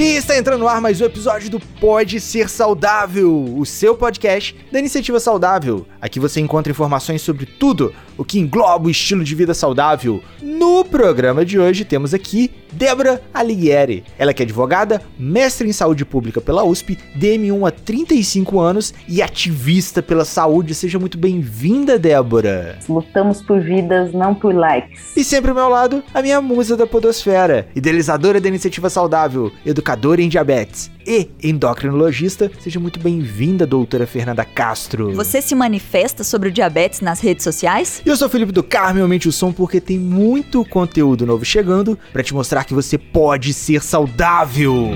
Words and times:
E 0.00 0.16
está 0.16 0.34
entrando 0.34 0.60
no 0.60 0.66
ar 0.66 0.80
mais 0.80 0.98
um 0.98 1.04
episódio 1.04 1.50
do 1.50 1.60
Pode 1.60 2.20
Ser 2.20 2.48
Saudável, 2.48 3.54
o 3.54 3.66
seu 3.66 3.94
podcast 3.94 4.56
da 4.72 4.78
Iniciativa 4.78 5.20
Saudável. 5.20 5.86
Aqui 6.00 6.18
você 6.18 6.40
encontra 6.40 6.70
informações 6.70 7.20
sobre 7.20 7.44
tudo 7.44 7.94
o 8.16 8.24
que 8.24 8.40
engloba 8.40 8.86
o 8.86 8.90
estilo 8.90 9.22
de 9.22 9.34
vida 9.34 9.52
saudável. 9.52 10.24
No 10.40 10.86
programa 10.86 11.44
de 11.44 11.58
hoje 11.58 11.84
temos 11.84 12.14
aqui 12.14 12.50
Débora 12.72 13.20
Alighieri. 13.32 14.04
Ela 14.18 14.32
que 14.32 14.42
é 14.42 14.44
advogada, 14.44 15.00
mestre 15.18 15.68
em 15.68 15.72
saúde 15.72 16.04
pública 16.04 16.40
pela 16.40 16.64
USP, 16.64 16.98
DM1 17.18 17.66
há 17.66 17.70
35 17.70 18.60
anos 18.60 18.94
e 19.08 19.22
ativista 19.22 20.02
pela 20.02 20.24
saúde. 20.24 20.74
Seja 20.74 20.98
muito 20.98 21.18
bem-vinda, 21.18 21.98
Débora. 21.98 22.78
Lutamos 22.88 23.42
por 23.42 23.60
vidas, 23.60 24.12
não 24.12 24.34
por 24.34 24.54
likes. 24.54 25.16
E 25.16 25.24
sempre 25.24 25.50
ao 25.50 25.56
meu 25.56 25.68
lado, 25.68 26.02
a 26.12 26.22
minha 26.22 26.40
musa 26.40 26.76
da 26.76 26.86
podosfera, 26.86 27.68
idealizadora 27.74 28.40
da 28.40 28.48
Iniciativa 28.48 28.90
Saudável, 28.90 29.50
educadora 29.64 30.22
em 30.22 30.28
diabetes 30.28 30.90
e 31.10 31.28
endocrinologista. 31.42 32.48
Seja 32.60 32.78
muito 32.78 33.00
bem-vinda, 33.00 33.66
doutora 33.66 34.06
Fernanda 34.06 34.44
Castro. 34.44 35.12
Você 35.12 35.42
se 35.42 35.56
manifesta 35.56 36.22
sobre 36.22 36.50
o 36.50 36.52
diabetes 36.52 37.00
nas 37.00 37.18
redes 37.18 37.42
sociais? 37.42 38.00
E 38.06 38.08
eu 38.08 38.16
sou 38.16 38.28
o 38.28 38.30
Felipe 38.30 38.52
do 38.52 38.62
Carmo, 38.62 39.02
aumente 39.02 39.28
o 39.28 39.32
som 39.32 39.52
porque 39.52 39.80
tem 39.80 39.98
muito 39.98 40.64
conteúdo 40.64 41.26
novo 41.26 41.44
chegando 41.44 41.98
para 42.12 42.22
te 42.22 42.32
mostrar 42.32 42.62
que 42.62 42.72
você 42.72 42.96
pode 42.96 43.52
ser 43.52 43.82
saudável. 43.82 44.90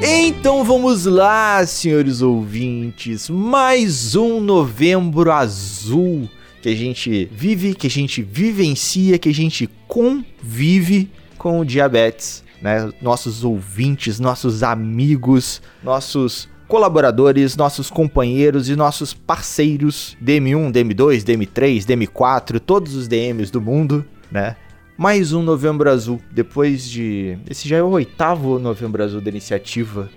Então 0.00 0.64
vamos 0.64 1.04
lá, 1.04 1.66
senhores 1.66 2.22
ouvintes, 2.22 3.28
mais 3.28 4.16
um 4.16 4.40
novembro 4.40 5.30
azul 5.30 6.30
que 6.62 6.70
a 6.70 6.74
gente 6.74 7.28
vive, 7.30 7.74
que 7.74 7.88
a 7.88 7.90
gente 7.90 8.22
vivencia, 8.22 9.18
que 9.18 9.28
a 9.28 9.34
gente 9.34 9.68
convive 9.86 11.10
com 11.36 11.60
o 11.60 11.64
diabetes 11.64 12.43
né? 12.64 12.90
Nossos 13.02 13.44
ouvintes, 13.44 14.18
nossos 14.18 14.62
amigos, 14.62 15.60
nossos 15.82 16.48
colaboradores, 16.66 17.56
nossos 17.56 17.90
companheiros 17.90 18.70
e 18.70 18.74
nossos 18.74 19.12
parceiros 19.12 20.16
DM1, 20.24 20.72
DM2, 20.72 21.22
DM3, 21.22 21.84
DM4, 21.84 22.58
todos 22.58 22.94
os 22.94 23.06
DMs 23.06 23.52
do 23.52 23.60
mundo, 23.60 24.02
né? 24.32 24.56
Mais 24.96 25.34
um 25.34 25.42
Novembro 25.42 25.90
Azul, 25.90 26.22
depois 26.32 26.88
de. 26.88 27.36
Esse 27.50 27.68
já 27.68 27.76
é 27.76 27.82
o 27.82 27.90
oitavo 27.90 28.58
Novembro 28.58 29.02
Azul 29.02 29.20
da 29.20 29.28
iniciativa. 29.28 30.08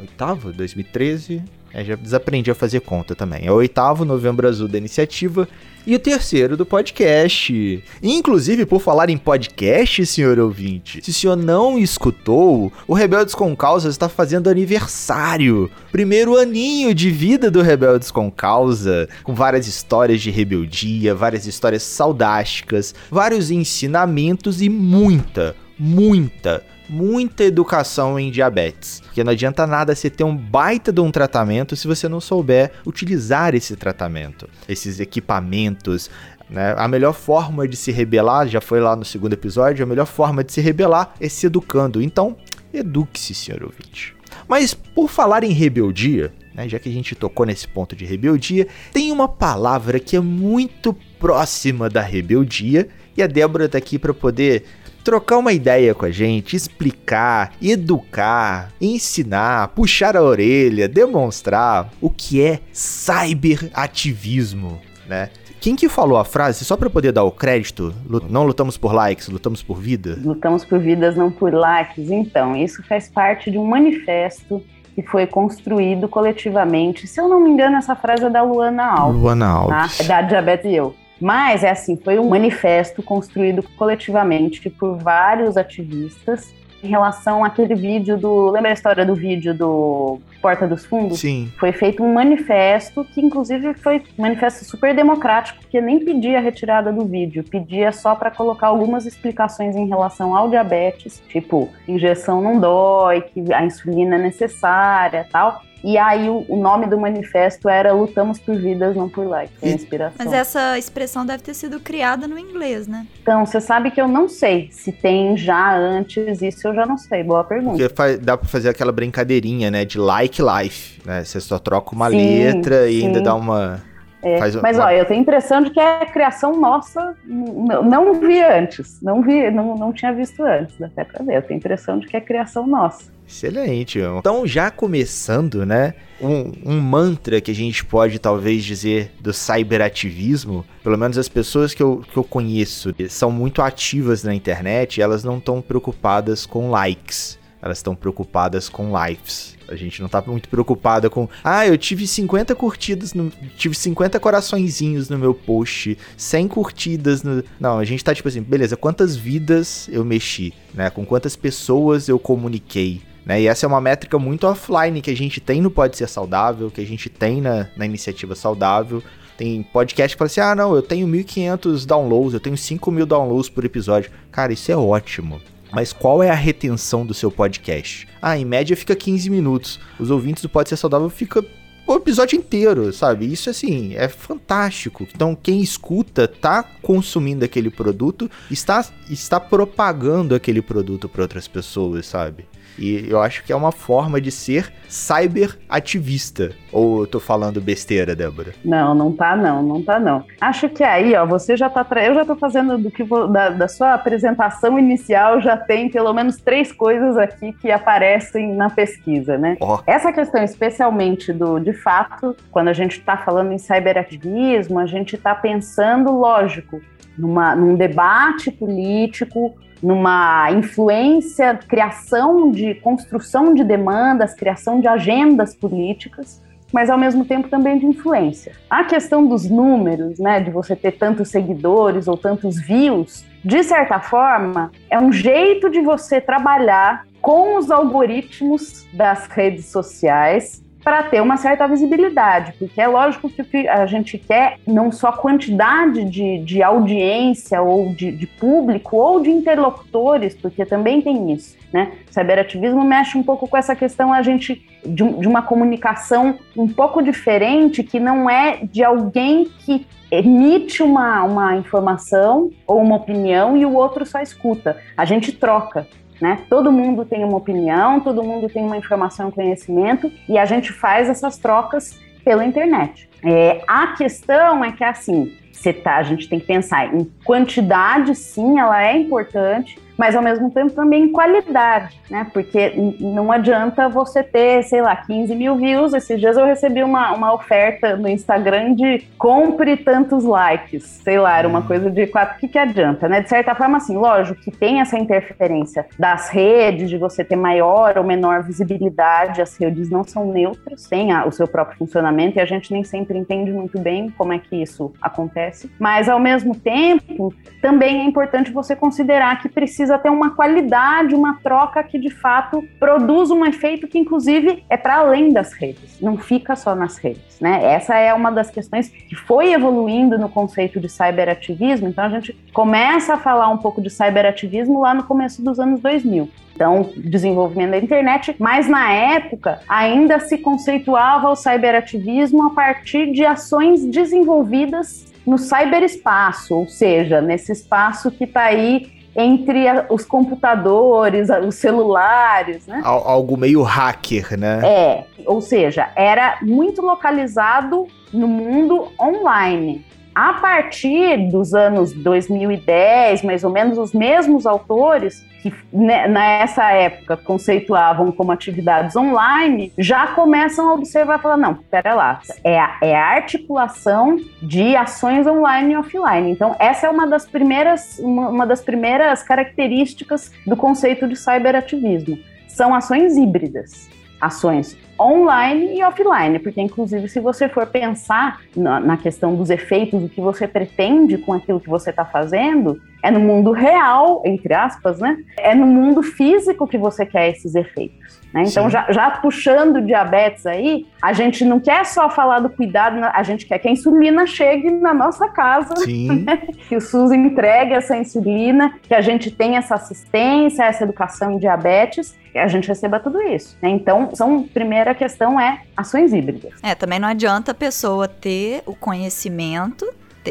Oitavo? 0.00 0.52
2013? 0.52 1.40
É, 1.74 1.84
já 1.84 1.94
desaprendi 1.94 2.50
a 2.50 2.54
fazer 2.54 2.80
conta 2.80 3.14
também. 3.14 3.46
É 3.46 3.50
o 3.50 3.56
oitavo 3.56 4.04
Novembro 4.04 4.46
Azul 4.46 4.68
da 4.68 4.76
iniciativa 4.76 5.48
e 5.86 5.94
o 5.94 5.98
terceiro 5.98 6.56
do 6.56 6.66
podcast. 6.66 7.82
Inclusive, 8.02 8.66
por 8.66 8.80
falar 8.80 9.10
em 9.10 9.16
podcast, 9.16 10.04
senhor 10.06 10.38
ouvinte, 10.38 11.02
se 11.02 11.10
o 11.10 11.14
senhor 11.14 11.36
não 11.36 11.78
escutou, 11.78 12.72
o 12.86 12.94
Rebeldes 12.94 13.34
com 13.34 13.54
Causa 13.56 13.88
está 13.88 14.08
fazendo 14.08 14.50
aniversário. 14.50 15.70
Primeiro 15.90 16.36
aninho 16.36 16.94
de 16.94 17.10
vida 17.10 17.50
do 17.50 17.62
Rebeldes 17.62 18.10
com 18.10 18.30
Causa, 18.30 19.08
com 19.24 19.34
várias 19.34 19.66
histórias 19.66 20.20
de 20.20 20.30
rebeldia, 20.30 21.14
várias 21.14 21.46
histórias 21.46 21.82
saudásticas, 21.82 22.94
vários 23.10 23.50
ensinamentos 23.50 24.62
e 24.62 24.68
muita, 24.68 25.56
muita 25.78 26.62
muita 26.92 27.42
educação 27.42 28.20
em 28.20 28.30
diabetes. 28.30 29.00
Porque 29.00 29.24
não 29.24 29.32
adianta 29.32 29.66
nada 29.66 29.94
você 29.94 30.10
ter 30.10 30.24
um 30.24 30.36
baita 30.36 30.92
de 30.92 31.00
um 31.00 31.10
tratamento 31.10 31.74
se 31.74 31.88
você 31.88 32.06
não 32.06 32.20
souber 32.20 32.72
utilizar 32.86 33.54
esse 33.54 33.74
tratamento, 33.76 34.46
esses 34.68 35.00
equipamentos. 35.00 36.10
Né? 36.50 36.74
A 36.76 36.86
melhor 36.86 37.14
forma 37.14 37.66
de 37.66 37.76
se 37.76 37.90
rebelar, 37.90 38.46
já 38.46 38.60
foi 38.60 38.78
lá 38.78 38.94
no 38.94 39.06
segundo 39.06 39.32
episódio, 39.32 39.82
a 39.82 39.86
melhor 39.86 40.06
forma 40.06 40.44
de 40.44 40.52
se 40.52 40.60
rebelar 40.60 41.14
é 41.18 41.28
se 41.30 41.46
educando. 41.46 42.02
Então, 42.02 42.36
eduque-se, 42.74 43.34
senhor 43.34 43.62
ouvinte. 43.62 44.14
Mas 44.46 44.74
por 44.74 45.08
falar 45.08 45.44
em 45.44 45.52
rebeldia, 45.52 46.32
né, 46.54 46.68
já 46.68 46.78
que 46.78 46.90
a 46.90 46.92
gente 46.92 47.14
tocou 47.14 47.46
nesse 47.46 47.66
ponto 47.66 47.96
de 47.96 48.04
rebeldia, 48.04 48.66
tem 48.92 49.10
uma 49.10 49.28
palavra 49.28 49.98
que 49.98 50.14
é 50.14 50.20
muito 50.20 50.94
próxima 51.18 51.88
da 51.88 52.02
rebeldia 52.02 52.88
e 53.16 53.22
a 53.22 53.26
Débora 53.26 53.68
tá 53.68 53.78
aqui 53.78 53.98
para 53.98 54.14
poder 54.14 54.64
trocar 55.02 55.38
uma 55.38 55.52
ideia 55.52 55.94
com 55.94 56.04
a 56.04 56.10
gente, 56.10 56.56
explicar, 56.56 57.52
educar, 57.60 58.70
ensinar, 58.80 59.68
puxar 59.68 60.16
a 60.16 60.22
orelha, 60.22 60.88
demonstrar 60.88 61.90
o 62.00 62.08
que 62.08 62.42
é 62.42 62.60
cyberativismo, 62.72 64.80
né? 65.08 65.30
Quem 65.60 65.76
que 65.76 65.88
falou 65.88 66.18
a 66.18 66.24
frase, 66.24 66.64
só 66.64 66.76
para 66.76 66.90
poder 66.90 67.12
dar 67.12 67.22
o 67.22 67.30
crédito, 67.30 67.94
não 68.28 68.42
lutamos 68.42 68.76
por 68.76 68.92
likes, 68.92 69.28
lutamos 69.28 69.62
por 69.62 69.78
vida? 69.78 70.18
Lutamos 70.20 70.64
por 70.64 70.80
vidas, 70.80 71.14
não 71.14 71.30
por 71.30 71.54
likes. 71.54 72.10
Então, 72.10 72.56
isso 72.56 72.82
faz 72.82 73.08
parte 73.08 73.48
de 73.48 73.58
um 73.58 73.64
manifesto 73.64 74.60
que 74.92 75.02
foi 75.02 75.24
construído 75.24 76.08
coletivamente. 76.08 77.06
Se 77.06 77.20
eu 77.20 77.28
não 77.28 77.40
me 77.40 77.50
engano, 77.50 77.76
essa 77.76 77.94
frase 77.94 78.24
é 78.24 78.30
da 78.30 78.42
Luana 78.42 78.84
Alves. 78.84 79.20
Luana 79.20 79.46
Alves. 79.46 79.98
Tá? 79.98 80.04
É 80.04 80.08
da 80.08 80.22
Diabetes 80.22 80.70
e 80.70 80.74
Eu. 80.74 80.94
Mas 81.22 81.62
é 81.62 81.70
assim, 81.70 81.96
foi 81.96 82.18
um 82.18 82.28
manifesto 82.28 83.00
construído 83.00 83.62
coletivamente 83.76 84.68
por 84.68 84.98
vários 84.98 85.56
ativistas 85.56 86.52
em 86.82 86.88
relação 86.88 87.44
àquele 87.44 87.76
vídeo 87.76 88.18
do. 88.18 88.50
Lembra 88.50 88.70
a 88.70 88.72
história 88.72 89.06
do 89.06 89.14
vídeo 89.14 89.54
do 89.54 90.18
Porta 90.40 90.66
dos 90.66 90.84
Fundos? 90.84 91.20
Sim. 91.20 91.48
Foi 91.60 91.70
feito 91.70 92.02
um 92.02 92.12
manifesto 92.12 93.04
que, 93.04 93.20
inclusive, 93.20 93.72
foi 93.74 94.02
um 94.18 94.22
manifesto 94.22 94.64
super 94.64 94.92
democrático, 94.92 95.60
porque 95.60 95.80
nem 95.80 96.04
pedia 96.04 96.38
a 96.38 96.40
retirada 96.40 96.92
do 96.92 97.04
vídeo, 97.04 97.44
pedia 97.44 97.92
só 97.92 98.16
para 98.16 98.32
colocar 98.32 98.66
algumas 98.66 99.06
explicações 99.06 99.76
em 99.76 99.86
relação 99.86 100.36
ao 100.36 100.48
diabetes, 100.48 101.22
tipo, 101.28 101.68
injeção 101.86 102.42
não 102.42 102.58
dói, 102.58 103.20
que 103.20 103.52
a 103.52 103.64
insulina 103.64 104.16
é 104.16 104.18
necessária 104.18 105.24
tal. 105.30 105.62
E 105.84 105.98
aí 105.98 106.28
o, 106.28 106.44
o, 106.48 106.56
nome 106.56 106.86
do 106.86 106.98
manifesto 106.98 107.68
era 107.68 107.92
Lutamos 107.92 108.38
por 108.38 108.56
Vidas, 108.56 108.94
não 108.94 109.08
por 109.08 109.26
likes. 109.26 109.56
É 109.62 109.70
inspiração. 109.70 110.16
Mas 110.18 110.32
essa 110.32 110.78
expressão 110.78 111.26
deve 111.26 111.42
ter 111.42 111.54
sido 111.54 111.80
criada 111.80 112.28
no 112.28 112.38
inglês, 112.38 112.86
né? 112.86 113.06
Então, 113.22 113.44
você 113.44 113.60
sabe 113.60 113.90
que 113.90 114.00
eu 114.00 114.06
não 114.06 114.28
sei 114.28 114.68
se 114.70 114.92
tem 114.92 115.36
já 115.36 115.76
antes, 115.76 116.40
isso 116.40 116.68
eu 116.68 116.74
já 116.74 116.86
não 116.86 116.96
sei. 116.96 117.24
Boa 117.24 117.44
pergunta. 117.44 117.88
Porque 117.88 118.16
dá 118.18 118.36
pra 118.36 118.48
fazer 118.48 118.68
aquela 118.68 118.92
brincadeirinha, 118.92 119.70
né? 119.70 119.84
De 119.84 119.98
like 119.98 120.40
life, 120.40 121.00
né? 121.04 121.24
Você 121.24 121.40
só 121.40 121.58
troca 121.58 121.94
uma 121.94 122.10
sim, 122.10 122.16
letra 122.16 122.88
e 122.88 123.00
sim. 123.00 123.06
ainda 123.06 123.20
dá 123.20 123.34
uma... 123.34 123.82
É, 124.22 124.38
mas 124.60 124.76
uma... 124.76 124.86
olha, 124.86 124.98
eu 124.98 125.04
tenho 125.04 125.18
a 125.18 125.22
impressão 125.22 125.62
de 125.62 125.70
que 125.70 125.80
é 125.80 126.06
criação 126.06 126.58
nossa, 126.58 127.16
não, 127.26 128.14
vi 128.14 128.40
antes, 128.40 129.00
não 129.02 129.20
vi, 129.20 129.50
não, 129.50 129.76
não 129.76 129.92
tinha 129.92 130.12
visto 130.12 130.44
antes, 130.44 130.80
até 130.80 131.02
pra 131.02 131.24
ver. 131.24 131.36
Eu 131.36 131.42
tenho 131.42 131.54
a 131.54 131.58
impressão 131.58 131.98
de 131.98 132.06
que 132.06 132.16
é 132.16 132.20
criação 132.20 132.66
nossa. 132.66 133.10
Excelente. 133.26 133.98
Então, 133.98 134.46
já 134.46 134.70
começando, 134.70 135.64
né? 135.64 135.94
Um, 136.20 136.52
um, 136.64 136.80
mantra 136.80 137.40
que 137.40 137.50
a 137.50 137.54
gente 137.54 137.84
pode 137.84 138.18
talvez 138.18 138.62
dizer 138.62 139.10
do 139.18 139.32
cyberativismo, 139.32 140.64
pelo 140.84 140.96
menos 140.96 141.18
as 141.18 141.28
pessoas 141.28 141.74
que 141.74 141.82
eu, 141.82 142.04
que 142.12 142.16
eu 142.16 142.22
conheço 142.22 142.94
são 143.08 143.30
muito 143.30 143.60
ativas 143.60 144.22
na 144.22 144.32
internet, 144.32 145.02
elas 145.02 145.24
não 145.24 145.38
estão 145.38 145.60
preocupadas 145.60 146.46
com 146.46 146.70
likes, 146.70 147.38
elas 147.62 147.78
estão 147.78 147.94
preocupadas 147.94 148.68
com 148.68 148.92
lives. 149.06 149.56
A 149.68 149.76
gente 149.76 150.02
não 150.02 150.08
tá 150.08 150.22
muito 150.26 150.48
preocupada 150.48 151.08
com, 151.08 151.28
ah, 151.44 151.66
eu 151.66 151.78
tive 151.78 152.06
50 152.06 152.54
curtidas, 152.56 153.14
no, 153.14 153.30
tive 153.56 153.74
50 153.76 154.18
coraçõezinhos 154.18 155.08
no 155.08 155.16
meu 155.16 155.32
post, 155.32 155.96
100 156.16 156.48
curtidas 156.48 157.22
no... 157.22 157.42
Não, 157.60 157.78
a 157.78 157.84
gente 157.84 158.02
tá 158.02 158.12
tipo 158.12 158.28
assim, 158.28 158.42
beleza, 158.42 158.76
quantas 158.76 159.16
vidas 159.16 159.88
eu 159.90 160.04
mexi, 160.04 160.52
né? 160.74 160.90
Com 160.90 161.06
quantas 161.06 161.36
pessoas 161.36 162.08
eu 162.08 162.18
comuniquei, 162.18 163.00
né? 163.24 163.40
E 163.40 163.46
essa 163.46 163.64
é 163.64 163.68
uma 163.68 163.80
métrica 163.80 164.18
muito 164.18 164.46
offline 164.46 165.00
que 165.00 165.10
a 165.10 165.16
gente 165.16 165.40
tem 165.40 165.60
no 165.60 165.70
Pode 165.70 165.96
Ser 165.96 166.08
Saudável, 166.08 166.70
que 166.70 166.80
a 166.80 166.86
gente 166.86 167.08
tem 167.08 167.40
na, 167.40 167.68
na 167.76 167.86
iniciativa 167.86 168.34
saudável. 168.34 169.02
Tem 169.38 169.62
podcast 169.62 170.14
que 170.14 170.18
fala 170.18 170.26
assim: 170.26 170.40
ah, 170.40 170.54
não, 170.54 170.74
eu 170.74 170.82
tenho 170.82 171.06
1.500 171.06 171.86
downloads, 171.86 172.34
eu 172.34 172.40
tenho 172.40 172.56
5 172.56 172.90
mil 172.90 173.06
downloads 173.06 173.48
por 173.48 173.64
episódio. 173.64 174.10
Cara, 174.30 174.52
isso 174.52 174.70
é 174.70 174.76
ótimo. 174.76 175.40
Mas 175.72 175.92
qual 175.92 176.22
é 176.22 176.28
a 176.30 176.34
retenção 176.34 177.04
do 177.06 177.14
seu 177.14 177.30
podcast? 177.30 178.06
Ah, 178.20 178.36
em 178.36 178.44
média 178.44 178.76
fica 178.76 178.94
15 178.94 179.30
minutos. 179.30 179.80
Os 179.98 180.10
ouvintes 180.10 180.42
do 180.42 180.48
Pode 180.48 180.68
Ser 180.68 180.76
Saudável 180.76 181.08
fica 181.08 181.42
o 181.86 181.96
episódio 181.96 182.36
inteiro, 182.36 182.92
sabe? 182.92 183.30
Isso 183.30 183.50
assim 183.50 183.94
é 183.94 184.08
fantástico. 184.08 185.06
Então 185.14 185.34
quem 185.34 185.60
escuta 185.60 186.28
tá 186.28 186.62
consumindo 186.62 187.44
aquele 187.44 187.70
produto, 187.70 188.30
está 188.50 188.84
está 189.10 189.40
propagando 189.40 190.34
aquele 190.34 190.62
produto 190.62 191.08
para 191.08 191.22
outras 191.22 191.48
pessoas, 191.48 192.06
sabe? 192.06 192.46
E 192.78 193.06
eu 193.08 193.20
acho 193.20 193.44
que 193.44 193.52
é 193.52 193.56
uma 193.56 193.72
forma 193.72 194.20
de 194.20 194.30
ser 194.30 194.72
cyber 194.88 195.58
ativista. 195.68 196.50
Ou 196.70 197.00
eu 197.00 197.06
tô 197.06 197.20
falando 197.20 197.60
besteira, 197.60 198.14
Débora? 198.14 198.52
Não, 198.64 198.94
não 198.94 199.12
tá 199.12 199.36
não, 199.36 199.62
não 199.62 199.82
tá 199.82 199.98
não. 199.98 200.24
Acho 200.40 200.68
que 200.68 200.82
aí, 200.82 201.14
ó, 201.14 201.26
você 201.26 201.56
já 201.56 201.68
tá. 201.68 201.86
Eu 202.02 202.14
já 202.14 202.24
tô 202.24 202.36
fazendo 202.36 202.78
do 202.78 202.90
que 202.90 203.02
vou, 203.02 203.28
da, 203.28 203.50
da 203.50 203.68
sua 203.68 203.94
apresentação 203.94 204.78
inicial, 204.78 205.40
já 205.40 205.56
tem 205.56 205.90
pelo 205.90 206.12
menos 206.12 206.36
três 206.36 206.72
coisas 206.72 207.16
aqui 207.16 207.52
que 207.52 207.70
aparecem 207.70 208.54
na 208.54 208.70
pesquisa, 208.70 209.36
né? 209.36 209.56
Oh. 209.60 209.78
Essa 209.86 210.12
questão, 210.12 210.42
especialmente 210.42 211.32
do, 211.32 211.58
de 211.58 211.72
fato, 211.72 212.36
quando 212.50 212.68
a 212.68 212.72
gente 212.72 213.00
tá 213.00 213.16
falando 213.16 213.52
em 213.52 213.58
cyberativismo, 213.58 214.78
a 214.78 214.86
gente 214.86 215.16
tá 215.16 215.34
pensando, 215.34 216.10
lógico, 216.10 216.80
numa, 217.16 217.54
num 217.54 217.74
debate 217.74 218.50
político, 218.50 219.54
numa 219.82 220.50
influência, 220.52 221.58
criação 221.68 222.50
de 222.50 222.74
construção 222.76 223.52
de 223.52 223.64
demandas, 223.64 224.34
criação 224.34 224.80
de 224.80 224.86
agendas 224.86 225.54
políticas, 225.54 226.40
mas 226.72 226.88
ao 226.88 226.96
mesmo 226.96 227.24
tempo 227.24 227.48
também 227.48 227.78
de 227.78 227.86
influência. 227.86 228.52
A 228.70 228.84
questão 228.84 229.26
dos 229.26 229.48
números, 229.48 230.18
né, 230.18 230.40
de 230.40 230.50
você 230.50 230.74
ter 230.74 230.92
tantos 230.92 231.28
seguidores 231.28 232.08
ou 232.08 232.16
tantos 232.16 232.58
views, 232.60 233.24
de 233.44 233.62
certa 233.62 234.00
forma, 234.00 234.70
é 234.88 234.98
um 234.98 235.12
jeito 235.12 235.68
de 235.68 235.80
você 235.80 236.20
trabalhar 236.20 237.04
com 237.20 237.56
os 237.56 237.70
algoritmos 237.70 238.86
das 238.92 239.26
redes 239.26 239.66
sociais 239.66 240.62
para 240.82 241.02
ter 241.04 241.20
uma 241.20 241.36
certa 241.36 241.66
visibilidade, 241.66 242.52
porque 242.58 242.80
é 242.80 242.86
lógico 242.86 243.30
que 243.30 243.68
a 243.68 243.86
gente 243.86 244.18
quer 244.18 244.58
não 244.66 244.90
só 244.90 245.12
quantidade 245.12 246.04
de, 246.04 246.38
de 246.38 246.62
audiência 246.62 247.62
ou 247.62 247.94
de, 247.94 248.10
de 248.10 248.26
público 248.26 248.96
ou 248.96 249.20
de 249.20 249.30
interlocutores, 249.30 250.34
porque 250.34 250.64
também 250.64 251.00
tem 251.00 251.32
isso, 251.32 251.56
né? 251.72 251.92
O 252.10 252.12
cyberativismo 252.12 252.84
mexe 252.84 253.16
um 253.16 253.22
pouco 253.22 253.46
com 253.48 253.56
essa 253.56 253.76
questão 253.76 254.12
a 254.12 254.22
gente 254.22 254.66
de, 254.84 255.04
de 255.04 255.28
uma 255.28 255.42
comunicação 255.42 256.38
um 256.56 256.68
pouco 256.68 257.02
diferente, 257.02 257.82
que 257.82 258.00
não 258.00 258.28
é 258.28 258.58
de 258.62 258.82
alguém 258.82 259.50
que 259.60 259.86
emite 260.10 260.82
uma, 260.82 261.22
uma 261.22 261.56
informação 261.56 262.50
ou 262.66 262.82
uma 262.82 262.96
opinião 262.96 263.56
e 263.56 263.64
o 263.64 263.72
outro 263.72 264.04
só 264.04 264.20
escuta. 264.20 264.76
A 264.94 265.06
gente 265.06 265.32
troca. 265.32 265.86
Né? 266.22 266.38
Todo 266.48 266.70
mundo 266.70 267.04
tem 267.04 267.24
uma 267.24 267.36
opinião, 267.36 267.98
todo 267.98 268.22
mundo 268.22 268.48
tem 268.48 268.64
uma 268.64 268.76
informação, 268.76 269.26
um 269.26 269.30
conhecimento, 269.32 270.08
e 270.28 270.38
a 270.38 270.44
gente 270.44 270.72
faz 270.72 271.08
essas 271.10 271.36
trocas 271.36 271.98
pela 272.24 272.44
internet. 272.44 273.10
É, 273.24 273.60
a 273.66 273.88
questão 273.88 274.64
é 274.64 274.70
que 274.70 274.84
assim, 274.84 275.36
tá, 275.82 275.96
a 275.96 276.02
gente 276.04 276.28
tem 276.28 276.38
que 276.38 276.46
pensar 276.46 276.94
em 276.94 277.10
quantidade, 277.24 278.14
sim, 278.14 278.56
ela 278.56 278.80
é 278.84 278.96
importante, 278.96 279.76
mas 280.02 280.16
ao 280.16 280.22
mesmo 280.22 280.50
tempo 280.50 280.72
também 280.72 281.12
qualidade, 281.12 281.96
né? 282.10 282.26
Porque 282.32 282.72
não 282.98 283.30
adianta 283.30 283.88
você 283.88 284.20
ter, 284.20 284.64
sei 284.64 284.82
lá, 284.82 284.96
15 284.96 285.32
mil 285.32 285.54
views. 285.54 285.94
Esses 285.94 286.18
dias 286.18 286.36
eu 286.36 286.44
recebi 286.44 286.82
uma, 286.82 287.12
uma 287.12 287.32
oferta 287.32 287.94
no 287.94 288.08
Instagram 288.08 288.74
de 288.74 289.06
compre 289.16 289.76
tantos 289.76 290.24
likes, 290.24 290.82
sei 291.04 291.20
lá, 291.20 291.38
era 291.38 291.46
uma 291.46 291.60
hum. 291.60 291.68
coisa 291.68 291.88
de 291.88 292.08
quatro. 292.08 292.34
O 292.34 292.40
que, 292.40 292.48
que 292.48 292.58
adianta, 292.58 293.08
né? 293.08 293.20
De 293.20 293.28
certa 293.28 293.54
forma, 293.54 293.76
assim, 293.76 293.96
lógico 293.96 294.40
que 294.40 294.50
tem 294.50 294.80
essa 294.80 294.98
interferência 294.98 295.86
das 295.96 296.30
redes, 296.30 296.90
de 296.90 296.98
você 296.98 297.22
ter 297.22 297.36
maior 297.36 297.96
ou 297.96 298.02
menor 298.02 298.42
visibilidade, 298.42 299.40
as 299.40 299.56
redes 299.56 299.88
não 299.88 300.02
são 300.02 300.26
neutras, 300.26 300.88
têm 300.88 301.14
o 301.14 301.30
seu 301.30 301.46
próprio 301.46 301.78
funcionamento 301.78 302.38
e 302.38 302.40
a 302.40 302.44
gente 302.44 302.72
nem 302.72 302.82
sempre 302.82 303.16
entende 303.16 303.52
muito 303.52 303.78
bem 303.78 304.10
como 304.18 304.32
é 304.32 304.40
que 304.40 304.60
isso 304.60 304.92
acontece. 305.00 305.70
Mas 305.78 306.08
ao 306.08 306.18
mesmo 306.18 306.56
tempo, 306.56 307.32
também 307.60 308.00
é 308.00 308.04
importante 308.04 308.50
você 308.50 308.74
considerar 308.74 309.40
que 309.40 309.48
precisa 309.48 309.91
precisa 309.92 309.98
ter 309.98 310.10
uma 310.10 310.30
qualidade, 310.30 311.14
uma 311.14 311.34
troca 311.42 311.82
que 311.82 311.98
de 311.98 312.10
fato 312.10 312.62
produz 312.78 313.30
um 313.30 313.44
efeito 313.44 313.86
que, 313.86 313.98
inclusive, 313.98 314.64
é 314.68 314.76
para 314.76 314.96
além 314.96 315.32
das 315.32 315.52
redes, 315.52 316.00
não 316.00 316.16
fica 316.16 316.56
só 316.56 316.74
nas 316.74 316.96
redes. 316.96 317.40
Né? 317.40 317.60
Essa 317.64 317.96
é 317.96 318.14
uma 318.14 318.30
das 318.30 318.50
questões 318.50 318.88
que 318.88 319.14
foi 319.14 319.52
evoluindo 319.52 320.18
no 320.18 320.28
conceito 320.28 320.80
de 320.80 320.88
cyberativismo. 320.88 321.88
Então, 321.88 322.04
a 322.04 322.08
gente 322.08 322.32
começa 322.52 323.14
a 323.14 323.18
falar 323.18 323.48
um 323.48 323.58
pouco 323.58 323.82
de 323.82 323.90
cyberativismo 323.90 324.80
lá 324.80 324.94
no 324.94 325.04
começo 325.04 325.42
dos 325.42 325.58
anos 325.58 325.80
2000. 325.80 326.28
Então, 326.54 326.90
desenvolvimento 326.96 327.70
da 327.70 327.78
internet, 327.78 328.36
mas 328.38 328.68
na 328.68 328.92
época 328.92 329.60
ainda 329.68 330.20
se 330.20 330.38
conceituava 330.38 331.30
o 331.30 331.34
cyberativismo 331.34 332.46
a 332.46 332.50
partir 332.50 333.10
de 333.10 333.24
ações 333.24 333.84
desenvolvidas 333.84 335.10
no 335.26 335.38
cyberespaço, 335.38 336.54
ou 336.54 336.68
seja, 336.68 337.20
nesse 337.20 337.52
espaço 337.52 338.10
que 338.10 338.24
está 338.24 338.42
aí 338.42 339.01
entre 339.14 339.66
os 339.90 340.04
computadores, 340.04 341.28
os 341.46 341.54
celulares, 341.56 342.66
né? 342.66 342.80
Algo 342.84 343.36
meio 343.36 343.62
hacker, 343.62 344.38
né? 344.38 344.60
É, 344.64 345.04
ou 345.26 345.40
seja, 345.40 345.90
era 345.94 346.38
muito 346.42 346.80
localizado 346.82 347.86
no 348.12 348.26
mundo 348.26 348.88
online. 348.98 349.84
A 350.14 350.34
partir 350.34 351.30
dos 351.30 351.54
anos 351.54 351.92
2010, 351.92 353.22
mais 353.22 353.44
ou 353.44 353.50
menos, 353.50 353.78
os 353.78 353.92
mesmos 353.92 354.46
autores 354.46 355.24
que 355.42 355.52
né, 355.72 356.06
nessa 356.06 356.70
época 356.70 357.16
conceituavam 357.16 358.12
como 358.12 358.30
atividades 358.30 358.94
online, 358.94 359.72
já 359.76 360.06
começam 360.08 360.70
a 360.70 360.74
observar 360.74 361.18
e 361.18 361.22
falar: 361.22 361.36
não, 361.36 361.54
pera 361.54 361.94
lá, 361.94 362.20
é 362.44 362.58
a, 362.58 362.78
é 362.80 362.94
articulação 362.94 364.16
de 364.40 364.76
ações 364.76 365.26
online 365.26 365.72
e 365.72 365.76
offline. 365.76 366.30
Então, 366.30 366.54
essa 366.58 366.86
é 366.86 366.90
uma 366.90 367.06
das 367.06 367.26
primeiras, 367.26 367.98
uma, 367.98 368.28
uma 368.28 368.46
das 368.46 368.60
primeiras 368.60 369.22
características 369.22 370.30
do 370.46 370.56
conceito 370.56 371.08
de 371.08 371.16
cyberativismo. 371.16 372.18
São 372.46 372.74
ações 372.74 373.16
híbridas 373.16 373.90
ações 374.22 374.76
online 374.98 375.76
e 375.76 375.82
offline, 375.82 376.38
porque 376.38 376.60
inclusive 376.60 377.08
se 377.08 377.18
você 377.18 377.48
for 377.48 377.66
pensar 377.66 378.40
na, 378.56 378.78
na 378.78 378.96
questão 378.96 379.34
dos 379.34 379.50
efeitos, 379.50 380.00
do 380.00 380.08
que 380.08 380.20
você 380.20 380.46
pretende 380.46 381.18
com 381.18 381.32
aquilo 381.32 381.60
que 381.60 381.68
você 381.68 381.90
está 381.90 382.04
fazendo, 382.04 382.80
é 383.02 383.10
no 383.10 383.18
mundo 383.18 383.50
real, 383.50 384.22
entre 384.24 384.54
aspas, 384.54 385.00
né? 385.00 385.18
É 385.36 385.54
no 385.54 385.66
mundo 385.66 386.02
físico 386.02 386.68
que 386.68 386.78
você 386.78 387.04
quer 387.04 387.30
esses 387.30 387.56
efeitos. 387.56 388.21
Né? 388.32 388.44
Então, 388.46 388.70
já, 388.70 388.86
já, 388.90 389.10
puxando 389.10 389.80
diabetes 389.82 390.46
aí, 390.46 390.86
a 391.00 391.12
gente 391.12 391.44
não 391.44 391.60
quer 391.60 391.84
só 391.84 392.08
falar 392.08 392.40
do 392.40 392.48
cuidado, 392.48 392.98
a 393.02 393.22
gente 393.22 393.44
quer 393.46 393.58
que 393.58 393.68
a 393.68 393.70
insulina 393.70 394.26
chegue 394.26 394.70
na 394.70 394.94
nossa 394.94 395.28
casa, 395.28 395.74
né? 395.86 396.36
que 396.68 396.76
o 396.76 396.80
SUS 396.80 397.12
entregue 397.12 397.74
essa 397.74 397.96
insulina, 397.96 398.72
que 398.82 398.94
a 398.94 399.00
gente 399.00 399.30
tenha 399.30 399.58
essa 399.58 399.74
assistência, 399.74 400.64
essa 400.64 400.84
educação 400.84 401.32
em 401.32 401.38
diabetes, 401.38 402.16
que 402.32 402.38
a 402.38 402.48
gente 402.48 402.66
receba 402.66 402.98
tudo 402.98 403.20
isso. 403.20 403.56
Né? 403.60 403.68
Então, 403.68 404.10
são, 404.14 404.44
primeira 404.44 404.94
questão 404.94 405.38
é 405.38 405.60
ações 405.76 406.12
híbridas. 406.12 406.52
É, 406.62 406.74
também 406.74 406.98
não 406.98 407.08
adianta 407.08 407.52
a 407.52 407.54
pessoa 407.54 408.08
ter 408.08 408.62
o 408.64 408.74
conhecimento 408.74 409.86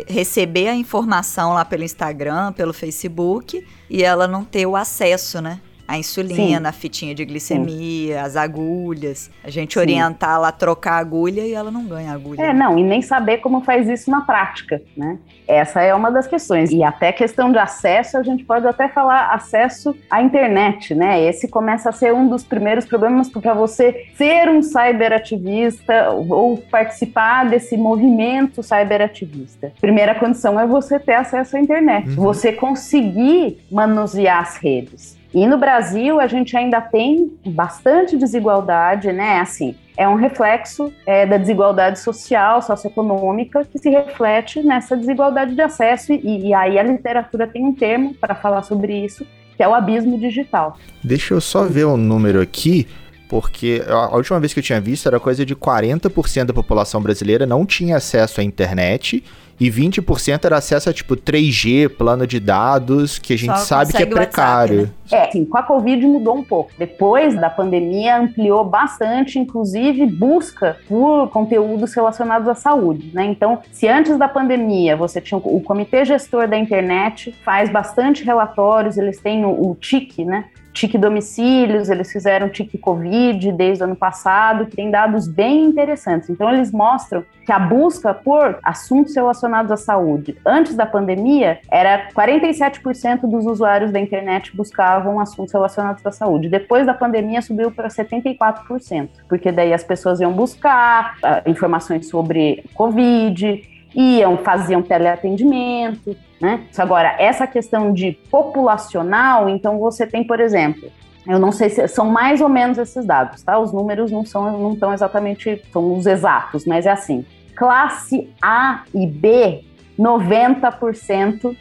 receber 0.08 0.70
a 0.70 0.76
informação 0.76 1.54
lá 1.54 1.66
pelo 1.66 1.84
Instagram, 1.84 2.54
pelo 2.54 2.72
Facebook, 2.74 3.66
e 3.90 4.04
ela 4.04 4.28
não 4.28 4.44
ter 4.44 4.66
o 4.66 4.76
acesso, 4.76 5.42
né? 5.42 5.60
A 5.92 5.98
insulina, 5.98 6.36
Sim. 6.36 6.66
a 6.68 6.72
fitinha 6.72 7.14
de 7.14 7.26
glicemia, 7.26 8.16
Sim. 8.16 8.20
as 8.22 8.38
agulhas. 8.38 9.30
A 9.44 9.50
gente 9.50 9.74
Sim. 9.74 9.82
orientar 9.82 10.36
ela 10.36 10.48
a 10.48 10.52
trocar 10.52 10.94
a 10.94 10.98
agulha 11.00 11.42
e 11.42 11.54
ela 11.54 11.70
não 11.70 11.84
ganha 11.84 12.14
agulha. 12.14 12.42
É, 12.42 12.54
não, 12.54 12.80
e 12.80 12.84
nem 12.84 13.02
saber 13.02 13.40
como 13.40 13.60
faz 13.62 13.90
isso 13.90 14.10
na 14.10 14.22
prática, 14.22 14.82
né? 14.96 15.20
Essa 15.46 15.82
é 15.82 15.94
uma 15.94 16.10
das 16.10 16.28
questões. 16.28 16.72
E 16.72 16.82
até 16.82 17.12
questão 17.12 17.52
de 17.52 17.58
acesso, 17.58 18.18
a 18.18 18.24
gente 18.24 18.46
pode 18.46 18.66
até 18.66 18.88
falar 18.88 19.34
acesso 19.34 19.94
à 20.10 20.22
internet, 20.22 20.96
né? 20.96 21.22
Esse 21.22 21.50
começa 21.50 21.90
a 21.90 21.92
ser 21.92 22.14
um 22.14 22.30
dos 22.30 22.42
primeiros 22.42 22.86
problemas 22.86 23.28
para 23.28 23.54
você 23.54 24.08
ser 24.16 24.48
um 24.48 24.62
cyberativista 24.62 26.12
ou 26.12 26.56
participar 26.58 27.50
desse 27.50 27.76
movimento 27.76 28.64
cyberativista. 28.64 29.74
Primeira 29.82 30.16
condição 30.16 30.58
é 30.58 30.66
você 30.66 30.98
ter 30.98 31.16
acesso 31.16 31.58
à 31.58 31.60
internet, 31.60 32.08
uhum. 32.12 32.16
você 32.16 32.54
conseguir 32.54 33.60
manusear 33.70 34.40
as 34.40 34.56
redes. 34.56 35.20
E 35.34 35.48
no 35.48 35.58
Brasil 35.58 36.20
a 36.20 36.28
gente 36.28 36.56
ainda 36.58 36.82
tem 36.82 37.32
bastante 37.46 38.18
desigualdade, 38.18 39.14
né? 39.14 39.40
Assim, 39.40 39.76
é 39.96 40.08
um 40.08 40.16
reflexo 40.16 40.92
é, 41.06 41.26
da 41.26 41.38
desigualdade 41.38 42.00
social, 42.00 42.62
socioeconômica, 42.62 43.64
que 43.66 43.78
se 43.78 43.90
reflete 43.90 44.62
nessa 44.62 44.96
desigualdade 44.98 45.56
de 45.56 45.62
acesso, 45.62 46.12
e, 46.12 46.48
e 46.48 46.54
aí 46.54 46.78
a 46.78 46.84
literatura 46.84 47.48
tem 47.48 47.66
um 47.66 47.74
termo 47.74 48.14
para 48.14 48.36
falar 48.36 48.64
sobre 48.64 48.94
isso, 48.94 49.26
que 49.56 49.64
é 49.64 49.68
o 49.68 49.74
abismo 49.74 50.18
digital. 50.18 50.78
Deixa 51.04 51.34
eu 51.34 51.40
só 51.40 51.64
ver 51.64 51.86
o 51.86 51.94
um 51.94 51.98
número 51.98 52.42
aqui, 52.42 52.88
porque 53.30 53.82
a 53.88 54.16
última 54.18 54.40
vez 54.40 54.54
que 54.54 54.60
eu 54.60 54.64
tinha 54.64 54.82
visto 54.82 55.08
era 55.08 55.20
coisa 55.20 55.46
de 55.46 55.56
40% 55.56 56.46
da 56.46 56.54
população 56.54 57.02
brasileira 57.02 57.46
não 57.46 57.66
tinha 57.66 57.96
acesso 57.96 58.42
à 58.42 58.44
internet 58.44 59.24
e 59.62 59.70
20% 59.70 60.44
era 60.44 60.58
acesso 60.58 60.90
a 60.90 60.94
tipo 60.94 61.16
3G, 61.16 61.88
plano 61.88 62.26
de 62.26 62.40
dados, 62.40 63.20
que 63.20 63.34
a 63.34 63.38
gente 63.38 63.60
Só 63.60 63.66
sabe 63.66 63.94
que 63.94 64.02
é 64.02 64.08
precário. 64.08 64.80
WhatsApp, 64.80 65.12
né? 65.12 65.28
É, 65.28 65.32
sim, 65.32 65.46
com 65.46 65.56
a 65.56 65.62
Covid 65.62 66.04
mudou 66.08 66.36
um 66.36 66.44
pouco. 66.44 66.72
Depois 66.80 67.36
da 67.36 67.48
pandemia 67.48 68.18
ampliou 68.18 68.66
bastante, 68.66 69.38
inclusive 69.38 70.08
busca 70.08 70.78
por 70.88 71.30
conteúdos 71.30 71.94
relacionados 71.94 72.48
à 72.48 72.56
saúde, 72.56 73.12
né? 73.14 73.24
Então, 73.26 73.60
se 73.72 73.88
antes 73.88 74.18
da 74.18 74.28
pandemia 74.28 74.98
você 74.98 75.22
tinha 75.22 75.38
o 75.38 75.62
comitê 75.62 76.06
gestor 76.06 76.48
da 76.48 76.58
internet, 76.58 77.32
faz 77.46 77.70
bastante 77.70 78.24
relatórios, 78.24 78.98
eles 78.98 79.20
têm 79.20 79.46
o, 79.46 79.70
o 79.70 79.76
TIC, 79.76 80.26
né? 80.26 80.46
TIC 80.74 80.98
domicílios, 80.98 81.90
eles 81.90 82.12
fizeram 82.12 82.50
TIC 82.50 82.78
Covid 82.78 83.52
desde 83.52 83.84
o 83.84 83.86
ano 83.86 83.96
passado, 83.96 84.66
que 84.66 84.76
tem 84.76 84.90
dados 84.90 85.28
bem 85.28 85.66
interessantes. 85.66 86.30
Então, 86.30 86.52
eles 86.52 86.72
mostram 86.72 87.24
que 87.46 87.52
a 87.52 87.60
busca 87.60 88.14
por 88.14 88.60
assuntos 88.64 89.16
relacionados 89.16 89.72
à 89.72 89.78
saúde 89.78 90.38
antes 90.46 90.76
da 90.76 90.86
pandemia 90.86 91.60
era 91.70 92.10
47% 92.12 93.22
dos 93.22 93.46
usuários 93.46 93.92
da 93.92 94.00
internet 94.00 94.56
buscavam 94.56 95.20
assuntos 95.20 95.54
relacionados 95.54 96.06
à 96.06 96.12
saúde. 96.12 96.50
Depois 96.50 96.86
da 96.86 96.94
pandemia, 96.94 97.42
subiu 97.42 97.72
para 97.72 97.88
74%, 97.88 99.10
porque 99.28 99.52
daí 99.52 99.74
as 99.74 99.84
pessoas 99.84 100.20
iam 100.20 100.32
buscar 100.32 101.16
uh, 101.18 101.50
informações 101.50 102.08
sobre 102.08 102.64
Covid, 102.74 103.64
iam, 103.96 104.38
faziam 104.38 104.82
teleatendimento, 104.82 106.16
né? 106.42 106.66
Agora, 106.78 107.16
essa 107.20 107.46
questão 107.46 107.94
de 107.94 108.14
populacional, 108.30 109.48
então 109.48 109.78
você 109.78 110.08
tem, 110.08 110.24
por 110.24 110.40
exemplo, 110.40 110.92
eu 111.28 111.38
não 111.38 111.52
sei 111.52 111.70
se 111.70 111.88
são 111.88 112.10
mais 112.10 112.42
ou 112.42 112.50
menos 112.50 112.80
esses 112.80 113.06
dados, 113.06 113.44
tá? 113.44 113.60
Os 113.60 113.72
números 113.72 114.12
não 114.12 114.26
são 114.26 114.60
não 114.60 114.74
estão 114.74 114.92
exatamente 114.92 115.62
são 115.72 115.94
os 115.94 116.08
exatos, 116.08 116.66
mas 116.66 116.86
é 116.86 116.92
assim. 116.92 117.24
Classe 117.56 118.28
A 118.42 118.84
e 118.94 119.06
B, 119.06 119.64
90% 120.00 121.56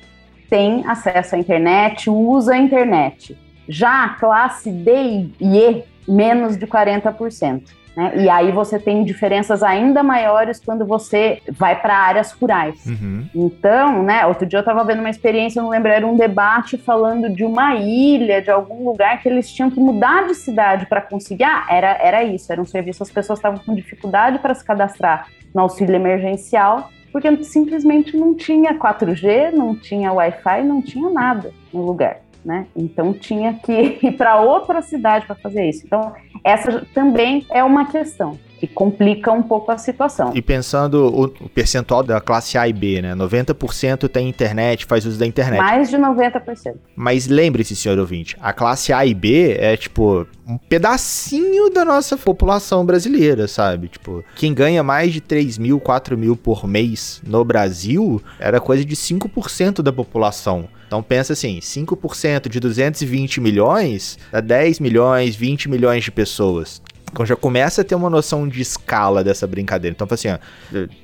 tem 0.48 0.84
acesso 0.86 1.34
à 1.34 1.38
internet, 1.38 2.08
usa 2.08 2.54
a 2.54 2.58
internet. 2.58 3.38
Já 3.68 4.04
a 4.04 4.08
classe 4.10 4.70
D 4.70 5.30
e 5.38 5.58
E, 5.58 5.84
menos 6.08 6.56
de 6.56 6.66
40%. 6.66 7.79
Né? 8.00 8.12
E 8.16 8.30
aí 8.30 8.50
você 8.50 8.78
tem 8.78 9.04
diferenças 9.04 9.62
ainda 9.62 10.02
maiores 10.02 10.58
quando 10.58 10.86
você 10.86 11.42
vai 11.50 11.78
para 11.78 11.94
áreas 11.94 12.32
rurais. 12.32 12.86
Uhum. 12.86 13.28
Então, 13.34 14.02
né, 14.02 14.24
outro 14.24 14.46
dia 14.46 14.58
eu 14.58 14.60
estava 14.60 14.82
vendo 14.84 15.00
uma 15.00 15.10
experiência, 15.10 15.60
eu 15.60 15.64
não 15.64 15.70
lembro, 15.70 15.92
era 15.92 16.06
um 16.06 16.16
debate 16.16 16.78
falando 16.78 17.28
de 17.28 17.44
uma 17.44 17.74
ilha, 17.74 18.40
de 18.40 18.50
algum 18.50 18.84
lugar 18.84 19.20
que 19.20 19.28
eles 19.28 19.52
tinham 19.52 19.70
que 19.70 19.78
mudar 19.78 20.26
de 20.26 20.34
cidade 20.34 20.86
para 20.86 21.02
conseguir. 21.02 21.44
Ah, 21.44 21.66
era, 21.68 21.98
era 22.00 22.24
isso, 22.24 22.50
era 22.50 22.60
um 22.60 22.64
serviço, 22.64 23.02
as 23.02 23.10
pessoas 23.10 23.38
estavam 23.38 23.58
com 23.58 23.74
dificuldade 23.74 24.38
para 24.38 24.54
se 24.54 24.64
cadastrar 24.64 25.26
no 25.54 25.60
auxílio 25.60 25.94
emergencial, 25.94 26.88
porque 27.12 27.44
simplesmente 27.44 28.16
não 28.16 28.34
tinha 28.34 28.78
4G, 28.78 29.52
não 29.52 29.76
tinha 29.76 30.10
Wi-Fi, 30.10 30.62
não 30.62 30.80
tinha 30.80 31.10
nada 31.10 31.52
no 31.70 31.84
lugar 31.84 32.20
né? 32.44 32.66
Então 32.76 33.12
tinha 33.12 33.54
que 33.54 33.98
ir 34.02 34.12
para 34.16 34.40
outra 34.40 34.82
cidade 34.82 35.26
para 35.26 35.34
fazer 35.34 35.68
isso. 35.68 35.86
Então, 35.86 36.12
essa 36.44 36.86
também 36.94 37.46
é 37.50 37.62
uma 37.62 37.86
questão 37.90 38.38
que 38.60 38.66
complica 38.66 39.32
um 39.32 39.42
pouco 39.42 39.72
a 39.72 39.78
situação. 39.78 40.32
E 40.34 40.42
pensando 40.42 41.06
o, 41.06 41.48
percentual 41.48 42.02
da 42.02 42.20
classe 42.20 42.58
A 42.58 42.68
e 42.68 42.72
B, 42.74 43.00
né? 43.00 43.14
90% 43.14 44.06
tem 44.06 44.28
internet, 44.28 44.84
faz 44.84 45.06
uso 45.06 45.18
da 45.18 45.26
internet. 45.26 45.58
Mais 45.58 45.88
de 45.88 45.96
90%. 45.96 46.74
Mas 46.94 47.26
lembre-se, 47.26 47.74
senhor 47.74 47.98
ouvinte, 47.98 48.36
a 48.38 48.52
classe 48.52 48.92
A 48.92 49.06
e 49.06 49.14
B 49.14 49.56
é 49.58 49.78
tipo 49.78 50.26
um 50.46 50.58
pedacinho 50.58 51.70
da 51.70 51.86
nossa 51.86 52.18
população 52.18 52.84
brasileira, 52.84 53.48
sabe? 53.48 53.88
Tipo, 53.88 54.22
quem 54.36 54.52
ganha 54.52 54.82
mais 54.82 55.10
de 55.10 55.22
3 55.22 55.56
mil, 55.56 55.80
4 55.80 56.18
mil 56.18 56.36
por 56.36 56.66
mês 56.66 57.22
no 57.26 57.42
Brasil 57.42 58.20
era 58.38 58.60
coisa 58.60 58.84
de 58.84 58.94
5% 58.94 59.80
da 59.80 59.92
população. 59.92 60.68
Então 60.86 61.04
pensa 61.04 61.34
assim, 61.34 61.60
5% 61.60 62.48
de 62.48 62.58
220 62.58 63.40
milhões 63.40 64.18
dá 64.32 64.40
10 64.40 64.80
milhões, 64.80 65.36
20 65.36 65.68
milhões 65.68 66.02
de 66.02 66.10
pessoas. 66.10 66.82
Então 67.12 67.26
já 67.26 67.36
começa 67.36 67.82
a 67.82 67.84
ter 67.84 67.94
uma 67.94 68.08
noção 68.08 68.46
de 68.48 68.60
escala 68.60 69.24
dessa 69.24 69.46
brincadeira. 69.46 69.94
Então, 69.94 70.06
assim, 70.10 70.28
ó, 70.28 70.38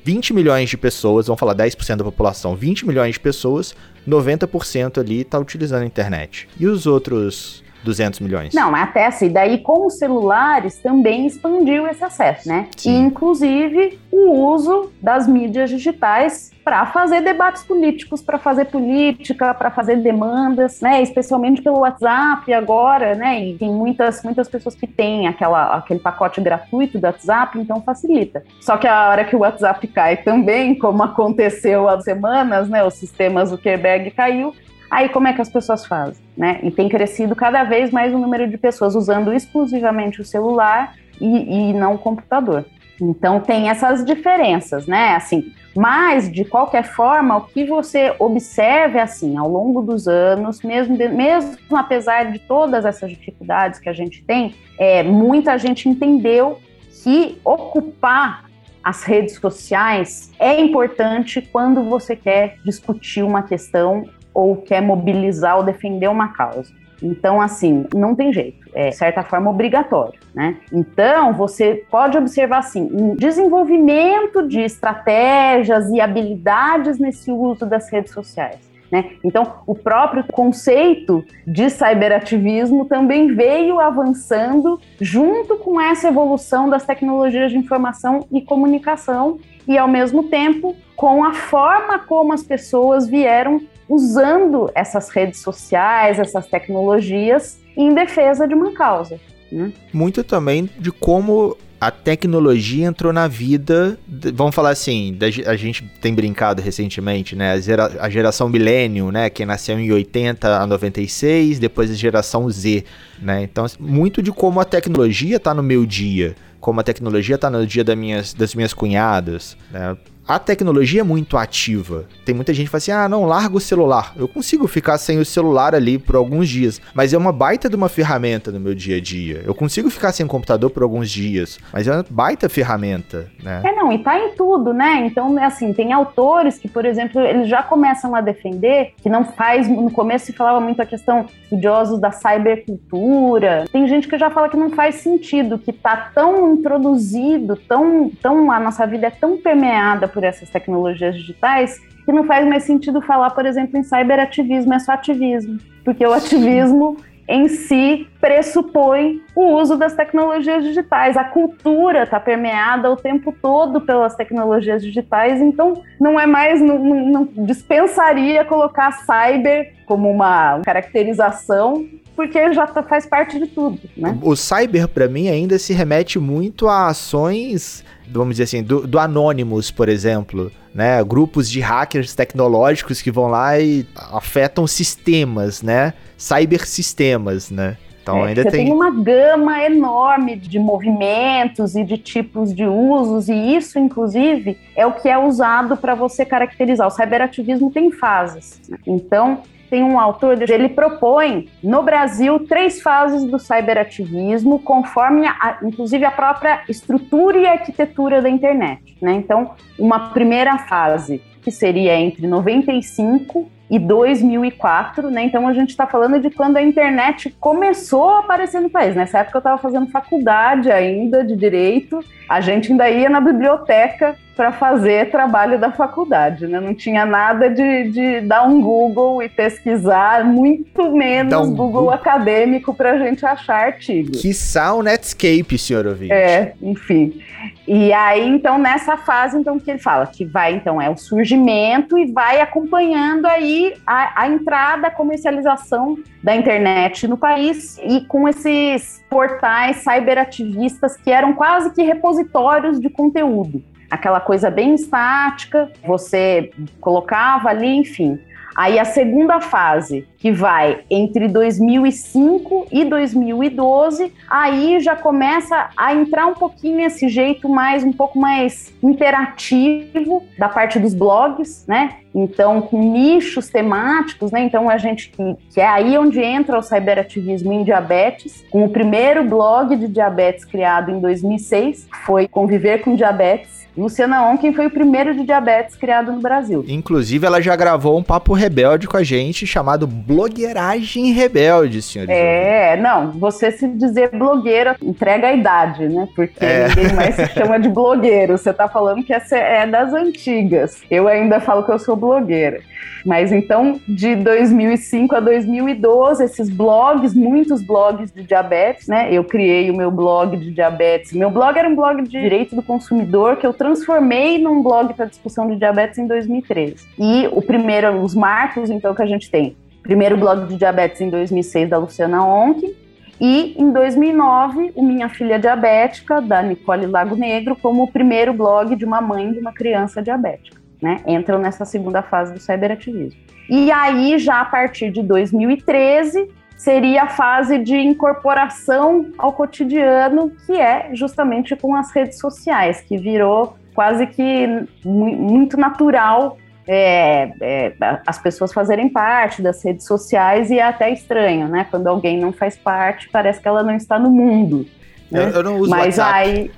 20 0.05 0.33
milhões 0.33 0.71
de 0.71 0.77
pessoas, 0.77 1.27
vamos 1.27 1.41
falar 1.41 1.55
10% 1.55 1.97
da 1.97 2.05
população, 2.05 2.55
20 2.55 2.87
milhões 2.87 3.15
de 3.15 3.21
pessoas, 3.21 3.75
90% 4.07 4.99
ali 4.99 5.23
está 5.23 5.39
utilizando 5.39 5.83
a 5.83 5.87
internet. 5.87 6.49
E 6.59 6.67
os 6.67 6.87
outros 6.87 7.65
200 7.87 8.21
milhões. 8.21 8.53
Não, 8.53 8.75
até 8.75 9.07
assim, 9.07 9.31
daí 9.31 9.59
com 9.59 9.87
os 9.87 9.99
celulares 9.99 10.77
também 10.79 11.27
expandiu 11.27 11.87
esse 11.87 12.05
acesso, 12.05 12.49
né? 12.49 12.67
Sim. 12.77 12.91
E, 12.91 12.99
inclusive 13.07 13.99
o 14.11 14.31
uso 14.31 14.91
das 15.01 15.29
mídias 15.29 15.69
digitais 15.69 16.51
para 16.65 16.87
fazer 16.87 17.21
debates 17.21 17.63
políticos, 17.63 18.23
para 18.23 18.39
fazer 18.39 18.65
política, 18.65 19.55
para 19.55 19.71
fazer 19.71 19.97
demandas, 19.97 20.81
né? 20.81 21.01
Especialmente 21.03 21.63
pelo 21.63 21.81
WhatsApp 21.81 22.53
agora, 22.53 23.15
né? 23.15 23.45
E 23.45 23.59
tem 23.59 23.71
muitas, 23.71 24.23
muitas 24.25 24.49
pessoas 24.49 24.75
que 24.75 24.87
têm 24.87 25.29
aquela, 25.29 25.77
aquele 25.77 26.01
pacote 26.01 26.41
gratuito 26.41 26.99
do 26.99 27.07
WhatsApp, 27.07 27.59
então 27.59 27.81
facilita. 27.83 28.43
Só 28.61 28.77
que 28.77 28.87
a 28.87 29.11
hora 29.11 29.25
que 29.25 29.37
o 29.37 29.41
WhatsApp 29.41 29.87
cai 29.89 30.17
também, 30.17 30.77
como 30.77 31.03
aconteceu 31.03 31.89
há 31.89 32.01
semanas, 32.01 32.69
né? 32.69 32.83
O 32.83 32.91
sistema 32.91 33.45
Zuckerberg 33.45 34.11
caiu, 34.11 34.53
Aí 34.91 35.09
como 35.09 35.29
é 35.29 35.33
que 35.33 35.41
as 35.41 35.49
pessoas 35.49 35.85
fazem? 35.85 36.25
Né? 36.37 36.61
E 36.63 36.71
tem 36.71 36.89
crescido 36.89 37.35
cada 37.35 37.65
vez 37.65 37.91
mais 37.91 38.15
o 38.15 38.19
número 38.19 38.49
de 38.49 38.57
pessoas 38.57 38.95
usando 38.95 39.33
exclusivamente 39.33 40.21
o 40.21 40.25
celular 40.25 40.95
e, 41.21 41.71
e 41.71 41.73
não 41.73 41.95
o 41.95 41.99
computador. 41.99 42.65
Então 43.01 43.41
tem 43.41 43.69
essas 43.69 44.05
diferenças, 44.05 44.87
né? 44.87 45.15
Assim, 45.15 45.53
mas 45.77 46.33
de 46.33 46.45
qualquer 46.45 46.85
forma, 46.85 47.37
o 47.37 47.43
que 47.43 47.65
você 47.65 48.15
observa 48.19 49.03
assim, 49.03 49.37
ao 49.37 49.49
longo 49.49 49.83
dos 49.83 50.09
anos, 50.09 50.63
mesmo, 50.63 50.97
de, 50.97 51.09
mesmo 51.09 51.77
apesar 51.77 52.33
de 52.33 52.39
todas 52.39 52.85
essas 52.85 53.11
dificuldades 53.11 53.79
que 53.79 53.89
a 53.89 53.93
gente 53.93 54.25
tem, 54.25 54.55
é, 54.79 55.03
muita 55.03 55.59
gente 55.59 55.89
entendeu 55.89 56.59
que 57.03 57.39
ocupar 57.45 58.47
as 58.83 59.03
redes 59.03 59.35
sociais 59.35 60.33
é 60.39 60.61
importante 60.61 61.43
quando 61.43 61.83
você 61.83 62.15
quer 62.15 62.57
discutir 62.65 63.23
uma 63.23 63.43
questão 63.43 64.09
ou 64.37 64.55
quer 64.57 64.83
mobilizar 64.83 65.57
ou 65.57 65.63
defender 65.63 66.09
uma 66.09 66.29
causa. 66.29 66.71
Então, 67.03 67.41
assim, 67.41 67.87
não 67.95 68.15
tem 68.15 68.33
jeito, 68.33 68.69
é 68.75 68.91
de 68.91 68.97
certa 68.97 69.23
forma 69.23 69.51
obrigatório, 69.51 70.19
né? 70.35 70.57
Então, 70.71 71.33
você 71.33 71.85
pode 71.91 72.17
observar 72.19 72.59
assim, 72.59 72.89
um 72.93 73.15
desenvolvimento 73.15 74.47
de 74.47 74.61
estratégias 74.61 75.89
e 75.91 76.01
habilidades 76.01 76.99
nesse 76.99 77.31
uso 77.31 77.65
das 77.65 77.91
redes 77.91 78.13
sociais. 78.13 78.59
Né? 78.91 79.13
Então, 79.25 79.55
o 79.67 79.75
próprio 79.75 80.23
conceito 80.25 81.25
de 81.47 81.69
cyberativismo 81.69 82.85
também 82.85 83.35
veio 83.35 83.81
avançando 83.81 84.81
junto 85.01 85.57
com 85.57 85.81
essa 85.81 86.09
evolução 86.09 86.69
das 86.69 86.85
tecnologias 86.85 87.51
de 87.51 87.59
informação 87.59 88.27
e 88.31 88.41
comunicação, 88.41 89.39
e 89.67 89.77
ao 89.77 89.89
mesmo 89.89 90.25
tempo 90.25 90.77
com 90.95 91.25
a 91.25 91.33
forma 91.33 91.99
como 91.99 92.33
as 92.33 92.43
pessoas 92.43 93.07
vieram 93.07 93.61
usando 93.89 94.71
essas 94.75 95.09
redes 95.11 95.41
sociais, 95.41 96.19
essas 96.19 96.47
tecnologias 96.47 97.59
em 97.77 97.95
defesa 97.95 98.47
de 98.47 98.55
uma 98.55 98.73
causa. 98.73 99.21
Né? 99.51 99.73
Muito 99.93 100.25
também 100.25 100.69
de 100.79 100.91
como 100.91 101.57
a 101.81 101.91
tecnologia 101.91 102.87
entrou 102.87 103.13
na 103.13 103.29
vida, 103.29 103.99
vamos 104.35 104.55
falar 104.55 104.71
assim, 104.71 105.17
a 105.47 105.57
gente 105.57 105.85
tem 106.01 106.15
brincado 106.15 106.63
recentemente, 106.63 107.37
né, 107.37 107.53
a, 107.53 107.61
gera, 107.61 107.93
a 108.01 108.09
geração 108.09 108.49
milênio, 108.49 109.11
né, 109.13 109.29
que 109.29 109.45
nasceu 109.45 109.79
em 109.79 109.93
80 109.93 110.63
a 110.63 110.67
96, 110.67 111.59
depois 111.59 111.91
a 111.91 111.95
geração 111.95 112.49
Z, 112.49 112.85
né, 113.21 113.43
então 113.43 113.67
muito 113.79 114.23
de 114.23 114.33
como 114.33 114.59
a 114.59 114.65
tecnologia 114.65 115.37
está 115.37 115.53
no 115.53 115.63
meu 115.63 115.85
dia, 115.85 116.35
como 116.67 116.81
a 116.81 116.83
tecnologia 116.83 117.37
está 117.37 117.49
no 117.49 117.65
dia 117.65 117.85
das 117.85 117.97
minhas, 117.97 118.35
das 118.35 118.53
minhas 118.53 118.75
cunhadas, 118.75 119.57
né, 119.71 119.97
a 120.27 120.39
tecnologia 120.39 121.01
é 121.01 121.05
muito 121.05 121.37
ativa. 121.37 122.07
Tem 122.25 122.35
muita 122.35 122.53
gente 122.53 122.67
que 122.67 122.71
fala 122.71 122.79
assim: 122.79 122.91
ah, 122.91 123.09
não, 123.09 123.25
larga 123.25 123.57
o 123.57 123.61
celular. 123.61 124.13
Eu 124.17 124.27
consigo 124.27 124.67
ficar 124.67 124.99
sem 124.99 125.19
o 125.19 125.25
celular 125.25 125.75
ali 125.75 125.99
por 125.99 126.17
alguns 126.17 126.49
dias, 126.49 126.81
mas 126.95 127.13
é 127.13 127.19
uma 127.19 127.33
baita 127.33 127.69
de 127.69 127.77
uma 127.77 127.89
ferramenta 127.89 128.51
no 128.51 128.59
meu 128.59 128.75
dia 128.75 128.97
a 128.97 129.01
dia. 129.01 129.43
Eu 129.45 129.55
consigo 129.55 129.89
ficar 129.91 130.13
sem 130.13 130.27
o 130.27 130.29
computador 130.29 130.71
por 130.71 130.83
alguns 130.83 131.11
dias, 131.11 131.59
mas 131.73 131.87
é 131.87 131.93
uma 131.93 132.05
baita 132.09 132.49
ferramenta, 132.49 133.31
né? 133.43 133.63
É, 133.65 133.73
não, 133.73 133.93
e 133.93 133.99
tá 133.99 134.19
em 134.19 134.35
tudo, 134.35 134.73
né? 134.73 135.07
Então, 135.07 135.37
assim, 135.43 135.73
tem 135.73 135.93
autores 135.93 136.59
que, 136.59 136.69
por 136.69 136.85
exemplo, 136.85 137.21
eles 137.21 137.49
já 137.49 137.63
começam 137.63 138.15
a 138.15 138.21
defender 138.21 138.95
que 139.01 139.09
não 139.09 139.25
faz. 139.25 139.69
No 139.69 139.91
começo 139.91 140.27
se 140.27 140.33
falava 140.33 140.61
muito 140.61 140.81
a 140.81 140.87
questão 140.87 141.27
estudiosos 141.43 142.01
da 142.01 142.11
cybercultura. 142.11 143.67
Tem 143.71 143.87
gente 143.87 144.09
que 144.09 144.19
já 144.19 144.31
fala 144.31 144.49
que 144.49 144.57
não 144.57 144.71
faz 144.71 144.97
sentido, 144.97 145.59
que 145.59 145.73
tá 145.73 146.11
tão 146.15 146.55
introduzido, 146.55 147.57
tão, 147.57 148.11
tão 148.21 148.51
a 148.51 148.59
nossa 148.59 148.87
vida 148.87 149.07
é 149.07 149.11
tão 149.11 149.37
permeada 149.37 150.09
por 150.17 150.25
essas 150.25 150.49
tecnologias 150.49 151.15
digitais 151.15 151.79
que 152.07 152.11
não 152.11 152.25
faz 152.25 152.49
mais 152.49 152.63
sentido 152.63 153.03
falar, 153.03 153.31
por 153.33 153.45
exemplo, 153.45 153.79
em 153.79 153.83
cyberativismo, 153.83 154.73
é 154.73 154.79
só 154.79 154.93
ativismo, 154.93 155.59
porque 155.85 156.07
o 156.07 156.13
ativismo 156.13 156.97
em 157.29 157.49
si 157.49 158.09
pressupõe 158.19 159.21
o 159.35 159.57
uso 159.57 159.77
das 159.77 159.95
tecnologias 159.95 160.65
digitais. 160.65 161.19
A 161.19 161.25
cultura 161.25 162.05
está 162.05 162.19
permeada 162.19 162.91
o 162.91 162.97
tempo 162.97 163.35
todo 163.43 163.81
pelas 163.83 164.15
tecnologias 164.15 164.83
digitais, 164.83 165.43
então 165.43 165.83
não 166.01 166.19
é 166.19 166.25
mais, 166.25 166.63
não, 166.63 166.79
não 166.79 167.29
dispensaria 167.45 168.43
colocar 168.45 168.93
cyber 168.93 169.75
como 169.85 170.11
uma 170.11 170.63
caracterização 170.65 171.87
porque 172.17 172.53
já 172.55 172.67
tá, 172.67 172.83
faz 172.83 173.07
parte 173.07 173.39
de 173.39 173.47
tudo, 173.47 173.79
né? 173.97 174.19
O 174.23 174.35
cyber, 174.35 174.89
para 174.89 175.07
mim, 175.07 175.29
ainda 175.29 175.59
se 175.59 175.75
remete 175.75 176.19
muito 176.19 176.67
a 176.67 176.89
ações, 176.89 177.85
vamos 178.09 178.37
dizer 178.37 178.45
assim, 178.45 178.63
do, 178.63 178.87
do 178.87 178.99
Anonymous, 178.99 179.71
por 179.71 179.89
exemplo, 179.89 180.51
né? 180.75 181.05
Grupos 181.05 181.49
de 181.49 181.61
hackers 181.61 182.15
tecnológicos 182.15 183.03
que 183.03 183.11
vão 183.11 183.27
lá 183.27 183.61
e 183.61 183.87
afetam 183.95 184.67
sistemas, 184.67 185.63
né? 185.63 185.93
Cybersistemas, 186.17 187.51
né? 187.51 187.77
Então 188.03 188.25
é, 188.25 188.29
ainda 188.29 188.45
você 188.45 188.51
tem... 188.53 188.67
tem 188.67 188.73
uma 188.73 188.91
gama 188.91 189.65
enorme 189.65 190.37
de 190.37 190.61
movimentos 190.61 191.75
e 191.75 191.83
de 191.83 191.99
tipos 191.99 192.55
de 192.55 192.65
usos, 192.65 193.29
e 193.29 193.35
isso, 193.35 193.81
inclusive, 193.81 194.57
é 194.77 194.87
o 194.87 194.93
que 194.93 195.09
é 195.09 195.19
usado 195.19 195.77
para 195.77 195.95
você 195.95 196.25
caracterizar. 196.25 196.87
O 196.87 196.91
cyberativismo 196.91 197.71
tem 197.71 197.91
fases. 197.91 198.61
Né? 198.69 198.79
Então, 198.87 199.43
tem 199.69 199.83
um 199.83 199.99
autor, 199.99 200.41
ele 200.49 200.69
propõe 200.69 201.49
no 201.63 201.83
Brasil 201.83 202.41
três 202.47 202.81
fases 202.81 203.25
do 203.25 203.39
cyberativismo, 203.39 204.59
conforme, 204.59 205.27
a, 205.27 205.59
inclusive, 205.63 206.05
a 206.05 206.11
própria 206.11 206.63
estrutura 206.69 207.39
e 207.39 207.47
arquitetura 207.47 208.23
da 208.23 208.29
internet. 208.29 208.97
Né? 209.01 209.15
Então, 209.15 209.53
uma 209.79 210.11
primeira 210.11 210.59
fase 210.59 211.21
que 211.43 211.51
seria 211.51 211.95
entre 211.97 212.27
95 212.27 213.51
e 213.69 213.79
2004, 213.79 215.11
né? 215.11 215.25
Então 215.25 215.47
a 215.47 215.53
gente 215.53 215.71
está 215.71 215.87
falando 215.87 216.21
de 216.21 216.31
quando 216.31 216.57
a 216.57 216.63
internet 216.63 217.35
começou 217.41 218.11
a 218.11 218.21
aparecer 218.21 218.61
no 218.61 218.71
país. 218.71 218.95
Nessa 218.95 219.19
época 219.19 219.39
eu 219.39 219.41
estava 219.41 219.59
fazendo 219.59 219.91
faculdade 219.91 220.71
ainda 220.71 221.25
de 221.25 221.37
direito, 221.37 222.01
a 222.29 222.41
gente 222.41 222.71
ainda 222.71 222.89
ia 222.89 223.09
na 223.09 223.21
biblioteca 223.21 224.17
para 224.37 224.53
fazer 224.53 225.11
trabalho 225.11 225.59
da 225.59 225.73
faculdade, 225.73 226.47
né? 226.47 226.61
Não 226.61 226.75
tinha 226.75 227.07
nada 227.07 227.49
de, 227.49 227.91
de 227.91 228.21
dar 228.21 228.43
um 228.43 228.61
Google 228.61 229.23
e 229.23 229.31
pesquisar, 229.31 230.25
muito 230.25 230.93
menos 230.93 231.33
um 231.33 231.51
Google, 231.51 231.67
Google 231.69 231.91
acadêmico 231.91 232.75
para 232.75 232.93
a 232.93 232.99
gente 232.99 233.25
achar 233.25 233.65
artigo. 233.65 234.13
Que 234.13 234.31
o 234.75 234.83
Netscape, 234.83 235.57
senhor 235.59 235.87
ouvinte. 235.87 236.13
É, 236.13 236.53
enfim. 236.61 237.19
E 237.67 237.93
aí, 237.93 238.29
então, 238.29 238.59
nessa 238.59 238.97
fase, 238.97 239.39
então, 239.39 239.59
que 239.59 239.71
ele 239.71 239.79
fala 239.79 240.07
que 240.07 240.25
vai, 240.25 240.55
então, 240.55 240.81
é 240.81 240.91
o 240.91 240.97
surgimento 240.97 241.99
e 241.99 242.13
vai 242.13 242.41
acompanhando 242.41 243.27
aí 243.27 243.56
a, 243.87 244.23
a 244.23 244.29
entrada, 244.29 244.89
a 244.89 244.91
comercialização 244.91 245.97
da 246.23 246.35
internet 246.35 247.07
no 247.07 247.17
país 247.17 247.79
e 247.83 248.03
com 248.03 248.29
esses 248.29 249.05
portais 249.09 249.79
cyberativistas 249.79 250.97
que 250.97 251.11
eram 251.11 251.33
quase 251.35 251.73
que 251.73 251.83
repositórios 251.83 252.81
de 252.81 252.89
conteúdo 252.89 253.63
aquela 253.91 254.21
coisa 254.21 254.51
bem 254.51 254.75
estática, 254.75 255.71
você 255.85 256.51
colocava 256.81 257.49
ali, 257.49 257.69
enfim. 257.69 258.19
Aí 258.57 258.79
a 258.79 258.85
segunda 258.85 259.41
fase, 259.41 260.07
que 260.27 260.33
vai 260.33 260.81
entre 260.91 261.29
2005 261.29 262.67
e 262.73 262.85
2012, 262.85 264.13
aí 264.29 264.81
já 264.81 264.97
começa 264.97 265.69
a 265.77 265.95
entrar 265.95 266.27
um 266.27 266.35
pouquinho 266.35 266.81
esse 266.81 267.09
jeito 267.09 267.49
mais 267.49 267.85
um 267.85 267.93
pouco 267.93 268.19
mais 268.19 268.75
interativo 268.83 270.25
da 270.37 270.49
parte 270.49 270.81
dos 270.81 270.95
blogs, 270.95 271.65
né? 271.69 271.99
Então, 272.13 272.61
com 272.61 272.83
nichos 272.83 273.49
temáticos, 273.49 274.33
né? 274.33 274.43
Então, 274.43 274.69
a 274.69 274.79
gente 274.79 275.11
que, 275.11 275.37
que 275.55 275.61
é 275.61 275.69
aí 275.69 275.97
onde 275.97 276.21
entra 276.21 276.59
o 276.59 276.63
cyberativismo 276.63 277.53
em 277.53 277.63
diabetes, 277.63 278.45
com 278.51 278.65
o 278.65 278.69
primeiro 278.69 279.23
blog 279.23 279.77
de 279.77 279.87
diabetes 279.87 280.45
criado 280.45 280.91
em 280.91 280.99
2006, 280.99 281.87
foi 282.05 282.27
Conviver 282.27 282.83
com 282.83 282.97
Diabetes, 282.97 283.67
Luciana 283.77 284.27
Onken 284.31 284.55
foi 284.55 284.67
o 284.67 284.71
primeiro 284.71 285.15
de 285.15 285.23
diabetes 285.23 285.77
criado 285.77 286.11
no 286.11 286.21
Brasil. 286.21 286.65
Inclusive, 286.67 287.27
ela 287.27 287.43
já 287.43 287.55
gravou 287.55 287.99
um 287.99 288.03
papo 288.03 288.33
rebelde 288.33 288.89
com 288.89 288.97
a 288.97 289.03
gente 289.03 289.47
chamado 289.47 289.87
Blogueiragem 290.17 291.13
Rebelde, 291.13 291.83
senhores. 291.83 292.09
É, 292.17 292.75
não, 292.79 293.11
você 293.11 293.51
se 293.51 293.69
dizer 293.69 294.13
blogueira 294.13 294.75
entrega 294.83 295.29
a 295.29 295.35
idade, 295.35 295.87
né? 295.91 296.09
Porque 296.17 296.43
é. 296.43 296.69
ninguém 296.69 296.95
mais 296.95 297.15
se 297.21 297.27
chama 297.35 297.61
de 297.61 297.69
blogueiro. 297.69 298.39
Você 298.39 298.51
tá 298.51 298.67
falando 298.67 299.05
que 299.05 299.13
essa 299.13 299.37
é 299.37 299.67
das 299.67 299.93
antigas. 299.93 300.81
Eu 300.91 301.07
ainda 301.07 301.39
falo 301.39 301.65
que 301.65 301.71
eu 301.71 301.79
sou 301.79 301.95
blogueira. 301.95 302.61
Mas 303.05 303.31
então, 303.31 303.79
de 303.87 304.17
2005 304.17 305.15
a 305.15 305.21
2012, 305.21 306.25
esses 306.25 306.49
blogs, 306.49 307.13
muitos 307.13 307.63
blogs 307.63 308.11
de 308.11 308.23
diabetes, 308.23 308.89
né? 308.89 309.13
Eu 309.13 309.23
criei 309.23 309.71
o 309.71 309.77
meu 309.77 309.91
blog 309.91 310.35
de 310.39 310.51
diabetes. 310.51 311.13
Meu 311.13 311.31
blog 311.31 311.59
era 311.59 311.69
um 311.69 311.77
blog 311.77 312.03
de 312.03 312.09
direito 312.09 312.57
do 312.57 312.63
consumidor 312.63 313.37
que 313.37 313.47
eu 313.47 313.53
transformei 313.53 314.39
num 314.39 314.63
blog 314.63 314.95
para 314.95 315.05
discussão 315.05 315.47
de 315.47 315.57
diabetes 315.57 315.99
em 315.99 316.07
2013. 316.07 316.77
E 316.99 317.29
o 317.33 317.43
primeiro, 317.43 318.01
os 318.01 318.15
marcos, 318.15 318.71
então, 318.71 318.95
que 318.95 319.03
a 319.03 319.07
gente 319.07 319.31
tem. 319.31 319.55
Primeiro 319.87 320.17
blog 320.17 320.47
de 320.47 320.57
diabetes 320.57 321.01
em 321.01 321.09
2006 321.09 321.71
da 321.71 321.79
Luciana 321.79 322.25
Onk, 322.25 322.77
e 323.21 323.55
em 323.57 323.73
2009, 323.73 324.73
o 324.75 324.83
Minha 324.83 325.09
Filha 325.09 325.39
Diabética, 325.39 326.21
da 326.21 326.43
Nicole 326.43 326.87
Lago 326.87 327.17
Negro, 327.17 327.57
como 327.57 327.85
o 327.85 327.91
primeiro 327.91 328.35
blog 328.35 328.77
de 328.77 328.85
uma 328.85 329.01
mãe 329.01 329.33
de 329.33 329.39
uma 329.39 329.53
criança 329.53 330.03
diabética 330.03 330.67
né, 330.81 331.01
entram 331.07 331.39
nessa 331.39 331.65
segunda 331.65 332.03
fase 332.03 332.33
do 332.35 332.41
cyberativismo. 332.41 333.21
E 333.49 333.71
aí, 333.71 334.19
já 334.19 334.41
a 334.41 334.45
partir 334.45 334.91
de 334.91 335.03
2013, 335.03 336.29
seria 336.57 337.05
a 337.05 337.09
fase 337.09 337.59
de 337.59 337.77
incorporação 337.77 339.07
ao 339.17 339.33
cotidiano, 339.33 340.33
que 340.45 340.53
é 340.53 340.91
justamente 340.93 341.55
com 341.55 341.75
as 341.75 341.91
redes 341.93 342.19
sociais, 342.19 342.81
que 342.81 342.97
virou 342.97 343.57
quase 343.75 344.07
que 344.07 344.67
muito 344.85 345.57
natural 345.57 346.39
é, 346.69 347.33
é, 347.41 347.73
as 348.07 348.19
pessoas 348.19 348.53
fazerem 348.53 348.89
parte 348.89 349.41
das 349.41 349.63
redes 349.65 349.87
sociais 349.87 350.51
e 350.51 350.59
é 350.59 350.63
até 350.63 350.91
estranho, 350.91 351.49
né? 351.49 351.67
Quando 351.71 351.87
alguém 351.87 352.19
não 352.19 352.33
faz 352.33 352.57
parte, 352.57 353.09
parece 353.09 353.41
que 353.41 353.47
ela 353.47 353.63
não 353.63 353.75
está 353.75 353.99
no 353.99 354.11
mundo. 354.11 354.67
Né? 355.11 355.25
Eu, 355.25 355.29
eu, 355.29 355.43
não 355.43 355.59
uso 355.59 355.71
Mas 355.71 355.99
WhatsApp. 355.99 356.13
aí 356.13 356.51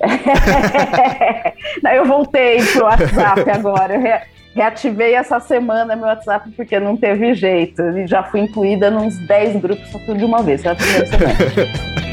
eu 1.96 2.06
voltei 2.06 2.64
pro 2.64 2.84
WhatsApp 2.84 3.50
agora. 3.50 3.94
Eu 3.94 4.20
reativei 4.54 5.14
essa 5.14 5.38
semana 5.40 5.94
meu 5.94 6.06
WhatsApp 6.06 6.50
porque 6.56 6.80
não 6.80 6.96
teve 6.96 7.34
jeito. 7.34 7.82
E 7.82 8.06
já 8.06 8.22
fui 8.22 8.40
incluída 8.40 8.90
nos 8.90 9.16
10 9.26 9.60
grupos 9.60 9.90
tudo 9.90 10.16
de 10.16 10.24
uma 10.24 10.42
vez. 10.42 10.62
Foi 10.62 10.72
a 10.72 10.74
primeira 10.74 11.06
semana. 11.06 12.00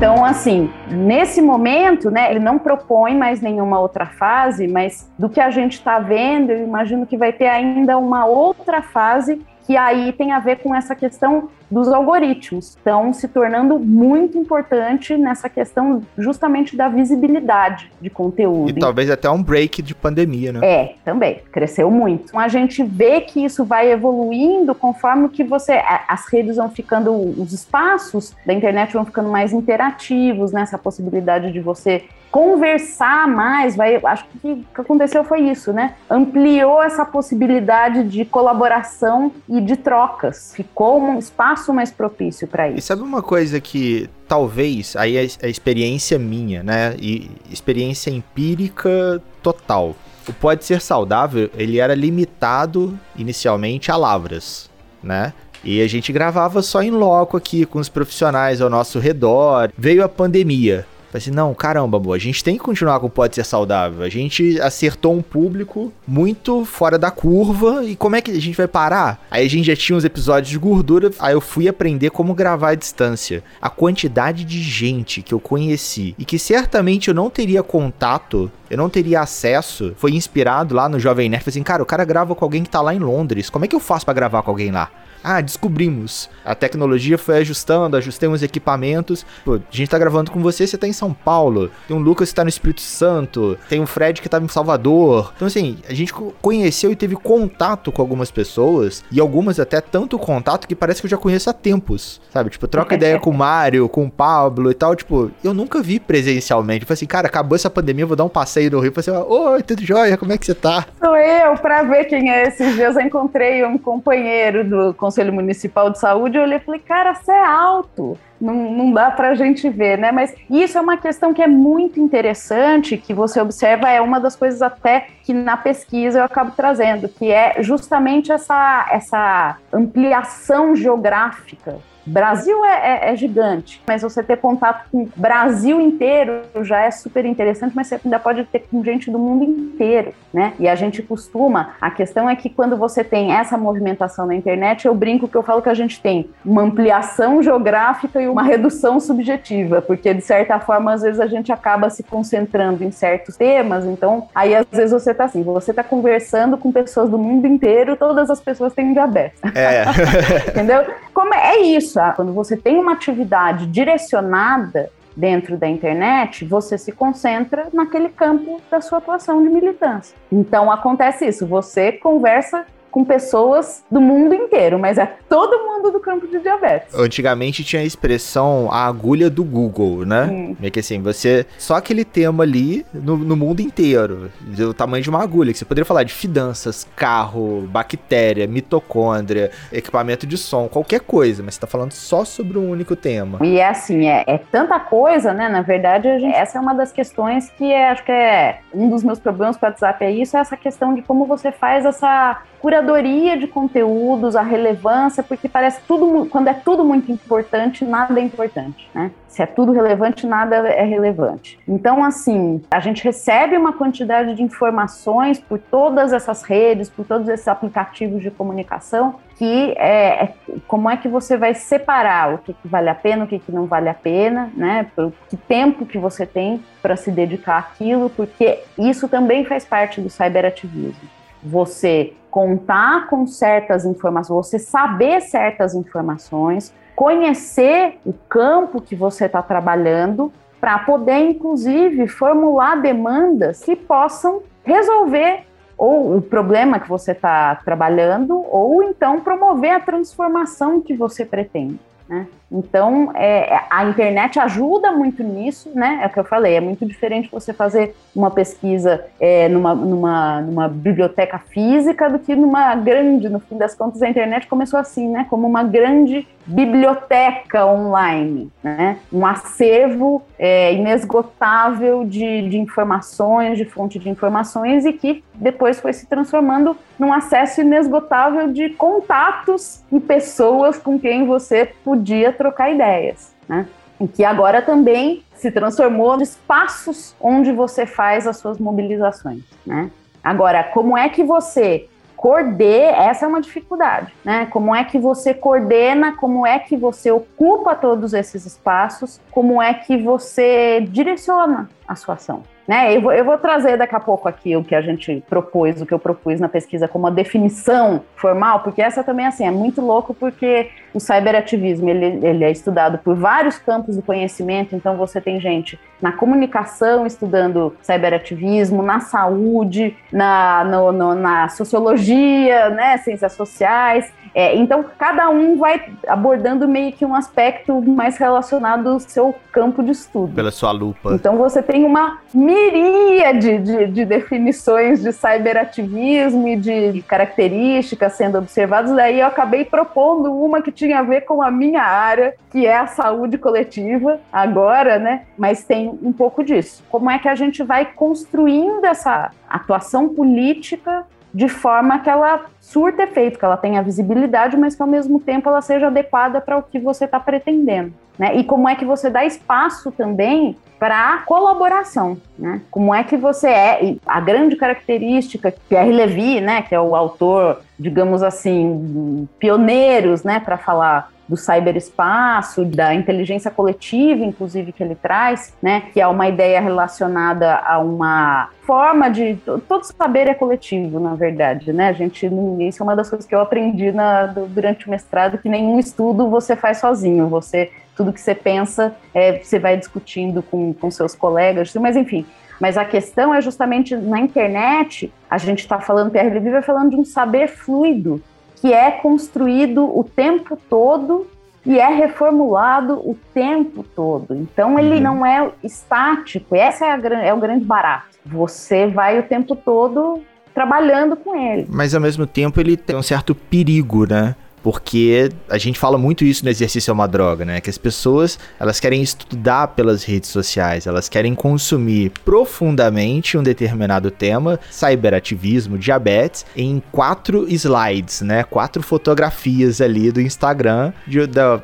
Então, 0.00 0.24
assim, 0.24 0.70
nesse 0.90 1.42
momento, 1.42 2.10
né, 2.10 2.30
ele 2.30 2.40
não 2.40 2.58
propõe 2.58 3.14
mais 3.14 3.42
nenhuma 3.42 3.78
outra 3.78 4.06
fase, 4.06 4.66
mas 4.66 5.06
do 5.18 5.28
que 5.28 5.38
a 5.38 5.50
gente 5.50 5.74
está 5.74 5.98
vendo, 5.98 6.52
eu 6.52 6.64
imagino 6.64 7.04
que 7.04 7.18
vai 7.18 7.34
ter 7.34 7.48
ainda 7.48 7.98
uma 7.98 8.24
outra 8.24 8.80
fase 8.80 9.42
que 9.66 9.76
aí 9.76 10.12
tem 10.12 10.32
a 10.32 10.38
ver 10.38 10.56
com 10.56 10.74
essa 10.74 10.94
questão 10.94 11.48
dos 11.70 11.88
algoritmos. 11.88 12.70
Estão 12.70 13.12
se 13.12 13.28
tornando 13.28 13.78
muito 13.78 14.36
importante 14.36 15.16
nessa 15.16 15.48
questão 15.48 16.02
justamente 16.18 16.76
da 16.76 16.88
visibilidade 16.88 17.90
de 18.00 18.10
conteúdo. 18.10 18.70
E 18.70 18.72
talvez 18.72 19.08
até 19.10 19.30
um 19.30 19.42
break 19.42 19.80
de 19.80 19.94
pandemia, 19.94 20.52
né? 20.52 20.60
É, 20.62 20.94
também. 21.04 21.40
Cresceu 21.52 21.90
muito. 21.90 22.24
Então 22.28 22.40
a 22.40 22.48
gente 22.48 22.82
vê 22.82 23.20
que 23.20 23.44
isso 23.44 23.64
vai 23.64 23.90
evoluindo 23.92 24.74
conforme 24.74 25.28
que 25.28 25.44
você. 25.44 25.80
As 26.08 26.26
redes 26.32 26.56
vão 26.56 26.70
ficando, 26.70 27.12
os 27.12 27.52
espaços 27.52 28.34
da 28.44 28.52
internet 28.52 28.92
vão 28.92 29.04
ficando 29.04 29.28
mais 29.28 29.52
interativos, 29.52 30.52
nessa 30.52 30.76
né? 30.76 30.80
possibilidade 30.82 31.52
de 31.52 31.60
você 31.60 32.04
conversar 32.30 33.26
mais, 33.26 33.76
vai, 33.76 33.96
acho 33.96 34.24
que 34.24 34.52
o 34.52 34.64
que 34.74 34.80
aconteceu 34.80 35.24
foi 35.24 35.40
isso, 35.40 35.72
né? 35.72 35.94
Ampliou 36.08 36.82
essa 36.82 37.04
possibilidade 37.04 38.04
de 38.04 38.24
colaboração 38.24 39.32
e 39.48 39.60
de 39.60 39.76
trocas. 39.76 40.52
Ficou 40.54 41.00
um 41.00 41.18
espaço 41.18 41.72
mais 41.72 41.90
propício 41.90 42.46
para 42.46 42.68
isso. 42.68 42.78
E 42.78 42.82
sabe 42.82 43.02
uma 43.02 43.22
coisa 43.22 43.60
que 43.60 44.08
talvez 44.28 44.94
aí 44.96 45.16
é 45.16 45.26
a 45.42 45.48
experiência 45.48 46.18
minha, 46.18 46.62
né? 46.62 46.94
E 46.98 47.30
experiência 47.50 48.10
empírica 48.10 49.20
total. 49.42 49.96
O 50.28 50.32
pode 50.32 50.64
ser 50.64 50.80
saudável, 50.80 51.50
ele 51.56 51.78
era 51.78 51.94
limitado 51.94 52.96
inicialmente 53.16 53.90
a 53.90 53.96
lavras, 53.96 54.70
né? 55.02 55.32
E 55.62 55.82
a 55.82 55.88
gente 55.88 56.12
gravava 56.12 56.62
só 56.62 56.82
em 56.82 56.90
loco 56.90 57.36
aqui 57.36 57.66
com 57.66 57.78
os 57.78 57.88
profissionais 57.88 58.60
ao 58.60 58.70
nosso 58.70 58.98
redor. 58.98 59.70
Veio 59.76 60.04
a 60.04 60.08
pandemia. 60.08 60.86
Falei 61.10 61.22
assim, 61.22 61.32
não, 61.32 61.52
caramba, 61.54 62.00
a 62.14 62.18
gente 62.18 62.44
tem 62.44 62.56
que 62.56 62.62
continuar 62.62 63.00
com 63.00 63.08
o 63.08 63.10
Pode 63.10 63.34
Ser 63.34 63.44
Saudável. 63.44 64.04
A 64.04 64.08
gente 64.08 64.60
acertou 64.60 65.12
um 65.12 65.20
público 65.20 65.92
muito 66.06 66.64
fora 66.64 66.96
da 66.96 67.10
curva 67.10 67.84
e 67.84 67.96
como 67.96 68.14
é 68.14 68.20
que 68.20 68.30
a 68.30 68.40
gente 68.40 68.56
vai 68.56 68.68
parar? 68.68 69.20
Aí 69.28 69.44
a 69.44 69.50
gente 69.50 69.66
já 69.66 69.74
tinha 69.74 69.96
uns 69.96 70.04
episódios 70.04 70.48
de 70.50 70.58
gordura, 70.58 71.10
aí 71.18 71.34
eu 71.34 71.40
fui 71.40 71.66
aprender 71.66 72.10
como 72.10 72.32
gravar 72.32 72.70
à 72.70 72.74
distância. 72.76 73.42
A 73.60 73.68
quantidade 73.68 74.44
de 74.44 74.62
gente 74.62 75.20
que 75.20 75.34
eu 75.34 75.40
conheci 75.40 76.14
e 76.16 76.24
que 76.24 76.38
certamente 76.38 77.08
eu 77.08 77.14
não 77.14 77.28
teria 77.28 77.60
contato, 77.60 78.48
eu 78.70 78.78
não 78.78 78.88
teria 78.88 79.20
acesso, 79.20 79.92
foi 79.96 80.12
inspirado 80.12 80.76
lá 80.76 80.88
no 80.88 81.00
Jovem 81.00 81.28
Nerd. 81.28 81.42
Falei 81.42 81.50
assim, 81.54 81.62
cara, 81.64 81.82
o 81.82 81.86
cara 81.86 82.04
grava 82.04 82.36
com 82.36 82.44
alguém 82.44 82.62
que 82.62 82.70
tá 82.70 82.80
lá 82.80 82.94
em 82.94 83.00
Londres, 83.00 83.50
como 83.50 83.64
é 83.64 83.68
que 83.68 83.74
eu 83.74 83.80
faço 83.80 84.04
para 84.04 84.14
gravar 84.14 84.42
com 84.44 84.50
alguém 84.52 84.70
lá? 84.70 84.88
Ah, 85.22 85.40
descobrimos. 85.40 86.28
A 86.44 86.54
tecnologia 86.54 87.18
foi 87.18 87.38
ajustando, 87.38 87.96
ajustamos 87.96 88.42
equipamentos. 88.42 89.24
Pô, 89.44 89.54
a 89.54 89.60
gente 89.70 89.90
tá 89.90 89.98
gravando 89.98 90.30
com 90.30 90.40
você, 90.40 90.66
você 90.66 90.78
tá 90.78 90.86
em 90.86 90.92
São 90.92 91.12
Paulo. 91.12 91.70
Tem 91.86 91.96
um 91.96 92.00
Lucas 92.00 92.30
que 92.30 92.34
tá 92.34 92.42
no 92.42 92.48
Espírito 92.48 92.80
Santo. 92.80 93.58
Tem 93.68 93.80
um 93.80 93.86
Fred 93.86 94.20
que 94.20 94.28
tá 94.28 94.38
em 94.38 94.48
Salvador. 94.48 95.32
Então, 95.36 95.46
assim, 95.46 95.78
a 95.88 95.94
gente 95.94 96.12
conheceu 96.12 96.90
e 96.90 96.96
teve 96.96 97.16
contato 97.16 97.92
com 97.92 98.00
algumas 98.02 98.30
pessoas. 98.30 99.04
E 99.10 99.20
algumas 99.20 99.60
até 99.60 99.80
tanto 99.80 100.18
contato 100.18 100.66
que 100.66 100.74
parece 100.74 101.00
que 101.00 101.06
eu 101.06 101.10
já 101.10 101.16
conheço 101.16 101.50
há 101.50 101.52
tempos. 101.52 102.20
Sabe? 102.30 102.50
Tipo, 102.50 102.66
troca 102.66 102.94
ideia 102.94 103.18
com 103.18 103.30
o 103.30 103.34
Mário, 103.34 103.88
com 103.88 104.06
o 104.06 104.10
Pablo 104.10 104.70
e 104.70 104.74
tal. 104.74 104.96
Tipo, 104.96 105.30
eu 105.44 105.52
nunca 105.52 105.82
vi 105.82 106.00
presencialmente. 106.00 106.82
Eu 106.82 106.86
falei 106.86 106.94
assim, 106.94 107.06
cara, 107.06 107.26
acabou 107.26 107.56
essa 107.56 107.70
pandemia, 107.70 108.06
vou 108.06 108.16
dar 108.16 108.24
um 108.24 108.28
passeio 108.28 108.70
no 108.70 108.80
Rio. 108.80 108.92
Eu 108.94 109.02
falei 109.02 109.20
assim, 109.20 109.32
oi, 109.32 109.62
tudo 109.62 109.84
jóia? 109.84 110.16
Como 110.16 110.32
é 110.32 110.38
que 110.38 110.46
você 110.46 110.54
tá? 110.54 110.86
Sou 110.98 111.16
eu, 111.16 111.54
pra 111.56 111.82
ver 111.82 112.04
quem 112.04 112.30
é. 112.30 112.48
Esses 112.48 112.74
dias 112.74 112.96
eu 112.96 113.02
encontrei 113.02 113.64
um 113.64 113.76
companheiro 113.78 114.68
do 114.68 114.94
Conselho 115.10 115.32
Municipal 115.32 115.90
de 115.90 115.98
Saúde. 115.98 116.38
Eu 116.38 116.44
olhei 116.44 116.58
e 116.58 116.60
falei, 116.60 116.80
cara, 116.80 117.14
você 117.14 117.32
é 117.32 117.44
alto. 117.44 118.16
Não, 118.40 118.54
não 118.54 118.92
dá 118.92 119.10
para 119.10 119.30
a 119.30 119.34
gente 119.34 119.68
ver, 119.68 119.98
né? 119.98 120.12
Mas 120.12 120.32
isso 120.48 120.78
é 120.78 120.80
uma 120.80 120.96
questão 120.96 121.34
que 121.34 121.42
é 121.42 121.48
muito 121.48 121.98
interessante, 121.98 122.96
que 122.96 123.12
você 123.12 123.40
observa, 123.40 123.90
é 123.90 124.00
uma 124.00 124.20
das 124.20 124.36
coisas 124.36 124.62
até 124.62 125.08
que 125.24 125.34
na 125.34 125.56
pesquisa 125.56 126.20
eu 126.20 126.24
acabo 126.24 126.52
trazendo, 126.56 127.08
que 127.08 127.30
é 127.30 127.62
justamente 127.62 128.32
essa, 128.32 128.88
essa 128.90 129.58
ampliação 129.72 130.74
geográfica 130.74 131.78
Brasil 132.06 132.64
é, 132.64 133.08
é, 133.08 133.12
é, 133.12 133.16
gigante, 133.16 133.82
mas 133.86 134.02
você 134.02 134.22
ter 134.22 134.36
contato 134.36 134.86
com 134.90 135.02
o 135.02 135.08
Brasil 135.16 135.80
inteiro 135.80 136.42
já 136.62 136.80
é 136.80 136.90
super 136.90 137.24
interessante, 137.24 137.74
mas 137.74 137.86
você 137.86 138.00
ainda 138.04 138.18
pode 138.18 138.44
ter 138.44 138.60
com 138.70 138.82
gente 138.82 139.10
do 139.10 139.18
mundo 139.18 139.44
inteiro, 139.44 140.12
né? 140.32 140.54
E 140.58 140.68
a 140.68 140.74
gente 140.74 141.02
costuma, 141.02 141.74
a 141.80 141.90
questão 141.90 142.28
é 142.28 142.36
que 142.36 142.48
quando 142.48 142.76
você 142.76 143.04
tem 143.04 143.32
essa 143.32 143.56
movimentação 143.56 144.26
na 144.26 144.34
internet, 144.34 144.86
eu 144.86 144.94
brinco 144.94 145.28
que 145.28 145.36
eu 145.36 145.42
falo 145.42 145.62
que 145.62 145.68
a 145.68 145.74
gente 145.74 146.00
tem 146.00 146.30
uma 146.44 146.62
ampliação 146.62 147.42
geográfica 147.42 148.20
e 148.20 148.28
uma 148.28 148.42
redução 148.42 148.98
subjetiva, 148.98 149.82
porque 149.82 150.14
de 150.14 150.22
certa 150.22 150.58
forma, 150.58 150.92
às 150.92 151.02
vezes 151.02 151.20
a 151.20 151.26
gente 151.26 151.52
acaba 151.52 151.90
se 151.90 152.02
concentrando 152.02 152.82
em 152.82 152.90
certos 152.90 153.36
temas, 153.36 153.84
então 153.84 154.28
aí 154.34 154.54
às 154.54 154.66
vezes 154.70 154.92
você 154.92 155.12
tá 155.14 155.24
assim, 155.24 155.42
você 155.42 155.72
tá 155.72 155.82
conversando 155.82 156.56
com 156.56 156.72
pessoas 156.72 157.10
do 157.10 157.18
mundo 157.18 157.46
inteiro, 157.46 157.96
todas 157.96 158.30
as 158.30 158.40
pessoas 158.40 158.72
têm 158.72 158.92
diabetes. 158.92 159.40
É. 159.54 159.84
Entendeu? 160.50 160.86
Como 161.12 161.34
é, 161.34 161.56
é 161.56 161.60
isso, 161.90 162.12
quando 162.14 162.32
você 162.32 162.56
tem 162.56 162.78
uma 162.78 162.92
atividade 162.92 163.66
direcionada 163.66 164.90
dentro 165.16 165.56
da 165.56 165.68
internet, 165.68 166.44
você 166.44 166.78
se 166.78 166.92
concentra 166.92 167.68
naquele 167.72 168.08
campo 168.08 168.60
da 168.70 168.80
sua 168.80 168.98
atuação 168.98 169.42
de 169.42 169.48
militância. 169.48 170.16
Então 170.30 170.70
acontece 170.70 171.26
isso, 171.26 171.46
você 171.46 171.92
conversa 171.92 172.64
com 172.90 173.04
pessoas 173.04 173.84
do 173.90 174.00
mundo 174.00 174.34
inteiro, 174.34 174.78
mas 174.78 174.98
é 174.98 175.06
todo 175.28 175.64
mundo 175.64 175.90
do 175.90 176.00
campo 176.00 176.26
de 176.26 176.40
diabetes. 176.40 176.94
Antigamente 176.94 177.64
tinha 177.64 177.82
a 177.82 177.84
expressão 177.84 178.68
a 178.70 178.86
agulha 178.86 179.30
do 179.30 179.44
Google, 179.44 180.04
né? 180.04 180.24
Hum. 180.24 180.56
É 180.62 180.70
que 180.70 180.80
assim, 180.80 181.00
você. 181.00 181.46
Só 181.58 181.76
aquele 181.76 182.04
tema 182.04 182.42
ali 182.42 182.84
no, 182.92 183.16
no 183.16 183.36
mundo 183.36 183.60
inteiro. 183.60 184.30
Do 184.40 184.74
tamanho 184.74 185.02
de 185.02 185.10
uma 185.10 185.22
agulha. 185.22 185.52
Que 185.52 185.58
você 185.58 185.64
poderia 185.64 185.84
falar 185.84 186.02
de 186.02 186.12
finanças, 186.12 186.86
carro, 186.96 187.62
bactéria, 187.68 188.46
mitocôndria, 188.46 189.50
equipamento 189.72 190.26
de 190.26 190.36
som, 190.36 190.68
qualquer 190.68 191.00
coisa, 191.00 191.42
mas 191.42 191.54
você 191.54 191.60
tá 191.60 191.66
falando 191.66 191.92
só 191.92 192.24
sobre 192.24 192.58
um 192.58 192.70
único 192.70 192.96
tema. 192.96 193.38
E 193.42 193.58
é 193.58 193.68
assim, 193.68 194.08
é, 194.08 194.24
é 194.26 194.38
tanta 194.38 194.78
coisa, 194.80 195.32
né? 195.32 195.48
Na 195.48 195.62
verdade, 195.62 196.18
gente, 196.18 196.34
essa 196.34 196.58
é 196.58 196.60
uma 196.60 196.74
das 196.74 196.92
questões 196.92 197.50
que 197.50 197.72
é, 197.72 197.90
acho 197.90 198.04
que 198.04 198.12
é 198.12 198.60
um 198.72 198.88
dos 198.88 199.02
meus 199.02 199.18
problemas 199.18 199.56
com 199.56 199.66
o 199.66 199.68
WhatsApp 199.68 200.04
é 200.04 200.10
isso, 200.10 200.36
é 200.36 200.40
essa 200.40 200.56
questão 200.56 200.94
de 200.94 201.02
como 201.02 201.26
você 201.26 201.52
faz 201.52 201.84
essa 201.84 202.42
curadoria 202.80 203.36
de 203.36 203.46
conteúdos, 203.46 204.34
a 204.34 204.42
relevância, 204.42 205.22
porque 205.22 205.48
parece 205.48 205.80
tudo, 205.86 206.26
quando 206.26 206.48
é 206.48 206.54
tudo 206.54 206.84
muito 206.84 207.12
importante, 207.12 207.84
nada 207.84 208.18
é 208.18 208.22
importante, 208.22 208.88
né? 208.94 209.10
Se 209.28 209.42
é 209.42 209.46
tudo 209.46 209.70
relevante, 209.70 210.26
nada 210.26 210.56
é 210.56 210.82
relevante. 210.82 211.58
Então, 211.68 212.02
assim, 212.02 212.60
a 212.70 212.80
gente 212.80 213.04
recebe 213.04 213.56
uma 213.56 213.72
quantidade 213.72 214.34
de 214.34 214.42
informações 214.42 215.38
por 215.38 215.58
todas 215.58 216.12
essas 216.12 216.42
redes, 216.42 216.88
por 216.88 217.04
todos 217.04 217.28
esses 217.28 217.46
aplicativos 217.46 218.22
de 218.22 218.30
comunicação, 218.30 219.16
que 219.36 219.72
é, 219.76 220.24
é 220.24 220.34
como 220.66 220.90
é 220.90 220.96
que 220.96 221.06
você 221.06 221.36
vai 221.36 221.54
separar 221.54 222.34
o 222.34 222.38
que, 222.38 222.52
que 222.52 222.66
vale 222.66 222.88
a 222.88 222.94
pena, 222.94 223.24
o 223.24 223.28
que, 223.28 223.38
que 223.38 223.52
não 223.52 223.66
vale 223.66 223.88
a 223.88 223.94
pena, 223.94 224.50
né? 224.56 224.86
Por 224.96 225.12
que 225.28 225.36
tempo 225.36 225.86
que 225.86 225.98
você 225.98 226.26
tem 226.26 226.62
para 226.82 226.96
se 226.96 227.10
dedicar 227.10 227.58
àquilo, 227.58 228.10
porque 228.10 228.60
isso 228.76 229.06
também 229.08 229.44
faz 229.44 229.64
parte 229.64 230.00
do 230.00 230.10
cyberativismo. 230.10 231.08
Você 231.42 232.14
contar 232.30 233.08
com 233.08 233.26
certas 233.26 233.84
informações, 233.84 234.46
você 234.46 234.58
saber 234.58 235.20
certas 235.20 235.74
informações, 235.74 236.72
conhecer 236.94 237.98
o 238.04 238.12
campo 238.12 238.80
que 238.80 238.94
você 238.94 239.26
está 239.26 239.42
trabalhando, 239.42 240.32
para 240.60 240.78
poder, 240.80 241.30
inclusive, 241.30 242.06
formular 242.06 242.76
demandas 242.76 243.62
que 243.62 243.74
possam 243.74 244.42
resolver 244.62 245.44
ou 245.76 246.18
o 246.18 246.20
problema 246.20 246.78
que 246.78 246.86
você 246.86 247.12
está 247.12 247.54
trabalhando, 247.56 248.44
ou 248.50 248.82
então 248.82 249.18
promover 249.20 249.70
a 249.70 249.80
transformação 249.80 250.82
que 250.82 250.92
você 250.92 251.24
pretende. 251.24 251.80
Né? 252.06 252.26
Então, 252.50 253.12
é, 253.14 253.60
a 253.70 253.84
internet 253.84 254.38
ajuda 254.40 254.90
muito 254.90 255.22
nisso, 255.22 255.70
né? 255.74 256.00
É 256.02 256.06
o 256.06 256.10
que 256.10 256.18
eu 256.18 256.24
falei, 256.24 256.56
é 256.56 256.60
muito 256.60 256.84
diferente 256.84 257.28
você 257.30 257.52
fazer 257.52 257.94
uma 258.14 258.30
pesquisa 258.30 259.04
é, 259.20 259.48
numa, 259.48 259.74
numa, 259.74 260.40
numa 260.40 260.68
biblioteca 260.68 261.38
física 261.38 262.10
do 262.10 262.18
que 262.18 262.34
numa 262.34 262.74
grande, 262.74 263.28
no 263.28 263.38
fim 263.38 263.56
das 263.56 263.74
contas, 263.74 264.02
a 264.02 264.08
internet 264.08 264.48
começou 264.48 264.80
assim, 264.80 265.08
né? 265.08 265.26
Como 265.30 265.46
uma 265.46 265.62
grande 265.62 266.26
biblioteca 266.44 267.64
online, 267.64 268.50
né? 268.62 268.98
Um 269.12 269.24
acervo 269.24 270.22
é, 270.38 270.74
inesgotável 270.74 272.04
de, 272.04 272.48
de 272.48 272.58
informações, 272.58 273.56
de 273.58 273.64
fonte 273.64 273.98
de 273.98 274.08
informações 274.08 274.84
e 274.84 274.92
que 274.92 275.22
depois 275.34 275.78
foi 275.78 275.92
se 275.92 276.06
transformando 276.06 276.76
num 276.98 277.12
acesso 277.12 277.60
inesgotável 277.60 278.52
de 278.52 278.70
contatos 278.70 279.82
e 279.92 280.00
pessoas 280.00 280.78
com 280.78 280.98
quem 280.98 281.26
você 281.26 281.70
podia 281.84 282.32
trocar 282.40 282.70
ideias, 282.70 283.34
né? 283.46 283.66
E 284.00 284.08
que 284.08 284.24
agora 284.24 284.62
também 284.62 285.22
se 285.34 285.50
transformou 285.50 286.18
em 286.18 286.22
espaços 286.22 287.14
onde 287.20 287.52
você 287.52 287.84
faz 287.84 288.26
as 288.26 288.38
suas 288.38 288.58
mobilizações, 288.58 289.42
né? 289.66 289.90
Agora, 290.24 290.64
como 290.64 290.96
é 290.96 291.10
que 291.10 291.22
você 291.22 291.86
coordena, 292.16 292.96
essa 292.96 293.26
é 293.26 293.28
uma 293.28 293.42
dificuldade, 293.42 294.10
né? 294.24 294.46
Como 294.46 294.74
é 294.74 294.84
que 294.84 294.98
você 294.98 295.34
coordena, 295.34 296.16
como 296.16 296.46
é 296.46 296.58
que 296.58 296.78
você 296.78 297.10
ocupa 297.10 297.74
todos 297.74 298.14
esses 298.14 298.46
espaços, 298.46 299.20
como 299.30 299.60
é 299.60 299.74
que 299.74 299.98
você 299.98 300.80
direciona 300.88 301.68
a 301.86 301.94
sua 301.94 302.14
ação. 302.14 302.42
Né? 302.70 302.96
Eu, 302.96 303.00
vou, 303.00 303.12
eu 303.12 303.24
vou 303.24 303.36
trazer 303.36 303.76
daqui 303.76 303.96
a 303.96 303.98
pouco 303.98 304.28
aqui 304.28 304.56
o 304.56 304.62
que 304.62 304.76
a 304.76 304.80
gente 304.80 305.24
propôs, 305.28 305.82
o 305.82 305.86
que 305.86 305.92
eu 305.92 305.98
propus 305.98 306.38
na 306.38 306.48
pesquisa 306.48 306.86
como 306.86 307.04
uma 307.04 307.10
definição 307.10 308.04
formal, 308.14 308.60
porque 308.60 308.80
essa 308.80 309.02
também 309.02 309.26
assim, 309.26 309.44
é 309.44 309.50
muito 309.50 309.80
louco 309.80 310.14
porque 310.14 310.70
o 310.94 311.00
cyberativismo 311.00 311.90
ele, 311.90 312.24
ele 312.24 312.44
é 312.44 312.50
estudado 312.52 312.98
por 312.98 313.16
vários 313.16 313.58
campos 313.58 313.96
do 313.96 314.02
conhecimento, 314.02 314.76
então 314.76 314.96
você 314.96 315.20
tem 315.20 315.40
gente 315.40 315.80
na 316.00 316.12
comunicação 316.12 317.04
estudando 317.04 317.76
cyberativismo, 317.82 318.84
na 318.84 319.00
saúde, 319.00 319.96
na, 320.12 320.62
no, 320.62 320.92
no, 320.92 321.14
na 321.16 321.48
sociologia, 321.48 322.70
né, 322.70 322.98
ciências 322.98 323.32
sociais, 323.32 324.12
é, 324.34 324.56
então, 324.56 324.84
cada 324.98 325.28
um 325.28 325.56
vai 325.56 325.92
abordando 326.06 326.68
meio 326.68 326.92
que 326.92 327.04
um 327.04 327.14
aspecto 327.14 327.80
mais 327.82 328.16
relacionado 328.16 328.88
ao 328.88 329.00
seu 329.00 329.34
campo 329.52 329.82
de 329.82 329.90
estudo. 329.90 330.34
Pela 330.34 330.50
sua 330.50 330.70
lupa. 330.70 331.12
Então, 331.12 331.36
você 331.36 331.62
tem 331.62 331.84
uma 331.84 332.18
miríade 332.32 333.58
de, 333.58 333.86
de 333.86 334.04
definições 334.04 335.02
de 335.02 335.12
cyberativismo 335.12 336.46
e 336.46 336.56
de, 336.56 336.92
de 336.92 337.02
características 337.02 338.12
sendo 338.12 338.38
observadas. 338.38 338.94
Daí, 338.94 339.20
eu 339.20 339.26
acabei 339.26 339.64
propondo 339.64 340.32
uma 340.32 340.62
que 340.62 340.70
tinha 340.70 341.00
a 341.00 341.02
ver 341.02 341.22
com 341.22 341.42
a 341.42 341.50
minha 341.50 341.82
área, 341.82 342.34
que 342.50 342.66
é 342.66 342.76
a 342.76 342.86
saúde 342.86 343.36
coletiva, 343.36 344.20
agora, 344.32 344.98
né? 344.98 345.22
Mas 345.36 345.64
tem 345.64 345.98
um 346.02 346.12
pouco 346.12 346.44
disso. 346.44 346.84
Como 346.88 347.10
é 347.10 347.18
que 347.18 347.28
a 347.28 347.34
gente 347.34 347.62
vai 347.62 347.84
construindo 347.84 348.84
essa 348.84 349.32
atuação 349.48 350.08
política 350.08 351.04
de 351.32 351.48
forma 351.48 351.98
que 352.00 352.10
ela 352.10 352.46
surta 352.60 353.04
efeito, 353.04 353.38
que 353.38 353.44
ela 353.44 353.56
tenha 353.56 353.82
visibilidade, 353.82 354.56
mas 354.56 354.74
que 354.74 354.82
ao 354.82 354.88
mesmo 354.88 355.20
tempo 355.20 355.48
ela 355.48 355.62
seja 355.62 355.86
adequada 355.86 356.40
para 356.40 356.58
o 356.58 356.62
que 356.62 356.78
você 356.78 357.04
está 357.04 357.20
pretendendo. 357.20 357.92
Né? 358.18 358.36
E 358.36 358.44
como 358.44 358.68
é 358.68 358.74
que 358.74 358.84
você 358.84 359.08
dá 359.08 359.24
espaço 359.24 359.90
também 359.90 360.56
para 360.78 361.18
colaboração, 361.26 362.16
né? 362.38 362.62
Como 362.70 362.94
é 362.94 363.04
que 363.04 363.14
você 363.14 363.48
é 363.48 363.96
a 364.06 364.18
grande 364.18 364.56
característica 364.56 365.50
que 365.50 365.60
Pierre 365.68 365.92
Levy, 365.92 366.40
né, 366.40 366.62
que 366.62 366.74
é 366.74 366.80
o 366.80 366.96
autor, 366.96 367.60
digamos 367.78 368.22
assim, 368.22 369.28
pioneiros, 369.38 370.24
né, 370.24 370.40
para 370.40 370.56
falar 370.56 371.10
do 371.30 371.36
cyberespaço, 371.36 372.64
da 372.64 372.92
inteligência 372.92 373.52
coletiva, 373.52 374.24
inclusive, 374.24 374.72
que 374.72 374.82
ele 374.82 374.96
traz, 374.96 375.54
né? 375.62 375.84
Que 375.92 376.00
é 376.00 376.06
uma 376.08 376.28
ideia 376.28 376.60
relacionada 376.60 377.54
a 377.54 377.78
uma 377.78 378.48
forma 378.62 379.08
de. 379.08 379.36
Todo 379.68 379.84
saber 379.84 380.26
é 380.26 380.34
coletivo, 380.34 380.98
na 380.98 381.14
verdade, 381.14 381.72
né? 381.72 381.88
A 381.88 381.92
gente. 381.92 382.28
Isso 382.58 382.82
é 382.82 382.84
uma 382.84 382.96
das 382.96 383.08
coisas 383.08 383.24
que 383.24 383.34
eu 383.34 383.40
aprendi 383.40 383.92
na, 383.92 384.26
durante 384.26 384.88
o 384.88 384.90
mestrado, 384.90 385.38
que 385.38 385.48
nenhum 385.48 385.78
estudo 385.78 386.28
você 386.28 386.56
faz 386.56 386.78
sozinho. 386.78 387.28
Você. 387.28 387.70
Tudo 387.96 388.12
que 388.12 388.20
você 388.20 388.34
pensa, 388.34 388.94
é, 389.14 389.38
você 389.38 389.58
vai 389.58 389.76
discutindo 389.76 390.42
com, 390.42 390.72
com 390.72 390.90
seus 390.90 391.14
colegas, 391.14 391.74
mas 391.74 391.96
enfim, 391.96 392.24
mas 392.58 392.78
a 392.78 392.84
questão 392.84 393.34
é 393.34 393.42
justamente 393.42 393.94
na 393.94 394.18
internet, 394.18 395.12
a 395.28 395.36
gente 395.36 395.58
está 395.58 395.78
falando, 395.78 396.10
Pierre 396.10 396.30
Levy 396.30 396.50
vai 396.50 396.62
falando 396.62 396.90
de 396.90 396.96
um 396.96 397.04
saber 397.04 397.48
fluido, 397.48 398.22
que 398.60 398.72
é 398.72 398.90
construído 398.90 399.84
o 399.84 400.04
tempo 400.04 400.56
todo 400.68 401.26
e 401.64 401.78
é 401.78 401.88
reformulado 401.88 402.94
o 402.94 403.16
tempo 403.34 403.82
todo. 403.82 404.34
Então 404.34 404.78
ele 404.78 404.96
uhum. 404.96 405.00
não 405.00 405.26
é 405.26 405.50
estático, 405.62 406.54
esse 406.54 406.84
é, 406.84 406.92
a, 406.92 406.98
é 407.24 407.32
o 407.32 407.38
grande 407.38 407.64
barato. 407.64 408.18
Você 408.24 408.86
vai 408.86 409.18
o 409.18 409.22
tempo 409.22 409.56
todo 409.56 410.22
trabalhando 410.54 411.16
com 411.16 411.34
ele. 411.36 411.66
Mas 411.68 411.94
ao 411.94 412.00
mesmo 412.00 412.26
tempo 412.26 412.60
ele 412.60 412.76
tem 412.76 412.96
um 412.96 413.02
certo 413.02 413.34
perigo, 413.34 414.06
né? 414.06 414.34
Porque 414.62 415.30
a 415.48 415.58
gente 415.58 415.78
fala 415.78 415.96
muito 415.96 416.24
isso 416.24 416.44
no 416.44 416.50
exercício 416.50 416.90
é 416.90 416.94
uma 416.94 417.08
droga, 417.08 417.44
né? 417.44 417.60
Que 417.60 417.70
as 417.70 417.78
pessoas, 417.78 418.38
elas 418.58 418.78
querem 418.78 419.02
estudar 419.02 419.68
pelas 419.68 420.04
redes 420.04 420.30
sociais, 420.30 420.86
elas 420.86 421.08
querem 421.08 421.34
consumir 421.34 422.12
profundamente 422.24 423.38
um 423.38 423.42
determinado 423.42 424.10
tema, 424.10 424.60
cyberativismo, 424.70 425.78
diabetes, 425.78 426.44
em 426.56 426.82
quatro 426.92 427.46
slides, 427.48 428.20
né? 428.20 428.42
Quatro 428.42 428.82
fotografias 428.82 429.80
ali 429.80 430.12
do 430.12 430.20
Instagram 430.20 430.92
de, 431.06 431.18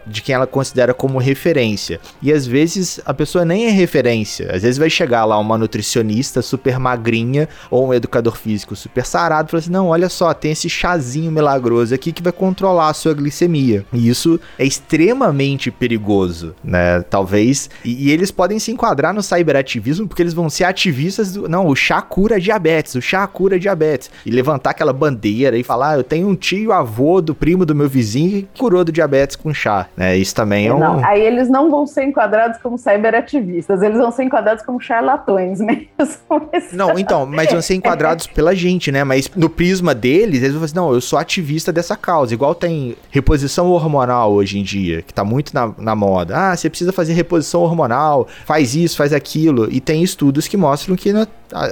de 0.06 0.22
quem 0.22 0.34
ela 0.34 0.46
considera 0.46 0.94
como 0.94 1.18
referência. 1.18 2.00
E 2.22 2.32
às 2.32 2.46
vezes 2.46 3.00
a 3.04 3.12
pessoa 3.12 3.44
nem 3.44 3.66
é 3.66 3.70
referência. 3.70 4.50
Às 4.52 4.62
vezes 4.62 4.78
vai 4.78 4.90
chegar 4.90 5.24
lá 5.24 5.38
uma 5.38 5.58
nutricionista 5.58 6.40
super 6.42 6.78
magrinha 6.78 7.48
ou 7.70 7.88
um 7.88 7.94
educador 7.94 8.36
físico 8.36 8.74
super 8.74 9.04
sarado 9.04 9.48
e 9.48 9.50
falar 9.50 9.60
assim: 9.60 9.70
não, 9.70 9.88
olha 9.88 10.08
só, 10.08 10.32
tem 10.32 10.52
esse 10.52 10.68
chazinho 10.68 11.30
milagroso 11.30 11.94
aqui 11.94 12.12
que 12.12 12.22
vai 12.22 12.32
controlar 12.32 12.85
a 12.90 12.94
sua 12.94 13.14
glicemia. 13.14 13.84
E 13.92 14.08
isso 14.08 14.40
é 14.58 14.64
extremamente 14.64 15.70
perigoso, 15.70 16.54
né? 16.62 17.02
Talvez. 17.02 17.70
E, 17.84 18.08
e 18.08 18.10
eles 18.10 18.30
podem 18.30 18.58
se 18.58 18.70
enquadrar 18.70 19.12
no 19.14 19.22
cyberativismo 19.22 20.06
porque 20.06 20.22
eles 20.22 20.34
vão 20.34 20.48
ser 20.48 20.64
ativistas 20.64 21.32
do. 21.32 21.48
Não, 21.48 21.66
o 21.66 21.76
chá 21.76 22.00
cura 22.02 22.40
diabetes, 22.40 22.94
o 22.94 23.00
chá 23.00 23.26
cura 23.26 23.58
diabetes. 23.58 24.10
E 24.24 24.30
levantar 24.30 24.70
aquela 24.70 24.92
bandeira 24.92 25.56
e 25.56 25.62
falar: 25.62 25.90
ah, 25.90 25.96
eu 25.96 26.04
tenho 26.04 26.28
um 26.28 26.34
tio 26.34 26.72
avô 26.72 27.20
do 27.20 27.34
primo 27.34 27.64
do 27.64 27.74
meu 27.74 27.88
vizinho 27.88 28.46
que 28.52 28.60
curou 28.60 28.84
do 28.84 28.92
diabetes 28.92 29.36
com 29.36 29.52
chá. 29.52 29.86
Né? 29.96 30.16
Isso 30.16 30.34
também 30.34 30.66
é 30.66 30.74
um. 30.74 30.78
Não, 30.78 31.04
aí 31.04 31.20
eles 31.20 31.48
não 31.48 31.70
vão 31.70 31.86
ser 31.86 32.04
enquadrados 32.04 32.58
como 32.60 32.78
cyberativistas, 32.78 33.82
eles 33.82 33.98
vão 33.98 34.10
ser 34.10 34.24
enquadrados 34.24 34.64
como 34.64 34.80
charlatões 34.80 35.60
mesmo. 35.60 35.86
Não, 36.72 36.98
então, 36.98 37.26
mas 37.26 37.50
vão 37.50 37.62
ser 37.62 37.74
enquadrados 37.74 38.26
pela 38.26 38.54
gente, 38.54 38.90
né? 38.90 39.04
Mas 39.04 39.30
no 39.34 39.48
prisma 39.48 39.94
deles, 39.94 40.42
eles 40.42 40.52
vão 40.52 40.60
falar 40.60 40.64
assim: 40.64 40.74
não, 40.74 40.92
eu 40.92 41.00
sou 41.00 41.18
ativista 41.18 41.72
dessa 41.72 41.96
causa. 41.96 42.34
Igual 42.34 42.54
tem 42.54 42.75
reposição 43.10 43.70
hormonal 43.70 44.32
hoje 44.32 44.58
em 44.58 44.62
dia, 44.62 45.02
que 45.02 45.12
tá 45.12 45.24
muito 45.24 45.52
na, 45.54 45.72
na 45.78 45.94
moda. 45.94 46.34
Ah, 46.36 46.56
você 46.56 46.68
precisa 46.68 46.92
fazer 46.92 47.12
reposição 47.12 47.62
hormonal, 47.62 48.26
faz 48.44 48.74
isso, 48.74 48.96
faz 48.96 49.12
aquilo. 49.12 49.68
E 49.70 49.80
tem 49.80 50.02
estudos 50.02 50.48
que 50.48 50.56
mostram 50.56 50.96
que 50.96 51.12
não, 51.12 51.26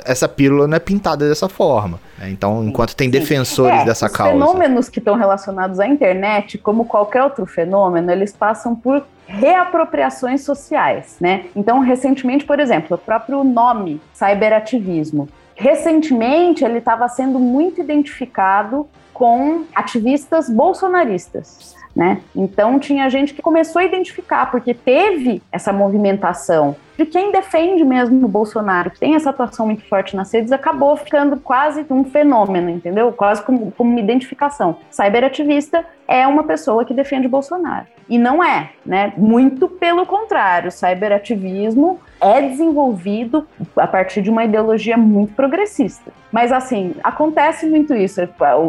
essa 0.05 0.29
pílula 0.29 0.67
não 0.67 0.77
é 0.77 0.81
pintada 0.81 1.29
dessa 1.29 1.49
forma. 1.49 2.01
Né? 2.19 2.31
Então, 2.31 2.64
enquanto 2.64 2.95
tem 2.95 3.11
defensores 3.11 3.81
é, 3.81 3.85
dessa 3.85 4.07
os 4.07 4.12
causa. 4.12 4.35
Os 4.35 4.40
fenômenos 4.40 4.88
que 4.88 4.99
estão 4.99 5.17
relacionados 5.17 5.81
à 5.81 5.87
internet, 5.87 6.59
como 6.59 6.85
qualquer 6.85 7.23
outro 7.23 7.47
fenômeno, 7.47 8.11
eles 8.11 8.33
passam 8.33 8.75
por 8.75 9.05
reapropriações 9.27 10.43
sociais, 10.43 11.17
né? 11.19 11.47
Então, 11.57 11.81
recentemente, 11.81 12.45
por 12.45 12.61
exemplo, 12.61 12.97
o 12.97 12.99
próprio 12.99 13.43
nome 13.43 14.01
cyberativismo. 14.12 15.29
Recentemente, 15.55 16.64
ele 16.64 16.79
estava 16.79 17.09
sendo 17.09 17.38
muito 17.38 17.81
identificado 17.81 18.87
com 19.14 19.64
ativistas 19.74 20.50
bolsonaristas. 20.50 21.74
Né? 21.94 22.20
Então 22.35 22.81
tinha 22.81 23.09
gente 23.09 23.33
que 23.33 23.40
começou 23.40 23.79
a 23.79 23.85
identificar, 23.85 24.50
porque 24.50 24.74
teve 24.74 25.40
essa 25.53 25.72
movimentação 25.72 26.74
de 26.98 27.07
quem 27.07 27.31
defende 27.31 27.85
mesmo 27.85 28.24
o 28.24 28.29
Bolsonaro, 28.29 28.90
que 28.90 28.98
tem 28.98 29.14
essa 29.14 29.31
atuação 29.31 29.66
muito 29.66 29.85
forte 29.88 30.16
nas 30.16 30.33
redes, 30.33 30.50
acabou 30.50 30.96
ficando 30.96 31.37
quase 31.37 31.87
um 31.90 32.05
fenômeno, 32.05 32.68
entendeu? 32.68 33.12
Quase 33.12 33.42
como, 33.42 33.70
como 33.72 33.90
uma 33.90 34.00
identificação. 34.00 34.79
Cyberativista 34.90 35.85
é 36.07 36.27
uma 36.27 36.42
pessoa 36.42 36.85
que 36.85 36.92
defende 36.92 37.29
Bolsonaro. 37.29 37.87
E 38.09 38.18
não 38.18 38.42
é, 38.42 38.70
né? 38.85 39.12
Muito 39.16 39.68
pelo 39.68 40.05
contrário, 40.05 40.70
cyberativismo 40.70 42.00
é 42.20 42.40
desenvolvido 42.42 43.46
a 43.77 43.87
partir 43.87 44.22
de 44.22 44.31
uma 44.31 44.44
ideologia 44.44 44.96
muito 44.96 45.35
progressista. 45.35 46.11
Mas, 46.35 46.50
assim, 46.50 46.96
acontece 47.05 47.64
muito 47.64 47.94
isso. 47.94 48.20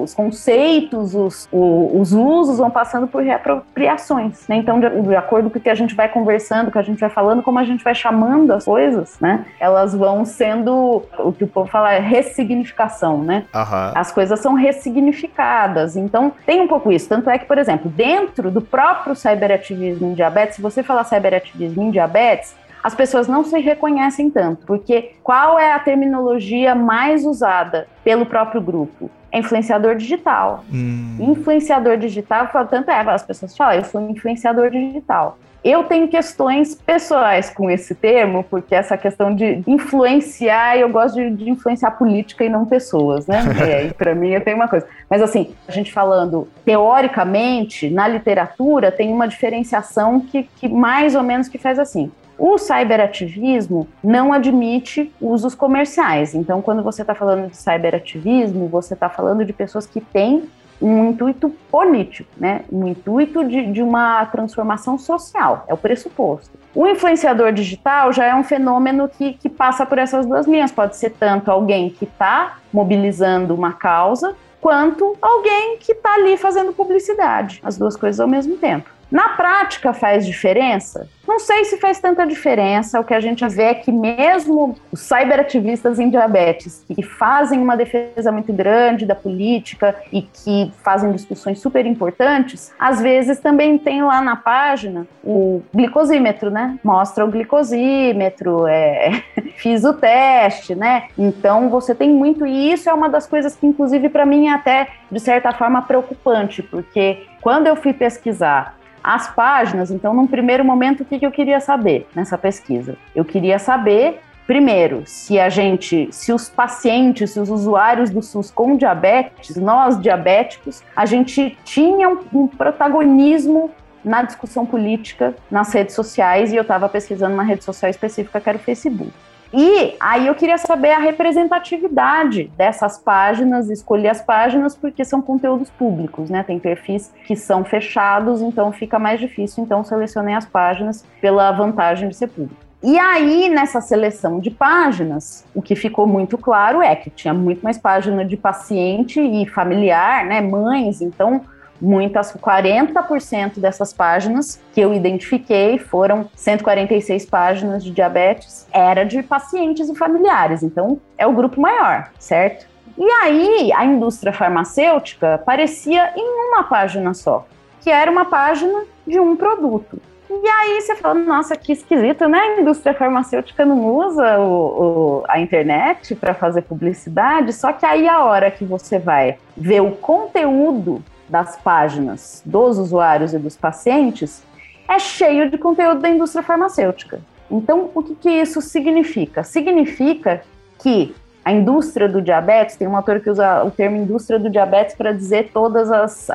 Os 0.03 0.13
conceitos, 0.13 1.15
os, 1.15 1.49
os 1.51 2.13
usos 2.13 2.59
vão 2.59 2.69
passando 2.69 3.07
por 3.07 3.23
reapropriações. 3.23 4.47
Né? 4.47 4.57
Então, 4.57 4.79
de, 4.79 4.87
de 5.01 5.15
acordo 5.15 5.49
com 5.49 5.57
o 5.57 5.61
que 5.61 5.69
a 5.69 5.73
gente 5.73 5.95
vai 5.95 6.07
conversando, 6.07 6.67
o 6.67 6.71
que 6.71 6.77
a 6.77 6.83
gente 6.83 6.99
vai 6.99 7.09
falando, 7.09 7.41
como 7.41 7.57
a 7.57 7.63
gente 7.63 7.83
vai 7.83 7.95
chamando 7.95 8.51
as 8.51 8.65
coisas, 8.65 9.19
né? 9.19 9.47
Elas 9.59 9.95
vão 9.95 10.25
sendo, 10.25 11.03
o 11.17 11.33
que 11.33 11.43
o 11.43 11.47
povo 11.47 11.67
fala 11.67 11.91
é 11.91 11.99
ressignificação, 11.99 13.23
né? 13.23 13.45
Uhum. 13.51 13.91
As 13.95 14.11
coisas 14.11 14.39
são 14.39 14.53
ressignificadas. 14.53 15.97
Então, 15.97 16.31
tem 16.45 16.61
um 16.61 16.67
pouco 16.67 16.91
isso. 16.91 17.09
Tanto 17.09 17.31
é 17.31 17.39
que, 17.39 17.45
por 17.45 17.57
exemplo, 17.57 17.89
dentro 17.89 18.51
do 18.51 18.61
próprio 18.61 19.15
cyberativismo 19.15 20.11
em 20.11 20.13
diabetes, 20.13 20.57
se 20.57 20.61
você 20.61 20.83
falar 20.83 21.03
cyberativismo 21.03 21.81
em 21.81 21.89
diabetes, 21.89 22.53
as 22.85 22.93
pessoas 22.93 23.27
não 23.27 23.43
se 23.43 23.59
reconhecem 23.59 24.29
tanto, 24.29 24.63
porque 24.67 25.13
qual 25.23 25.57
é 25.57 25.73
a 25.73 25.79
terminologia 25.79 26.75
mais 26.75 27.25
usada 27.25 27.87
pelo 28.03 28.27
próprio 28.27 28.61
grupo? 28.61 29.09
É 29.31 29.39
influenciador 29.39 29.95
digital. 29.95 30.63
Hum. 30.71 31.17
Influenciador 31.19 31.97
digital, 31.97 32.47
tanto 32.69 32.91
é, 32.91 32.99
as 32.99 33.23
pessoas 33.23 33.57
falam, 33.57 33.73
eu 33.73 33.83
sou 33.85 33.99
influenciador 34.07 34.69
digital. 34.69 35.39
Eu 35.63 35.85
tenho 35.85 36.07
questões 36.07 36.75
pessoais 36.75 37.49
com 37.49 37.71
esse 37.71 37.95
termo, 37.95 38.43
porque 38.43 38.75
essa 38.75 38.95
questão 38.95 39.33
de 39.33 39.63
influenciar, 39.65 40.77
eu 40.77 40.87
gosto 40.87 41.15
de, 41.15 41.31
de 41.31 41.49
influenciar 41.49 41.89
política 41.89 42.45
e 42.45 42.49
não 42.49 42.67
pessoas, 42.67 43.25
né? 43.25 43.41
É, 43.67 43.91
para 43.93 44.13
mim 44.13 44.29
eu 44.29 44.41
tenho 44.41 44.57
uma 44.57 44.67
coisa. 44.67 44.85
Mas 45.09 45.23
assim, 45.23 45.55
a 45.67 45.71
gente 45.71 45.91
falando 45.91 46.47
teoricamente, 46.63 47.89
na 47.89 48.07
literatura, 48.07 48.91
tem 48.91 49.11
uma 49.11 49.27
diferenciação 49.27 50.19
que, 50.19 50.43
que 50.43 50.69
mais 50.69 51.15
ou 51.15 51.23
menos 51.23 51.47
que 51.47 51.57
faz 51.57 51.79
assim. 51.79 52.11
O 52.37 52.57
cyberativismo 52.57 53.87
não 54.03 54.33
admite 54.33 55.11
usos 55.21 55.55
comerciais. 55.55 56.35
Então, 56.35 56.61
quando 56.61 56.83
você 56.83 57.01
está 57.01 57.15
falando 57.15 57.49
de 57.49 57.57
cyberativismo, 57.57 58.67
você 58.67 58.93
está 58.93 59.09
falando 59.09 59.45
de 59.45 59.53
pessoas 59.53 59.85
que 59.85 60.01
têm 60.01 60.49
um 60.81 61.09
intuito 61.09 61.49
político, 61.71 62.29
né? 62.37 62.63
um 62.71 62.87
intuito 62.87 63.43
de, 63.45 63.71
de 63.71 63.81
uma 63.81 64.25
transformação 64.25 64.97
social, 64.97 65.63
é 65.67 65.73
o 65.73 65.77
pressuposto. 65.77 66.51
O 66.73 66.85
influenciador 66.85 67.53
digital 67.53 68.11
já 68.11 68.25
é 68.25 68.35
um 68.35 68.43
fenômeno 68.43 69.07
que, 69.07 69.33
que 69.33 69.49
passa 69.49 69.85
por 69.85 69.97
essas 69.97 70.25
duas 70.25 70.45
linhas. 70.45 70.73
Pode 70.73 70.97
ser 70.97 71.11
tanto 71.11 71.49
alguém 71.49 71.89
que 71.89 72.03
está 72.03 72.57
mobilizando 72.73 73.55
uma 73.55 73.71
causa, 73.71 74.35
quanto 74.59 75.15
alguém 75.21 75.77
que 75.77 75.93
está 75.93 76.15
ali 76.15 76.35
fazendo 76.35 76.73
publicidade. 76.73 77.61
As 77.63 77.77
duas 77.77 77.95
coisas 77.95 78.19
ao 78.19 78.27
mesmo 78.27 78.57
tempo. 78.57 78.89
Na 79.11 79.29
prática 79.29 79.93
faz 79.93 80.25
diferença? 80.25 81.07
Não 81.27 81.39
sei 81.39 81.65
se 81.65 81.77
faz 81.77 81.99
tanta 81.99 82.25
diferença. 82.25 82.99
O 82.99 83.03
que 83.03 83.13
a 83.13 83.19
gente 83.19 83.47
vê 83.47 83.63
é 83.63 83.73
que 83.73 83.91
mesmo 83.91 84.75
os 84.91 85.01
cyberativistas 85.01 85.99
em 85.99 86.09
diabetes, 86.09 86.83
que 86.87 87.01
fazem 87.01 87.59
uma 87.59 87.75
defesa 87.75 88.31
muito 88.31 88.53
grande 88.53 89.05
da 89.05 89.15
política 89.15 89.95
e 90.11 90.21
que 90.21 90.71
fazem 90.83 91.11
discussões 91.11 91.59
super 91.59 91.85
importantes, 91.85 92.73
às 92.79 93.01
vezes 93.01 93.39
também 93.39 93.77
tem 93.77 94.03
lá 94.03 94.21
na 94.21 94.35
página 94.35 95.07
o 95.23 95.61
glicosímetro, 95.73 96.51
né? 96.51 96.77
Mostra 96.83 97.25
o 97.25 97.31
glicosímetro, 97.31 98.67
é... 98.67 99.23
fiz 99.57 99.83
o 99.83 99.93
teste, 99.93 100.75
né? 100.75 101.07
Então 101.17 101.69
você 101.69 101.95
tem 101.95 102.09
muito 102.09 102.45
e 102.45 102.71
isso 102.71 102.89
é 102.89 102.93
uma 102.93 103.09
das 103.09 103.25
coisas 103.25 103.55
que 103.55 103.65
inclusive 103.65 104.09
para 104.09 104.25
mim 104.25 104.47
é 104.47 104.53
até 104.53 104.87
de 105.11 105.19
certa 105.19 105.51
forma 105.51 105.81
preocupante, 105.81 106.61
porque 106.61 107.25
quando 107.41 107.67
eu 107.67 107.75
fui 107.75 107.93
pesquisar 107.93 108.75
as 109.05 109.27
páginas. 109.27 109.91
Então, 109.91 110.13
num 110.13 110.25
primeiro 110.25 110.65
momento, 110.65 111.01
o 111.01 111.05
que, 111.05 111.23
eu 111.23 111.31
queria 111.31 111.59
saber 111.59 112.07
nessa 112.15 112.37
pesquisa? 112.37 112.97
Eu 113.15 113.23
queria 113.23 113.59
saber 113.59 114.21
Primeiro, 114.47 115.01
se 115.07 115.39
a 115.39 115.49
gente, 115.49 116.07
se 116.11 116.31
os 116.31 116.47
pacientes, 116.47 117.31
se 117.31 117.39
os 117.39 117.49
usuários 117.49 118.11
do 118.11 118.21
SUS 118.21 118.51
com 118.51 118.77
diabetes, 118.77 119.55
nós 119.55 119.99
diabéticos, 119.99 120.83
a 120.95 121.03
gente 121.03 121.57
tinha 121.63 122.07
um, 122.07 122.19
um 122.31 122.47
protagonismo 122.47 123.71
na 124.03 124.21
discussão 124.21 124.63
política 124.63 125.33
nas 125.49 125.73
redes 125.73 125.95
sociais 125.95 126.53
e 126.53 126.55
eu 126.55 126.61
estava 126.61 126.87
pesquisando 126.87 127.33
uma 127.33 127.41
rede 127.41 127.63
social 127.63 127.89
específica 127.89 128.39
que 128.39 128.47
era 128.47 128.59
o 128.59 128.61
Facebook. 128.61 129.11
E 129.53 129.95
aí 129.99 130.27
eu 130.27 130.35
queria 130.35 130.57
saber 130.57 130.91
a 130.91 130.99
representatividade 130.99 132.51
dessas 132.57 132.97
páginas, 132.97 133.69
escolher 133.69 134.09
as 134.09 134.21
páginas 134.21 134.75
porque 134.75 135.05
são 135.05 135.21
conteúdos 135.21 135.69
públicos, 135.69 136.29
né? 136.29 136.43
Tem 136.43 136.59
perfis 136.59 137.13
que 137.25 137.35
são 137.35 137.63
fechados, 137.63 138.41
então 138.41 138.71
fica 138.71 138.99
mais 138.99 139.19
difícil. 139.19 139.63
Então 139.63 139.83
selecionei 139.83 140.35
as 140.35 140.45
páginas 140.45 141.05
pela 141.21 141.51
vantagem 141.51 142.09
de 142.09 142.15
ser 142.15 142.27
público. 142.27 142.65
E 142.83 142.99
aí, 142.99 143.49
nessa 143.49 143.81
seleção 143.81 144.39
de 144.39 144.51
páginas, 144.51 145.43
o 145.55 145.61
que 145.61 145.75
ficou 145.75 146.05
muito 146.05 146.37
claro 146.37 146.83
é 146.83 146.95
que 146.95 147.09
tinha 147.09 147.33
muito 147.33 147.61
mais 147.63 147.79
página 147.79 148.23
de 148.23 148.37
paciente 148.37 149.19
e 149.19 149.47
familiar, 149.47 150.23
né? 150.25 150.39
Mães, 150.39 151.01
então 151.01 151.41
muitas, 151.81 152.33
40% 152.33 153.59
dessas 153.59 153.93
páginas 153.93 154.61
que 154.73 154.81
eu 154.81 154.93
identifiquei 154.93 155.77
foram 155.77 156.29
146 156.35 157.25
páginas 157.25 157.83
de 157.83 157.91
diabetes, 157.91 158.67
era 158.71 159.03
de 159.03 159.21
pacientes 159.23 159.89
e 159.89 159.95
familiares, 159.95 160.63
então 160.63 160.99
é 161.17 161.27
o 161.27 161.33
grupo 161.33 161.59
maior, 161.59 162.09
certo? 162.19 162.67
E 162.97 163.03
aí 163.03 163.73
a 163.73 163.83
indústria 163.85 164.31
farmacêutica 164.31 165.35
aparecia 165.35 166.13
em 166.15 166.49
uma 166.49 166.63
página 166.63 167.13
só, 167.13 167.45
que 167.81 167.89
era 167.89 168.09
uma 168.09 168.25
página 168.25 168.83
de 169.05 169.19
um 169.19 169.35
produto. 169.35 169.99
E 170.29 170.47
aí 170.47 170.81
você 170.81 170.95
fala, 170.95 171.15
nossa, 171.15 171.55
que 171.55 171.71
esquisito, 171.71 172.27
né? 172.27 172.39
A 172.39 172.61
indústria 172.61 172.93
farmacêutica 172.93 173.63
não 173.63 173.85
usa 173.95 174.39
o, 174.39 175.21
o, 175.21 175.23
a 175.27 175.39
internet 175.39 176.15
para 176.15 176.33
fazer 176.33 176.63
publicidade, 176.63 177.53
só 177.53 177.71
que 177.71 177.85
aí 177.85 178.07
a 178.07 178.23
hora 178.23 178.49
que 178.49 178.65
você 178.65 178.97
vai 178.97 179.37
ver 179.55 179.81
o 179.81 179.91
conteúdo 179.91 181.03
das 181.27 181.55
páginas 181.57 182.41
dos 182.45 182.77
usuários 182.77 183.33
e 183.33 183.39
dos 183.39 183.55
pacientes 183.55 184.43
é 184.87 184.99
cheio 184.99 185.49
de 185.49 185.57
conteúdo 185.57 186.01
da 186.01 186.09
indústria 186.09 186.43
farmacêutica. 186.43 187.19
Então, 187.49 187.89
o 187.93 188.03
que, 188.03 188.15
que 188.15 188.29
isso 188.29 188.61
significa? 188.61 189.43
Significa 189.43 190.43
que 190.79 191.15
a 191.45 191.51
indústria 191.51 192.09
do 192.09 192.23
diabetes, 192.23 192.75
tem 192.75 192.87
um 192.87 192.95
autor 192.95 193.19
que 193.19 193.29
usa 193.29 193.63
o 193.63 193.69
termo 193.69 193.97
indústria 193.97 194.39
do 194.39 194.49
diabetes 194.49 194.95
para 194.95 195.11
dizer 195.11 195.51
todos 195.53 195.91
os, 195.91 196.27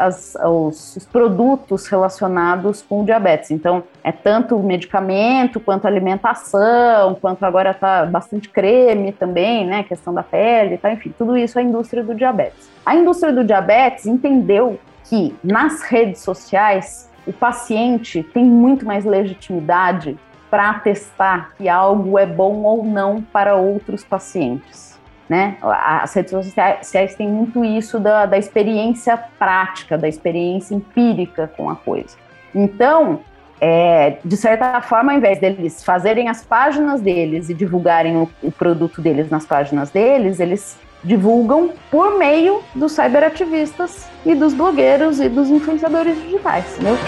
os, 0.96 1.08
produtos 1.10 1.88
relacionados 1.88 2.80
com 2.80 3.02
o 3.02 3.04
diabetes. 3.04 3.50
Então, 3.50 3.82
é 4.04 4.12
tanto 4.12 4.56
medicamento, 4.60 5.58
quanto 5.58 5.88
alimentação, 5.88 7.16
quanto 7.20 7.44
agora 7.44 7.72
está 7.72 8.06
bastante 8.06 8.48
creme 8.48 9.10
também, 9.10 9.66
né? 9.66 9.82
Questão 9.82 10.14
da 10.14 10.22
pele, 10.22 10.78
tá? 10.78 10.92
enfim, 10.92 11.12
tudo 11.18 11.36
isso 11.36 11.58
é 11.58 11.62
a 11.62 11.64
indústria 11.64 12.04
do 12.04 12.14
diabetes. 12.14 12.70
A 12.86 12.94
indústria 12.94 13.32
do 13.32 13.42
diabetes 13.42 14.06
entendeu 14.06 14.78
que 15.06 15.34
nas 15.42 15.82
redes 15.82 16.20
sociais 16.20 17.10
o 17.26 17.32
paciente 17.32 18.22
tem 18.22 18.44
muito 18.44 18.86
mais 18.86 19.04
legitimidade 19.04 20.16
para 20.48 20.70
atestar 20.70 21.50
que 21.58 21.68
algo 21.68 22.16
é 22.16 22.26
bom 22.26 22.62
ou 22.62 22.84
não 22.84 23.20
para 23.20 23.56
outros 23.56 24.04
pacientes 24.04 24.89
né? 25.30 25.56
As 25.62 26.12
redes 26.12 26.32
sociais 26.32 27.14
têm 27.14 27.28
muito 27.28 27.64
isso 27.64 28.00
da, 28.00 28.26
da 28.26 28.36
experiência 28.36 29.16
prática, 29.38 29.96
da 29.96 30.08
experiência 30.08 30.74
empírica 30.74 31.48
com 31.56 31.70
a 31.70 31.76
coisa. 31.76 32.16
Então, 32.52 33.20
é, 33.60 34.16
de 34.24 34.36
certa 34.36 34.80
forma, 34.80 35.12
ao 35.12 35.18
invés 35.18 35.38
deles 35.38 35.84
fazerem 35.84 36.28
as 36.28 36.44
páginas 36.44 37.00
deles 37.00 37.48
e 37.48 37.54
divulgarem 37.54 38.16
o, 38.16 38.28
o, 38.42 38.50
produto 38.50 39.00
deles 39.00 39.30
nas 39.30 39.46
páginas 39.46 39.90
deles, 39.90 40.40
eles 40.40 40.76
divulgam 41.04 41.70
por 41.92 42.18
meio 42.18 42.60
dos 42.74 42.90
cyberativistas 42.90 44.08
e 44.26 44.34
dos 44.34 44.52
blogueiros 44.52 45.20
e 45.20 45.28
dos 45.28 45.48
influenciadores 45.48 46.20
digitais, 46.20 46.72
entendeu? 46.72 46.98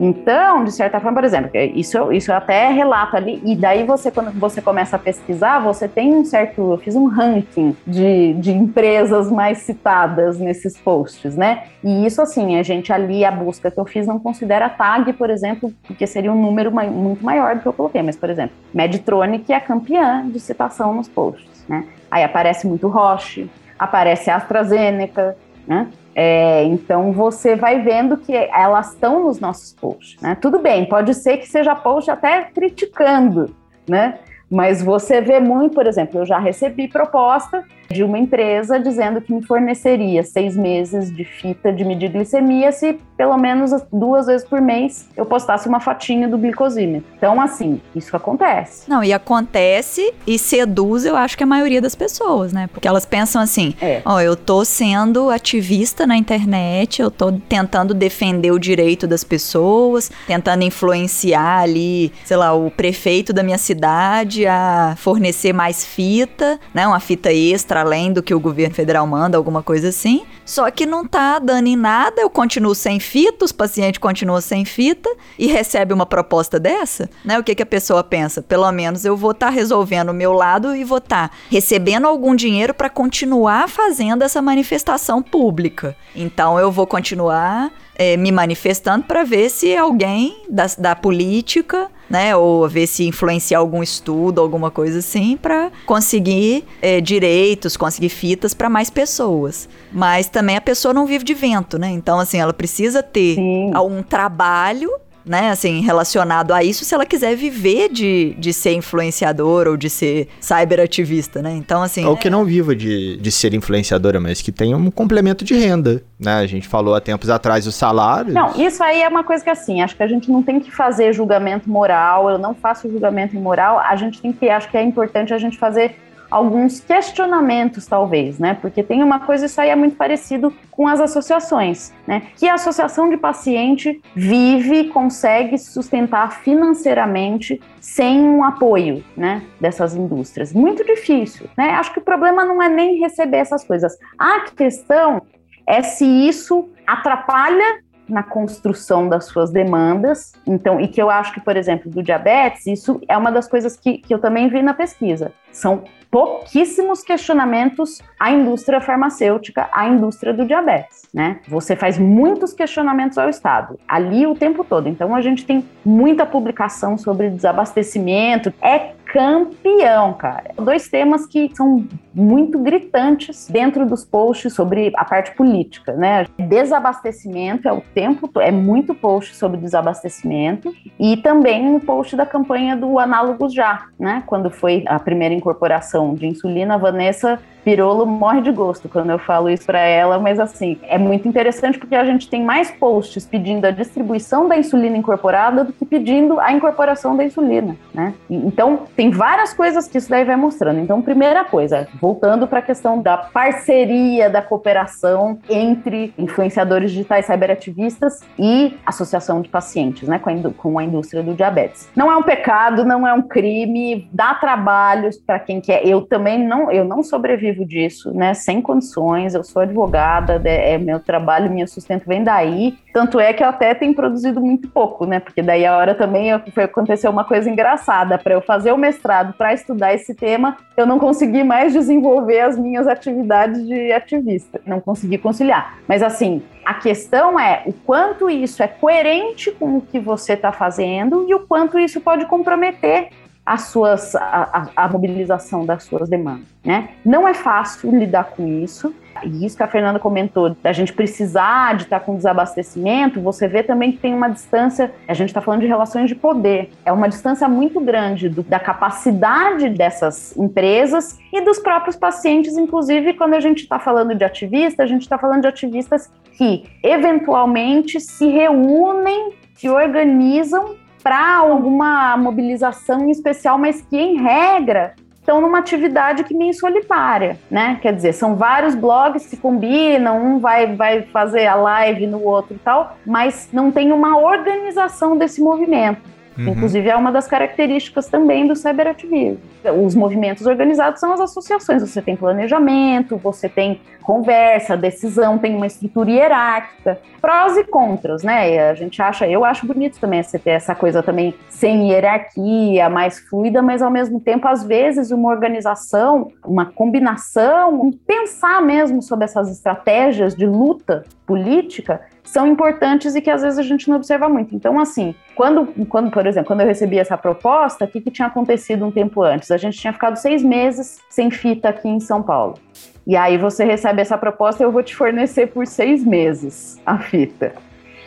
Então, 0.00 0.64
de 0.64 0.72
certa 0.72 1.00
forma, 1.00 1.16
por 1.16 1.24
exemplo, 1.24 1.50
isso, 1.74 2.12
isso 2.12 2.32
até 2.32 2.70
relato 2.70 3.16
ali, 3.16 3.40
e 3.44 3.56
daí 3.56 3.84
você, 3.84 4.10
quando 4.10 4.30
você 4.38 4.62
começa 4.62 4.96
a 4.96 4.98
pesquisar, 4.98 5.58
você 5.58 5.88
tem 5.88 6.14
um 6.14 6.24
certo. 6.24 6.72
Eu 6.72 6.78
fiz 6.78 6.94
um 6.94 7.06
ranking 7.06 7.76
de, 7.86 8.34
de 8.34 8.52
empresas 8.52 9.30
mais 9.30 9.58
citadas 9.58 10.38
nesses 10.38 10.76
posts, 10.78 11.36
né? 11.36 11.64
E 11.82 12.06
isso, 12.06 12.22
assim, 12.22 12.58
a 12.58 12.62
gente 12.62 12.92
ali, 12.92 13.24
a 13.24 13.30
busca 13.30 13.70
que 13.70 13.78
eu 13.78 13.84
fiz 13.84 14.06
não 14.06 14.18
considera 14.18 14.68
tag, 14.68 15.12
por 15.14 15.30
exemplo, 15.30 15.72
porque 15.86 16.06
seria 16.06 16.32
um 16.32 16.40
número 16.40 16.70
muito 16.72 17.24
maior 17.24 17.56
do 17.56 17.62
que 17.62 17.68
eu 17.68 17.72
coloquei, 17.72 18.02
mas, 18.02 18.16
por 18.16 18.30
exemplo, 18.30 18.54
Medtronic 18.72 19.52
é 19.52 19.60
campeã 19.60 20.28
de 20.28 20.38
citação 20.38 20.94
nos 20.94 21.08
posts, 21.08 21.64
né? 21.68 21.84
Aí 22.10 22.22
aparece 22.22 22.66
muito 22.66 22.88
Roche, 22.88 23.50
aparece 23.78 24.30
AstraZeneca, 24.30 25.36
né? 25.66 25.88
É, 26.20 26.64
então 26.64 27.12
você 27.12 27.54
vai 27.54 27.80
vendo 27.80 28.16
que 28.16 28.34
elas 28.34 28.92
estão 28.92 29.22
nos 29.22 29.38
nossos 29.38 29.72
posts. 29.72 30.20
Né? 30.20 30.34
Tudo 30.34 30.58
bem, 30.58 30.84
pode 30.84 31.14
ser 31.14 31.36
que 31.36 31.46
seja 31.46 31.76
post 31.76 32.10
até 32.10 32.42
criticando, 32.42 33.54
né? 33.88 34.18
Mas 34.50 34.82
você 34.82 35.20
vê 35.20 35.38
muito, 35.38 35.76
por 35.76 35.86
exemplo, 35.86 36.18
eu 36.18 36.26
já 36.26 36.40
recebi 36.40 36.88
proposta 36.88 37.62
de 37.90 38.02
uma 38.02 38.18
empresa 38.18 38.78
dizendo 38.78 39.20
que 39.20 39.32
me 39.32 39.42
forneceria 39.42 40.22
seis 40.22 40.56
meses 40.56 41.14
de 41.14 41.24
fita 41.24 41.72
de 41.72 41.84
medir 41.84 42.10
glicemia 42.10 42.70
se 42.70 42.98
pelo 43.16 43.36
menos 43.36 43.72
duas 43.92 44.26
vezes 44.26 44.46
por 44.46 44.60
mês 44.60 45.08
eu 45.16 45.26
postasse 45.26 45.68
uma 45.68 45.80
fotinha 45.80 46.28
do 46.28 46.38
glicosímetro. 46.38 47.08
Então, 47.16 47.40
assim, 47.40 47.80
isso 47.94 48.16
acontece. 48.16 48.88
Não, 48.88 49.02
e 49.02 49.12
acontece 49.12 50.14
e 50.26 50.38
seduz, 50.38 51.04
eu 51.04 51.16
acho 51.16 51.36
que 51.36 51.42
a 51.42 51.46
maioria 51.46 51.80
das 51.80 51.96
pessoas, 51.96 52.52
né? 52.52 52.68
Porque 52.72 52.86
elas 52.86 53.04
pensam 53.04 53.42
assim: 53.42 53.74
é. 53.80 54.02
ó, 54.04 54.20
eu 54.20 54.36
tô 54.36 54.64
sendo 54.64 55.30
ativista 55.30 56.06
na 56.06 56.16
internet, 56.16 57.02
eu 57.02 57.10
tô 57.10 57.32
tentando 57.32 57.92
defender 57.92 58.52
o 58.52 58.58
direito 58.58 59.06
das 59.06 59.24
pessoas, 59.24 60.10
tentando 60.26 60.62
influenciar 60.62 61.62
ali, 61.62 62.12
sei 62.24 62.36
lá, 62.36 62.54
o 62.54 62.70
prefeito 62.70 63.32
da 63.32 63.42
minha 63.42 63.58
cidade 63.58 64.46
a 64.46 64.94
fornecer 64.96 65.52
mais 65.52 65.84
fita, 65.84 66.60
né? 66.72 66.86
Uma 66.86 67.00
fita 67.00 67.32
extra 67.32 67.77
para 67.78 67.82
além 67.82 68.12
do 68.12 68.22
que 68.22 68.34
o 68.34 68.40
governo 68.40 68.74
federal 68.74 69.06
manda, 69.06 69.36
alguma 69.36 69.62
coisa 69.62 69.90
assim. 69.90 70.26
Só 70.44 70.68
que 70.70 70.84
não 70.84 71.06
tá 71.06 71.38
dando 71.38 71.68
em 71.68 71.76
nada, 71.76 72.20
eu 72.20 72.28
continuo 72.28 72.74
sem 72.74 72.98
fita, 72.98 73.44
os 73.44 73.52
pacientes 73.52 73.98
continuam 73.98 74.40
sem 74.40 74.64
fita 74.64 75.08
e 75.38 75.46
recebe 75.46 75.94
uma 75.94 76.06
proposta 76.06 76.58
dessa, 76.58 77.08
né? 77.24 77.38
O 77.38 77.44
que, 77.44 77.54
que 77.54 77.62
a 77.62 77.66
pessoa 77.66 78.02
pensa? 78.02 78.42
Pelo 78.42 78.70
menos 78.72 79.04
eu 79.04 79.16
vou 79.16 79.30
estar 79.30 79.46
tá 79.46 79.52
resolvendo 79.52 80.08
o 80.08 80.14
meu 80.14 80.32
lado 80.32 80.74
e 80.74 80.82
vou 80.82 80.98
estar 80.98 81.28
tá 81.28 81.34
recebendo 81.50 82.06
algum 82.06 82.34
dinheiro 82.34 82.74
para 82.74 82.90
continuar 82.90 83.68
fazendo 83.68 84.22
essa 84.22 84.42
manifestação 84.42 85.22
pública. 85.22 85.96
Então 86.16 86.58
eu 86.58 86.72
vou 86.72 86.86
continuar 86.86 87.70
é, 87.98 88.16
me 88.16 88.32
manifestando 88.32 89.04
para 89.04 89.24
ver 89.24 89.50
se 89.50 89.76
alguém 89.76 90.44
da, 90.48 90.66
da 90.78 90.96
política 90.96 91.90
né? 92.08 92.34
Ou 92.34 92.68
ver 92.68 92.86
se 92.86 93.04
influenciar 93.06 93.58
algum 93.58 93.82
estudo, 93.82 94.40
alguma 94.40 94.70
coisa 94.70 95.00
assim, 95.00 95.36
para 95.36 95.70
conseguir 95.84 96.64
é, 96.80 97.00
direitos, 97.00 97.76
conseguir 97.76 98.08
fitas 98.08 98.54
para 98.54 98.70
mais 98.70 98.88
pessoas. 98.88 99.68
Mas 99.92 100.28
também 100.28 100.56
a 100.56 100.60
pessoa 100.60 100.94
não 100.94 101.06
vive 101.06 101.24
de 101.24 101.34
vento, 101.34 101.78
né? 101.78 101.90
Então, 101.90 102.18
assim, 102.18 102.38
ela 102.38 102.54
precisa 102.54 103.02
ter 103.02 103.34
Sim. 103.34 103.72
um 103.76 104.02
trabalho 104.02 104.90
né, 105.28 105.50
assim, 105.50 105.80
relacionado 105.80 106.52
a 106.52 106.64
isso 106.64 106.84
se 106.84 106.94
ela 106.94 107.04
quiser 107.06 107.36
viver 107.36 107.88
de, 107.90 108.34
de 108.38 108.52
ser 108.52 108.72
influenciadora 108.72 109.70
ou 109.70 109.76
de 109.76 109.90
ser 109.90 110.28
cyberativista, 110.40 111.42
né? 111.42 111.52
Então, 111.52 111.82
assim. 111.82 112.04
Ou 112.04 112.16
que 112.16 112.30
não 112.30 112.44
viva 112.44 112.74
de, 112.74 113.16
de 113.16 113.32
ser 113.32 113.54
influenciadora, 113.54 114.18
mas 114.18 114.40
que 114.40 114.50
tenha 114.50 114.76
um 114.76 114.90
complemento 114.90 115.44
de 115.44 115.54
renda, 115.54 116.02
né? 116.18 116.34
A 116.34 116.46
gente 116.46 116.66
falou 116.66 116.94
há 116.94 117.00
tempos 117.00 117.30
atrás 117.30 117.66
o 117.66 117.72
salário. 117.72 118.32
Não, 118.32 118.54
isso 118.56 118.82
aí 118.82 119.02
é 119.02 119.08
uma 119.08 119.22
coisa 119.22 119.44
que, 119.44 119.50
assim, 119.50 119.82
acho 119.82 119.96
que 119.96 120.02
a 120.02 120.08
gente 120.08 120.30
não 120.30 120.42
tem 120.42 120.58
que 120.58 120.70
fazer 120.70 121.12
julgamento 121.12 121.68
moral, 121.68 122.30
eu 122.30 122.38
não 122.38 122.54
faço 122.54 122.90
julgamento 122.90 123.36
imoral, 123.36 123.78
a 123.78 123.94
gente 123.96 124.20
tem 124.20 124.32
que, 124.32 124.48
acho 124.48 124.70
que 124.70 124.76
é 124.76 124.82
importante 124.82 125.34
a 125.34 125.38
gente 125.38 125.58
fazer 125.58 125.96
alguns 126.30 126.80
questionamentos, 126.80 127.86
talvez, 127.86 128.38
né? 128.38 128.54
Porque 128.60 128.82
tem 128.82 129.02
uma 129.02 129.20
coisa, 129.20 129.46
isso 129.46 129.60
aí 129.60 129.70
é 129.70 129.76
muito 129.76 129.96
parecido 129.96 130.52
com 130.70 130.86
as 130.86 131.00
associações, 131.00 131.92
né? 132.06 132.22
Que 132.36 132.48
a 132.48 132.54
associação 132.54 133.08
de 133.08 133.16
paciente 133.16 134.00
vive, 134.14 134.88
consegue 134.88 135.58
sustentar 135.58 136.40
financeiramente 136.42 137.60
sem 137.80 138.20
um 138.20 138.44
apoio, 138.44 139.02
né? 139.16 139.42
Dessas 139.60 139.94
indústrias. 139.94 140.52
Muito 140.52 140.84
difícil, 140.84 141.48
né? 141.56 141.70
Acho 141.70 141.92
que 141.92 141.98
o 141.98 142.04
problema 142.04 142.44
não 142.44 142.62
é 142.62 142.68
nem 142.68 142.98
receber 143.00 143.38
essas 143.38 143.64
coisas. 143.64 143.96
A 144.18 144.40
questão 144.50 145.22
é 145.66 145.82
se 145.82 146.04
isso 146.04 146.68
atrapalha 146.86 147.82
na 148.08 148.22
construção 148.22 149.08
das 149.08 149.26
suas 149.26 149.50
demandas. 149.50 150.32
Então, 150.46 150.80
e 150.80 150.88
que 150.88 151.00
eu 151.00 151.10
acho 151.10 151.32
que, 151.34 151.40
por 151.40 151.56
exemplo, 151.56 151.90
do 151.90 152.02
diabetes, 152.02 152.66
isso 152.66 153.00
é 153.06 153.16
uma 153.16 153.30
das 153.30 153.46
coisas 153.46 153.76
que, 153.76 153.98
que 153.98 154.12
eu 154.12 154.18
também 154.18 154.48
vi 154.48 154.62
na 154.62 154.72
pesquisa. 154.72 155.32
São 155.52 155.84
pouquíssimos 156.10 157.02
questionamentos 157.02 158.00
à 158.18 158.30
indústria 158.30 158.80
farmacêutica, 158.80 159.68
à 159.72 159.88
indústria 159.88 160.32
do 160.32 160.46
diabetes, 160.46 161.08
né? 161.12 161.40
Você 161.48 161.76
faz 161.76 161.98
muitos 161.98 162.52
questionamentos 162.52 163.18
ao 163.18 163.28
Estado, 163.28 163.78
ali 163.86 164.26
o 164.26 164.34
tempo 164.34 164.64
todo. 164.64 164.88
Então, 164.88 165.14
a 165.14 165.20
gente 165.20 165.44
tem 165.44 165.64
muita 165.84 166.24
publicação 166.24 166.96
sobre 166.96 167.28
desabastecimento. 167.28 168.52
É 168.60 168.92
campeão, 169.08 170.12
cara. 170.12 170.50
Dois 170.56 170.88
temas 170.88 171.26
que 171.26 171.50
são 171.54 171.86
muito 172.14 172.58
gritantes 172.58 173.48
dentro 173.48 173.86
dos 173.86 174.04
posts 174.04 174.52
sobre 174.52 174.92
a 174.96 175.04
parte 175.04 175.34
política, 175.34 175.92
né? 175.92 176.26
Desabastecimento 176.38 177.66
é 177.66 177.72
o 177.72 177.80
tempo, 177.80 178.30
é 178.40 178.50
muito 178.50 178.94
post 178.94 179.34
sobre 179.34 179.58
desabastecimento 179.58 180.74
e 180.98 181.16
também 181.16 181.74
o 181.74 181.80
post 181.80 182.16
da 182.16 182.26
campanha 182.26 182.76
do 182.76 182.98
Análogos 182.98 183.54
Já, 183.54 183.86
né? 183.98 184.22
Quando 184.26 184.50
foi 184.50 184.84
a 184.86 184.98
primeira 184.98 185.34
incorporação 185.34 186.14
de 186.14 186.26
insulina, 186.26 186.74
a 186.74 186.78
Vanessa 186.78 187.40
Pirolo 187.68 188.06
morre 188.06 188.40
de 188.40 188.50
gosto 188.50 188.88
quando 188.88 189.10
eu 189.10 189.18
falo 189.18 189.50
isso 189.50 189.66
para 189.66 189.80
ela, 189.80 190.18
mas 190.18 190.40
assim, 190.40 190.78
é 190.84 190.96
muito 190.96 191.28
interessante 191.28 191.78
porque 191.78 191.94
a 191.94 192.02
gente 192.02 192.26
tem 192.30 192.42
mais 192.42 192.70
posts 192.70 193.26
pedindo 193.26 193.66
a 193.66 193.70
distribuição 193.70 194.48
da 194.48 194.56
insulina 194.56 194.96
incorporada 194.96 195.64
do 195.64 195.72
que 195.74 195.84
pedindo 195.84 196.40
a 196.40 196.50
incorporação 196.50 197.14
da 197.14 197.24
insulina, 197.24 197.76
né? 197.92 198.14
Então, 198.30 198.84
tem 198.96 199.10
várias 199.10 199.52
coisas 199.52 199.86
que 199.86 199.98
isso 199.98 200.08
daí 200.08 200.24
vai 200.24 200.34
mostrando. 200.34 200.80
Então, 200.80 201.02
primeira 201.02 201.44
coisa, 201.44 201.86
voltando 202.00 202.48
para 202.48 202.60
a 202.60 202.62
questão 202.62 203.02
da 203.02 203.18
parceria, 203.18 204.30
da 204.30 204.40
cooperação 204.40 205.38
entre 205.46 206.14
influenciadores 206.16 206.90
digitais 206.90 207.26
cyberativistas 207.26 208.20
e 208.38 208.78
associação 208.86 209.42
de 209.42 209.50
pacientes, 209.50 210.08
né, 210.08 210.18
com 210.18 210.30
a, 210.30 210.52
com 210.56 210.78
a 210.78 210.84
indústria 210.84 211.22
do 211.22 211.34
diabetes. 211.34 211.86
Não 211.94 212.10
é 212.10 212.16
um 212.16 212.22
pecado, 212.22 212.82
não 212.82 213.06
é 213.06 213.12
um 213.12 213.20
crime, 213.20 214.08
dá 214.10 214.32
trabalhos 214.32 215.18
para 215.18 215.38
quem 215.38 215.60
quer. 215.60 215.86
Eu 215.86 216.00
também 216.00 216.42
não, 216.42 216.72
eu 216.72 216.82
não 216.82 217.02
sobrevivo 217.02 217.57
disso, 217.64 218.12
né, 218.12 218.34
sem 218.34 218.60
condições. 218.60 219.34
Eu 219.34 219.44
sou 219.44 219.62
advogada, 219.62 220.40
é 220.44 220.78
meu 220.78 221.00
trabalho, 221.00 221.50
meu 221.50 221.66
sustento 221.66 222.04
vem 222.06 222.22
daí. 222.22 222.76
Tanto 222.92 223.20
é 223.20 223.32
que 223.32 223.42
eu 223.42 223.48
até 223.48 223.74
tenho 223.74 223.94
produzido 223.94 224.40
muito 224.40 224.68
pouco, 224.68 225.04
né, 225.06 225.20
porque 225.20 225.42
daí 225.42 225.64
a 225.66 225.76
hora 225.76 225.94
também 225.94 226.30
foi 226.52 226.64
aconteceu 226.64 227.10
uma 227.10 227.24
coisa 227.24 227.50
engraçada 227.50 228.18
para 228.18 228.34
eu 228.34 228.40
fazer 228.40 228.72
o 228.72 228.78
mestrado 228.78 229.32
para 229.32 229.52
estudar 229.52 229.94
esse 229.94 230.14
tema, 230.14 230.56
eu 230.76 230.86
não 230.86 230.98
consegui 230.98 231.42
mais 231.42 231.72
desenvolver 231.72 232.40
as 232.40 232.58
minhas 232.58 232.86
atividades 232.86 233.66
de 233.66 233.92
ativista. 233.92 234.60
Não 234.66 234.80
consegui 234.80 235.18
conciliar. 235.18 235.78
Mas 235.88 236.02
assim, 236.02 236.42
a 236.64 236.74
questão 236.74 237.40
é 237.40 237.62
o 237.66 237.72
quanto 237.72 238.28
isso 238.28 238.62
é 238.62 238.68
coerente 238.68 239.50
com 239.50 239.78
o 239.78 239.80
que 239.80 239.98
você 239.98 240.34
está 240.34 240.52
fazendo 240.52 241.26
e 241.28 241.34
o 241.34 241.40
quanto 241.40 241.78
isso 241.78 242.00
pode 242.00 242.26
comprometer 242.26 243.08
as 243.48 243.62
suas, 243.62 244.14
a, 244.14 244.68
a, 244.76 244.88
mobilização 244.88 245.64
das 245.64 245.84
suas 245.84 246.06
demandas. 246.06 246.44
Né? 246.62 246.90
Não 247.02 247.26
é 247.26 247.32
fácil 247.32 247.90
lidar 247.90 248.24
com 248.24 248.46
isso. 248.46 248.94
E 249.24 249.46
isso 249.46 249.56
que 249.56 249.62
a 249.62 249.66
Fernanda 249.66 249.98
comentou, 249.98 250.54
da 250.62 250.70
gente 250.70 250.92
precisar 250.92 251.74
de 251.74 251.84
estar 251.84 251.98
com 252.00 252.14
desabastecimento, 252.14 253.20
você 253.20 253.48
vê 253.48 253.62
também 253.62 253.90
que 253.90 253.98
tem 253.98 254.14
uma 254.14 254.28
distância, 254.28 254.92
a 255.08 255.14
gente 255.14 255.30
está 255.30 255.40
falando 255.40 255.62
de 255.62 255.66
relações 255.66 256.08
de 256.08 256.14
poder, 256.14 256.70
é 256.84 256.92
uma 256.92 257.08
distância 257.08 257.48
muito 257.48 257.80
grande 257.80 258.28
do, 258.28 258.44
da 258.44 258.60
capacidade 258.60 259.70
dessas 259.70 260.36
empresas 260.36 261.18
e 261.32 261.40
dos 261.40 261.58
próprios 261.58 261.96
pacientes, 261.96 262.56
inclusive 262.56 263.14
quando 263.14 263.34
a 263.34 263.40
gente 263.40 263.62
está 263.62 263.80
falando 263.80 264.14
de 264.14 264.24
ativista, 264.24 264.84
a 264.84 264.86
gente 264.86 265.02
está 265.02 265.18
falando 265.18 265.40
de 265.40 265.48
ativistas 265.48 266.12
que 266.36 266.64
eventualmente 266.84 267.98
se 267.98 268.28
reúnem, 268.28 269.32
se 269.54 269.68
organizam 269.68 270.76
para 271.02 271.36
alguma 271.36 272.16
mobilização 272.16 273.08
especial, 273.08 273.58
mas 273.58 273.80
que 273.80 273.96
em 273.96 274.16
regra 274.16 274.94
estão 275.28 275.40
numa 275.42 275.58
atividade 275.58 276.24
que 276.24 276.34
meio 276.34 276.54
solitária, 276.54 277.38
né? 277.50 277.78
Quer 277.82 277.94
dizer, 277.94 278.14
são 278.14 278.34
vários 278.34 278.74
blogs 278.74 279.26
que 279.26 279.36
combinam, 279.36 280.24
um 280.24 280.38
vai, 280.38 280.74
vai 280.74 281.02
fazer 281.02 281.46
a 281.46 281.54
live 281.54 282.06
no 282.06 282.24
outro 282.24 282.54
e 282.54 282.58
tal, 282.58 282.96
mas 283.04 283.50
não 283.52 283.70
tem 283.70 283.92
uma 283.92 284.18
organização 284.18 285.18
desse 285.18 285.42
movimento. 285.42 286.00
Uhum. 286.38 286.48
Inclusive, 286.48 286.88
é 286.88 286.94
uma 286.94 287.10
das 287.10 287.26
características 287.26 288.06
também 288.06 288.46
do 288.46 288.54
cyberativismo. 288.54 289.40
Os 289.84 289.94
movimentos 289.94 290.46
organizados 290.46 291.00
são 291.00 291.12
as 291.12 291.20
associações. 291.20 291.82
Você 291.82 292.00
tem 292.00 292.14
planejamento, 292.14 293.16
você 293.16 293.48
tem 293.48 293.80
conversa, 294.02 294.76
decisão, 294.76 295.36
tem 295.36 295.54
uma 295.54 295.66
estrutura 295.66 296.10
hierárquica. 296.10 296.98
Prós 297.20 297.56
e 297.56 297.64
contras, 297.64 298.22
né? 298.22 298.70
A 298.70 298.74
gente 298.74 299.02
acha, 299.02 299.28
eu 299.28 299.44
acho 299.44 299.66
bonito 299.66 299.98
também 300.00 300.22
você 300.22 300.38
ter 300.38 300.52
essa 300.52 300.74
coisa 300.74 301.02
também 301.02 301.34
sem 301.48 301.90
hierarquia, 301.90 302.88
mais 302.88 303.18
fluida, 303.18 303.60
mas 303.60 303.82
ao 303.82 303.90
mesmo 303.90 304.20
tempo, 304.20 304.46
às 304.46 304.64
vezes, 304.64 305.10
uma 305.10 305.28
organização, 305.28 306.30
uma 306.44 306.64
combinação, 306.64 307.90
pensar 308.06 308.62
mesmo 308.62 309.02
sobre 309.02 309.24
essas 309.24 309.50
estratégias 309.50 310.34
de 310.34 310.46
luta 310.46 311.04
política 311.26 312.00
são 312.28 312.46
importantes 312.46 313.14
e 313.14 313.22
que 313.22 313.30
às 313.30 313.40
vezes 313.40 313.58
a 313.58 313.62
gente 313.62 313.88
não 313.88 313.96
observa 313.96 314.28
muito. 314.28 314.54
Então, 314.54 314.78
assim, 314.78 315.14
quando, 315.34 315.66
quando 315.86 316.10
por 316.10 316.26
exemplo, 316.26 316.46
quando 316.46 316.60
eu 316.60 316.66
recebi 316.66 316.98
essa 316.98 317.16
proposta, 317.16 317.86
o 317.86 317.88
que, 317.88 318.02
que 318.02 318.10
tinha 318.10 318.28
acontecido 318.28 318.84
um 318.84 318.90
tempo 318.90 319.22
antes? 319.22 319.50
A 319.50 319.56
gente 319.56 319.78
tinha 319.78 319.94
ficado 319.94 320.16
seis 320.16 320.42
meses 320.42 320.98
sem 321.08 321.30
fita 321.30 321.70
aqui 321.70 321.88
em 321.88 321.98
São 321.98 322.22
Paulo. 322.22 322.58
E 323.06 323.16
aí 323.16 323.38
você 323.38 323.64
recebe 323.64 324.02
essa 324.02 324.18
proposta 324.18 324.62
eu 324.62 324.70
vou 324.70 324.82
te 324.82 324.94
fornecer 324.94 325.46
por 325.46 325.66
seis 325.66 326.04
meses 326.04 326.78
a 326.84 326.98
fita. 326.98 327.54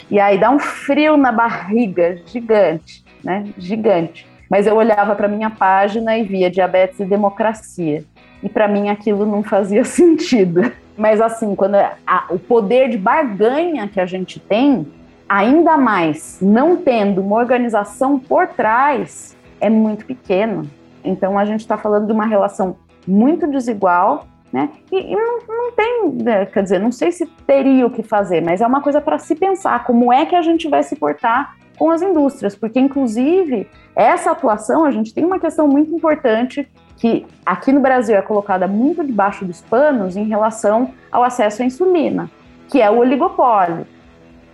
E 0.10 0.20
aí 0.20 0.38
dá 0.38 0.52
um 0.52 0.60
frio 0.60 1.18
na 1.18 1.32
barriga 1.32 2.22
gigante, 2.28 3.04
né? 3.24 3.46
Gigante. 3.58 4.28
Mas 4.48 4.68
eu 4.68 4.76
olhava 4.76 5.16
para 5.16 5.28
minha 5.28 5.50
página 5.50 6.16
e 6.16 6.24
via 6.24 6.52
diabetes 6.52 7.00
e 7.00 7.06
democracia. 7.06 8.04
E 8.44 8.50
para 8.50 8.68
mim 8.68 8.90
aquilo 8.90 9.26
não 9.26 9.42
fazia 9.42 9.84
sentido. 9.86 10.72
Mas 11.02 11.20
assim, 11.20 11.56
quando 11.56 11.74
a, 11.74 12.26
o 12.30 12.38
poder 12.38 12.88
de 12.88 12.98
barganha 12.98 13.88
que 13.88 14.00
a 14.00 14.06
gente 14.06 14.40
tem, 14.40 14.86
ainda 15.28 15.76
mais 15.76 16.38
não 16.40 16.78
tendo 16.78 17.22
uma 17.22 17.38
organização 17.38 18.20
por 18.20 18.50
trás, 18.50 19.36
é 19.60 19.68
muito 19.68 20.06
pequeno. 20.06 20.62
Então 21.04 21.40
a 21.40 21.44
gente 21.44 21.62
está 21.62 21.76
falando 21.76 22.06
de 22.06 22.14
uma 22.14 22.28
relação 22.28 22.76
muito 23.08 23.48
desigual, 23.48 24.28
né? 24.54 24.70
E, 24.92 25.12
e 25.12 25.16
não, 25.16 25.40
não, 25.48 25.72
tem, 25.72 26.12
né, 26.22 26.46
quer 26.46 26.62
dizer, 26.62 26.80
não 26.80 26.92
sei 26.92 27.12
se 27.12 27.26
teria 27.48 27.88
o 27.88 27.90
que 27.90 28.04
fazer, 28.04 28.40
mas 28.44 28.62
é 28.62 28.68
uma 28.68 28.80
coisa 28.80 29.02
para 29.02 29.18
se 29.18 29.34
pensar 29.34 29.84
como 29.84 30.14
é 30.14 30.28
que 30.28 30.36
a 30.36 30.44
gente 30.44 30.70
vai 30.70 30.84
se 30.84 30.96
portar 30.96 31.56
com 31.80 31.90
as 31.90 32.04
indústrias, 32.04 32.56
porque 32.56 32.80
inclusive 32.80 33.68
essa 33.96 34.30
atuação 34.30 34.86
a 34.86 34.92
gente 34.92 35.16
tem 35.16 35.26
uma 35.26 35.40
questão 35.40 35.68
muito 35.68 35.96
importante 35.96 36.70
que 37.02 37.26
aqui 37.44 37.72
no 37.72 37.80
Brasil 37.80 38.16
é 38.16 38.22
colocada 38.22 38.68
muito 38.68 39.04
debaixo 39.04 39.44
dos 39.44 39.60
panos 39.60 40.16
em 40.16 40.26
relação 40.26 40.94
ao 41.12 41.24
acesso 41.24 41.64
à 41.64 41.66
insulina, 41.66 42.30
que 42.70 42.80
é 42.80 42.92
o 42.92 43.00
oligopólio. 43.00 43.88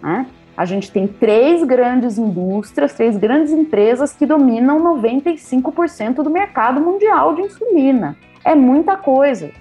Né? 0.01 0.25
A 0.55 0.63
gente 0.63 0.89
tem 0.89 1.05
três 1.05 1.61
grandes 1.65 2.17
indústrias, 2.17 2.93
três 2.93 3.17
grandes 3.17 3.51
empresas 3.51 4.13
que 4.13 4.25
dominam 4.25 4.81
95% 4.95 6.23
do 6.23 6.29
mercado 6.29 6.79
mundial 6.79 7.35
de 7.35 7.41
insulina. 7.41 8.15
É 8.45 8.55
muita 8.55 8.95
coisa. 8.95 9.51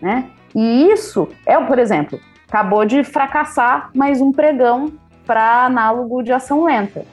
Né? 0.00 0.24
E 0.54 0.90
isso 0.90 1.28
é, 1.44 1.60
por 1.60 1.78
exemplo, 1.78 2.18
acabou 2.48 2.86
de 2.86 3.04
fracassar 3.04 3.90
mais 3.94 4.22
um 4.22 4.32
pregão 4.32 4.90
para 5.26 5.66
análogo 5.66 6.22
de 6.22 6.32
ação 6.32 6.64
lenta, 6.64 7.04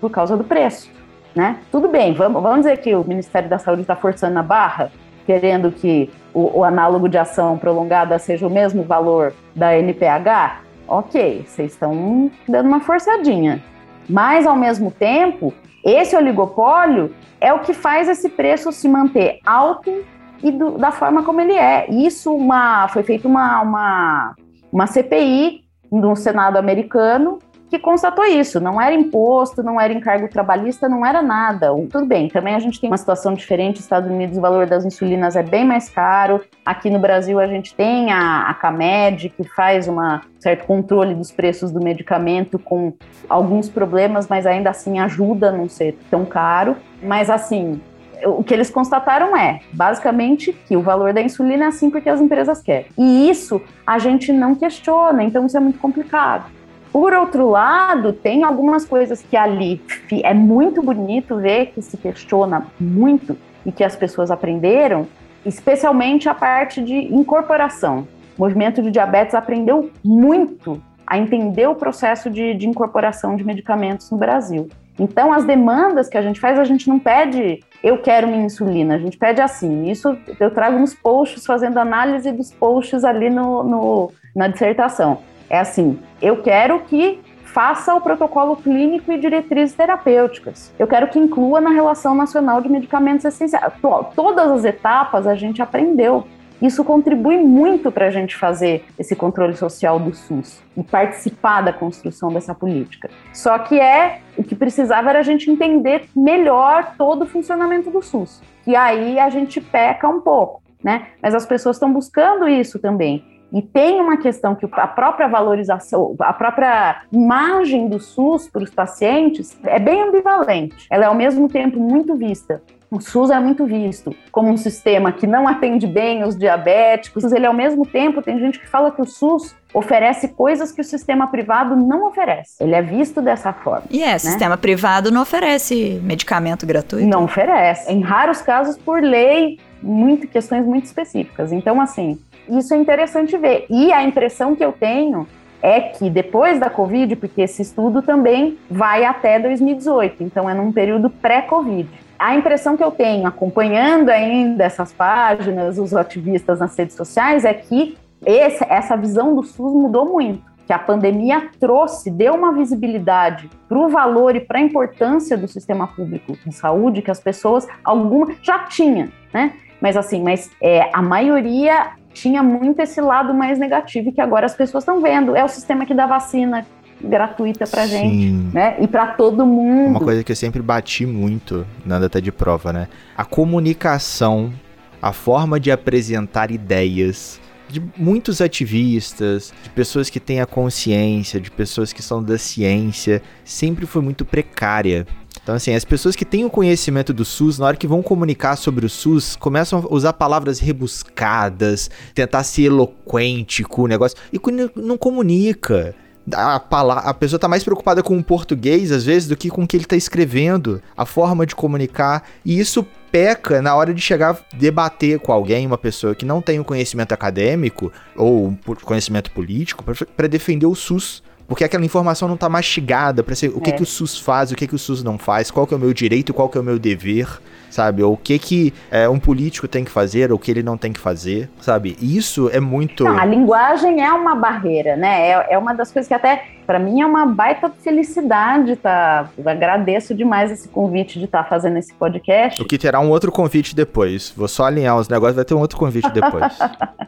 por 0.00 0.10
causa 0.10 0.36
do 0.36 0.44
preço 0.44 0.96
né? 1.38 1.60
Tudo 1.70 1.86
bem, 1.86 2.14
vamos, 2.14 2.42
vamos 2.42 2.62
dizer 2.62 2.78
que 2.78 2.92
o 2.96 3.04
Ministério 3.06 3.48
da 3.48 3.60
Saúde 3.60 3.82
está 3.82 3.94
forçando 3.94 4.36
a 4.40 4.42
barra, 4.42 4.90
querendo 5.24 5.70
que 5.70 6.10
o, 6.34 6.58
o, 6.58 6.64
análogo 6.64 7.08
de 7.08 7.16
ação 7.16 7.56
prolongada 7.56 8.18
seja 8.18 8.44
o 8.44 8.50
mesmo 8.50 8.82
valor 8.82 9.32
da 9.54 9.78
NPH. 9.78 10.62
Ok, 10.88 11.44
vocês 11.46 11.70
estão 11.70 12.28
dando 12.48 12.66
uma 12.66 12.80
forçadinha. 12.80 13.62
Mas, 14.08 14.48
ao 14.48 14.56
mesmo 14.56 14.90
tempo, 14.90 15.54
esse 15.84 16.16
oligopólio 16.16 17.14
é 17.40 17.52
o 17.52 17.60
que 17.60 17.72
faz 17.72 18.08
esse 18.08 18.28
preço 18.28 18.72
se 18.72 18.88
manter 18.88 19.38
alto 19.46 20.04
e 20.42 20.50
do, 20.50 20.72
da 20.72 20.90
forma 20.90 21.22
como 21.22 21.40
ele 21.40 21.52
é. 21.52 21.88
Isso 21.88 22.34
uma, 22.34 22.88
foi 22.88 23.04
feita 23.04 23.28
uma, 23.28 23.62
uma, 23.62 24.34
uma 24.72 24.88
CPI 24.88 25.60
no 25.88 26.16
Senado 26.16 26.56
americano 26.56 27.38
que 27.68 27.78
constatou 27.78 28.24
isso. 28.24 28.60
Não 28.60 28.80
era 28.80 28.94
imposto, 28.94 29.62
não 29.62 29.80
era 29.80 29.92
encargo 29.92 30.28
trabalhista, 30.28 30.88
não 30.88 31.04
era 31.04 31.22
nada. 31.22 31.68
Tudo 31.90 32.06
bem, 32.06 32.28
também 32.28 32.54
a 32.54 32.58
gente 32.58 32.80
tem 32.80 32.90
uma 32.90 32.96
situação 32.96 33.34
diferente. 33.34 33.80
Estados 33.80 34.10
Unidos 34.10 34.36
o 34.36 34.40
valor 34.40 34.66
das 34.66 34.84
insulinas 34.84 35.36
é 35.36 35.42
bem 35.42 35.64
mais 35.64 35.88
caro. 35.88 36.40
Aqui 36.64 36.90
no 36.90 36.98
Brasil 36.98 37.38
a 37.38 37.46
gente 37.46 37.74
tem 37.74 38.12
a, 38.12 38.48
a 38.48 38.54
CAMED, 38.54 39.30
que 39.30 39.44
faz 39.44 39.86
um 39.88 39.96
certo 40.38 40.66
controle 40.66 41.14
dos 41.14 41.30
preços 41.30 41.70
do 41.70 41.80
medicamento 41.80 42.58
com 42.58 42.92
alguns 43.28 43.68
problemas, 43.68 44.26
mas 44.28 44.46
ainda 44.46 44.70
assim 44.70 44.98
ajuda 44.98 45.48
a 45.48 45.52
não 45.52 45.68
ser 45.68 45.98
tão 46.10 46.24
caro. 46.24 46.76
Mas 47.02 47.28
assim, 47.28 47.80
o 48.24 48.42
que 48.42 48.54
eles 48.54 48.70
constataram 48.70 49.36
é, 49.36 49.60
basicamente, 49.72 50.52
que 50.52 50.76
o 50.76 50.82
valor 50.82 51.12
da 51.12 51.20
insulina 51.20 51.64
é 51.64 51.68
assim 51.68 51.90
porque 51.90 52.08
as 52.08 52.20
empresas 52.20 52.60
querem. 52.60 52.86
E 52.96 53.28
isso 53.28 53.60
a 53.86 53.98
gente 53.98 54.32
não 54.32 54.54
questiona, 54.54 55.22
então 55.22 55.46
isso 55.46 55.56
é 55.56 55.60
muito 55.60 55.78
complicado. 55.78 56.57
Por 56.92 57.12
outro 57.12 57.48
lado, 57.48 58.12
tem 58.12 58.44
algumas 58.44 58.84
coisas 58.84 59.22
que 59.22 59.36
ali 59.36 59.80
é 60.22 60.32
muito 60.32 60.82
bonito 60.82 61.36
ver 61.36 61.66
que 61.66 61.82
se 61.82 61.96
questiona 61.96 62.66
muito 62.80 63.36
e 63.64 63.72
que 63.72 63.84
as 63.84 63.94
pessoas 63.94 64.30
aprenderam, 64.30 65.06
especialmente 65.44 66.28
a 66.28 66.34
parte 66.34 66.82
de 66.82 66.94
incorporação. 66.94 68.06
O 68.36 68.42
movimento 68.42 68.80
de 68.80 68.90
diabetes 68.90 69.34
aprendeu 69.34 69.90
muito 70.04 70.80
a 71.06 71.18
entender 71.18 71.66
o 71.66 71.74
processo 71.74 72.30
de, 72.30 72.54
de 72.54 72.68
incorporação 72.68 73.36
de 73.36 73.44
medicamentos 73.44 74.10
no 74.10 74.18
Brasil. 74.18 74.68
Então, 74.98 75.32
as 75.32 75.44
demandas 75.44 76.08
que 76.08 76.18
a 76.18 76.22
gente 76.22 76.40
faz, 76.40 76.58
a 76.58 76.64
gente 76.64 76.88
não 76.88 76.98
pede 76.98 77.60
eu 77.82 77.98
quero 77.98 78.26
minha 78.26 78.44
insulina. 78.44 78.96
A 78.96 78.98
gente 78.98 79.16
pede 79.16 79.40
assim. 79.40 79.88
Isso 79.88 80.16
eu 80.40 80.50
trago 80.50 80.78
nos 80.78 80.94
posts, 80.94 81.46
fazendo 81.46 81.78
análise 81.78 82.30
dos 82.32 82.52
posts 82.52 83.04
ali 83.04 83.30
no, 83.30 83.62
no 83.62 84.12
na 84.34 84.48
dissertação. 84.48 85.18
É 85.50 85.58
assim: 85.58 85.98
eu 86.20 86.42
quero 86.42 86.80
que 86.80 87.20
faça 87.44 87.94
o 87.94 88.00
protocolo 88.00 88.56
clínico 88.56 89.10
e 89.10 89.18
diretrizes 89.18 89.74
terapêuticas. 89.74 90.72
Eu 90.78 90.86
quero 90.86 91.08
que 91.08 91.18
inclua 91.18 91.60
na 91.60 91.70
relação 91.70 92.14
nacional 92.14 92.60
de 92.60 92.68
medicamentos 92.68 93.24
essenciais. 93.24 93.72
Todas 94.14 94.50
as 94.50 94.64
etapas 94.64 95.26
a 95.26 95.34
gente 95.34 95.62
aprendeu. 95.62 96.26
Isso 96.60 96.84
contribui 96.84 97.38
muito 97.38 97.90
para 97.90 98.06
a 98.06 98.10
gente 98.10 98.36
fazer 98.36 98.84
esse 98.98 99.14
controle 99.14 99.56
social 99.56 99.98
do 99.98 100.12
SUS 100.12 100.60
e 100.76 100.82
participar 100.82 101.60
da 101.60 101.72
construção 101.72 102.32
dessa 102.32 102.52
política. 102.52 103.08
Só 103.32 103.56
que 103.60 103.80
é 103.80 104.20
o 104.36 104.42
que 104.42 104.56
precisava 104.56 105.10
era 105.10 105.20
a 105.20 105.22
gente 105.22 105.48
entender 105.48 106.08
melhor 106.16 106.94
todo 106.98 107.22
o 107.22 107.26
funcionamento 107.26 107.90
do 107.90 108.02
SUS. 108.02 108.42
E 108.66 108.74
aí 108.74 109.20
a 109.20 109.30
gente 109.30 109.60
peca 109.60 110.08
um 110.08 110.20
pouco, 110.20 110.60
né? 110.82 111.08
Mas 111.22 111.32
as 111.32 111.46
pessoas 111.46 111.76
estão 111.76 111.92
buscando 111.92 112.48
isso 112.48 112.78
também. 112.80 113.37
E 113.52 113.62
tem 113.62 114.00
uma 114.00 114.16
questão 114.18 114.54
que 114.54 114.66
a 114.72 114.86
própria 114.86 115.26
valorização, 115.26 116.14
a 116.18 116.32
própria 116.32 117.02
imagem 117.10 117.88
do 117.88 117.98
SUS 117.98 118.48
para 118.48 118.62
os 118.62 118.70
pacientes 118.70 119.58
é 119.64 119.78
bem 119.78 120.02
ambivalente. 120.02 120.86
Ela 120.90 121.04
é 121.04 121.06
ao 121.06 121.14
mesmo 121.14 121.48
tempo 121.48 121.78
muito 121.80 122.14
vista. 122.14 122.62
O 122.90 123.00
SUS 123.00 123.30
é 123.30 123.38
muito 123.38 123.66
visto 123.66 124.14
como 124.32 124.48
um 124.48 124.56
sistema 124.56 125.12
que 125.12 125.26
não 125.26 125.46
atende 125.46 125.86
bem 125.86 126.24
os 126.24 126.36
diabéticos. 126.36 127.30
Ele, 127.32 127.46
ao 127.46 127.52
mesmo 127.52 127.84
tempo, 127.84 128.22
tem 128.22 128.38
gente 128.38 128.58
que 128.58 128.66
fala 128.66 128.90
que 128.90 129.02
o 129.02 129.04
SUS 129.04 129.54
oferece 129.74 130.28
coisas 130.28 130.72
que 130.72 130.80
o 130.80 130.84
sistema 130.84 131.26
privado 131.26 131.76
não 131.76 132.06
oferece. 132.06 132.62
Ele 132.62 132.74
é 132.74 132.80
visto 132.80 133.20
dessa 133.20 133.52
forma. 133.52 133.84
E 133.90 134.02
é, 134.02 134.12
né? 134.12 134.18
sistema 134.18 134.56
privado 134.56 135.10
não 135.10 135.20
oferece 135.20 136.00
medicamento 136.02 136.66
gratuito? 136.66 137.06
Não 137.06 137.24
oferece. 137.24 137.92
Em 137.92 138.00
raros 138.00 138.40
casos, 138.40 138.78
por 138.78 139.02
lei, 139.02 139.58
muito, 139.82 140.26
questões 140.26 140.64
muito 140.64 140.86
específicas. 140.86 141.52
Então, 141.52 141.80
assim, 141.82 142.18
isso 142.48 142.74
é 142.74 142.76
interessante 142.76 143.36
ver. 143.36 143.66
E 143.68 143.92
a 143.92 144.02
impressão 144.02 144.54
que 144.54 144.64
eu 144.64 144.72
tenho 144.72 145.26
é 145.62 145.80
que 145.80 146.08
depois 146.08 146.58
da 146.58 146.70
Covid, 146.70 147.16
porque 147.16 147.42
esse 147.42 147.62
estudo 147.62 148.02
também 148.02 148.58
vai 148.70 149.04
até 149.04 149.38
2018, 149.38 150.22
então 150.22 150.48
é 150.48 150.54
num 150.54 150.72
período 150.72 151.10
pré-Covid. 151.10 151.88
A 152.18 152.34
impressão 152.34 152.76
que 152.76 152.82
eu 152.82 152.90
tenho, 152.90 153.26
acompanhando 153.26 154.08
ainda 154.08 154.64
essas 154.64 154.92
páginas, 154.92 155.78
os 155.78 155.94
ativistas 155.94 156.58
nas 156.58 156.76
redes 156.76 156.96
sociais, 156.96 157.44
é 157.44 157.54
que 157.54 157.96
esse, 158.26 158.64
essa 158.68 158.96
visão 158.96 159.34
do 159.34 159.42
SUS 159.42 159.72
mudou 159.72 160.06
muito. 160.06 160.42
Que 160.66 160.72
a 160.72 160.78
pandemia 160.78 161.48
trouxe, 161.58 162.10
deu 162.10 162.34
uma 162.34 162.52
visibilidade 162.52 163.48
para 163.68 163.78
o 163.78 163.88
valor 163.88 164.36
e 164.36 164.40
para 164.40 164.58
a 164.58 164.60
importância 164.60 165.36
do 165.36 165.48
sistema 165.48 165.86
público 165.86 166.36
de 166.44 166.52
saúde 166.52 167.02
que 167.02 167.10
as 167.10 167.20
pessoas, 167.20 167.66
alguma 167.84 168.34
já 168.42 168.64
tinha, 168.64 169.08
né? 169.32 169.52
Mas 169.80 169.96
assim, 169.96 170.22
mas 170.22 170.50
é, 170.60 170.90
a 170.92 171.02
maioria 171.02 171.92
tinha 172.12 172.42
muito 172.42 172.80
esse 172.80 173.00
lado 173.00 173.32
mais 173.32 173.58
negativo 173.58 174.12
que 174.12 174.20
agora 174.20 174.46
as 174.46 174.54
pessoas 174.54 174.82
estão 174.82 175.00
vendo. 175.00 175.36
É 175.36 175.44
o 175.44 175.48
sistema 175.48 175.86
que 175.86 175.94
dá 175.94 176.06
vacina 176.06 176.66
gratuita 177.00 177.66
pra 177.66 177.86
Sim. 177.86 177.88
gente, 177.88 178.54
né? 178.54 178.76
E 178.80 178.88
para 178.88 179.08
todo 179.08 179.46
mundo. 179.46 179.90
Uma 179.90 180.00
coisa 180.00 180.24
que 180.24 180.32
eu 180.32 180.36
sempre 180.36 180.60
bati 180.60 181.06
muito 181.06 181.66
na 181.86 181.98
data 181.98 182.20
de 182.20 182.32
prova, 182.32 182.72
né? 182.72 182.88
A 183.16 183.24
comunicação, 183.24 184.52
a 185.00 185.12
forma 185.12 185.60
de 185.60 185.70
apresentar 185.70 186.50
ideias 186.50 187.40
de 187.68 187.82
muitos 187.96 188.40
ativistas, 188.40 189.52
de 189.62 189.70
pessoas 189.70 190.08
que 190.08 190.18
têm 190.18 190.40
a 190.40 190.46
consciência, 190.46 191.38
de 191.38 191.50
pessoas 191.50 191.92
que 191.92 192.02
são 192.02 192.22
da 192.22 192.38
ciência, 192.38 193.22
sempre 193.44 193.86
foi 193.86 194.00
muito 194.00 194.24
precária. 194.24 195.06
Então, 195.48 195.56
assim, 195.56 195.74
as 195.74 195.82
pessoas 195.82 196.14
que 196.14 196.26
têm 196.26 196.44
o 196.44 196.50
conhecimento 196.50 197.10
do 197.10 197.24
SUS, 197.24 197.58
na 197.58 197.64
hora 197.64 197.76
que 197.78 197.86
vão 197.86 198.02
comunicar 198.02 198.54
sobre 198.54 198.84
o 198.84 198.88
SUS, 198.90 199.34
começam 199.34 199.78
a 199.78 199.94
usar 199.94 200.12
palavras 200.12 200.58
rebuscadas, 200.58 201.90
tentar 202.14 202.44
ser 202.44 202.64
eloquente 202.64 203.64
com 203.64 203.80
o 203.80 203.86
negócio, 203.86 204.18
e 204.30 204.38
não 204.76 204.98
comunica. 204.98 205.94
A, 206.34 206.56
a 206.56 207.14
pessoa 207.14 207.40
tá 207.40 207.48
mais 207.48 207.64
preocupada 207.64 208.02
com 208.02 208.18
o 208.18 208.22
português, 208.22 208.92
às 208.92 209.06
vezes, 209.06 209.26
do 209.26 209.38
que 209.38 209.48
com 209.48 209.62
o 209.62 209.66
que 209.66 209.78
ele 209.78 209.86
tá 209.86 209.96
escrevendo, 209.96 210.82
a 210.94 211.06
forma 211.06 211.46
de 211.46 211.56
comunicar. 211.56 212.24
E 212.44 212.60
isso 212.60 212.86
peca 213.10 213.62
na 213.62 213.74
hora 213.74 213.94
de 213.94 214.02
chegar 214.02 214.34
a 214.34 214.54
debater 214.54 215.18
com 215.18 215.32
alguém, 215.32 215.66
uma 215.66 215.78
pessoa 215.78 216.14
que 216.14 216.26
não 216.26 216.42
tem 216.42 216.58
o 216.58 216.60
um 216.60 216.64
conhecimento 216.64 217.12
acadêmico 217.12 217.90
ou 218.14 218.48
um 218.48 218.56
conhecimento 218.84 219.30
político, 219.30 219.82
para 220.14 220.28
defender 220.28 220.66
o 220.66 220.74
SUS. 220.74 221.22
Porque 221.48 221.64
aquela 221.64 221.84
informação 221.84 222.28
não 222.28 222.36
tá 222.36 222.46
mastigada 222.46 223.22
para 223.24 223.34
ser 223.34 223.48
o 223.48 223.60
que, 223.60 223.70
é. 223.70 223.72
que 223.72 223.82
o 223.82 223.86
SUS 223.86 224.18
faz, 224.20 224.52
o 224.52 224.54
que, 224.54 224.66
que 224.66 224.74
o 224.74 224.78
SUS 224.78 225.02
não 225.02 225.16
faz, 225.16 225.50
qual 225.50 225.66
que 225.66 225.72
é 225.72 225.76
o 225.78 225.80
meu 225.80 225.94
direito, 225.94 226.34
qual 226.34 226.46
que 226.46 226.58
é 226.58 226.60
o 226.60 226.64
meu 226.64 226.78
dever, 226.78 227.26
sabe? 227.70 228.02
Ou 228.02 228.12
o 228.12 228.16
que 228.18 228.38
que 228.38 228.74
é, 228.90 229.08
um 229.08 229.18
político 229.18 229.66
tem 229.66 229.82
que 229.82 229.90
fazer, 229.90 230.30
ou 230.30 230.36
o 230.36 230.38
que 230.38 230.50
ele 230.50 230.62
não 230.62 230.76
tem 230.76 230.92
que 230.92 231.00
fazer, 231.00 231.48
sabe? 231.58 231.96
Isso 232.02 232.50
é 232.52 232.60
muito... 232.60 233.02
Não, 233.02 233.18
a 233.18 233.24
linguagem 233.24 234.04
é 234.04 234.12
uma 234.12 234.34
barreira, 234.34 234.94
né? 234.94 235.30
É, 235.30 235.54
é 235.54 235.58
uma 235.58 235.72
das 235.72 235.90
coisas 235.90 236.06
que 236.06 236.12
até 236.12 236.57
para 236.68 236.78
mim 236.78 237.00
é 237.00 237.06
uma 237.06 237.24
baita 237.24 237.72
felicidade, 237.82 238.76
tá? 238.76 239.30
Eu 239.38 239.48
agradeço 239.48 240.14
demais 240.14 240.52
esse 240.52 240.68
convite 240.68 241.18
de 241.18 241.24
estar 241.24 241.42
tá 241.42 241.48
fazendo 241.48 241.78
esse 241.78 241.94
podcast. 241.94 242.60
O 242.60 242.66
que 242.66 242.76
terá 242.76 243.00
um 243.00 243.08
outro 243.08 243.32
convite 243.32 243.74
depois. 243.74 244.34
Vou 244.36 244.46
só 244.46 244.64
alinhar 244.64 244.94
os 244.98 245.08
negócios, 245.08 245.36
vai 245.36 245.46
ter 245.46 245.54
um 245.54 245.60
outro 245.60 245.78
convite 245.78 246.10
depois. 246.10 246.58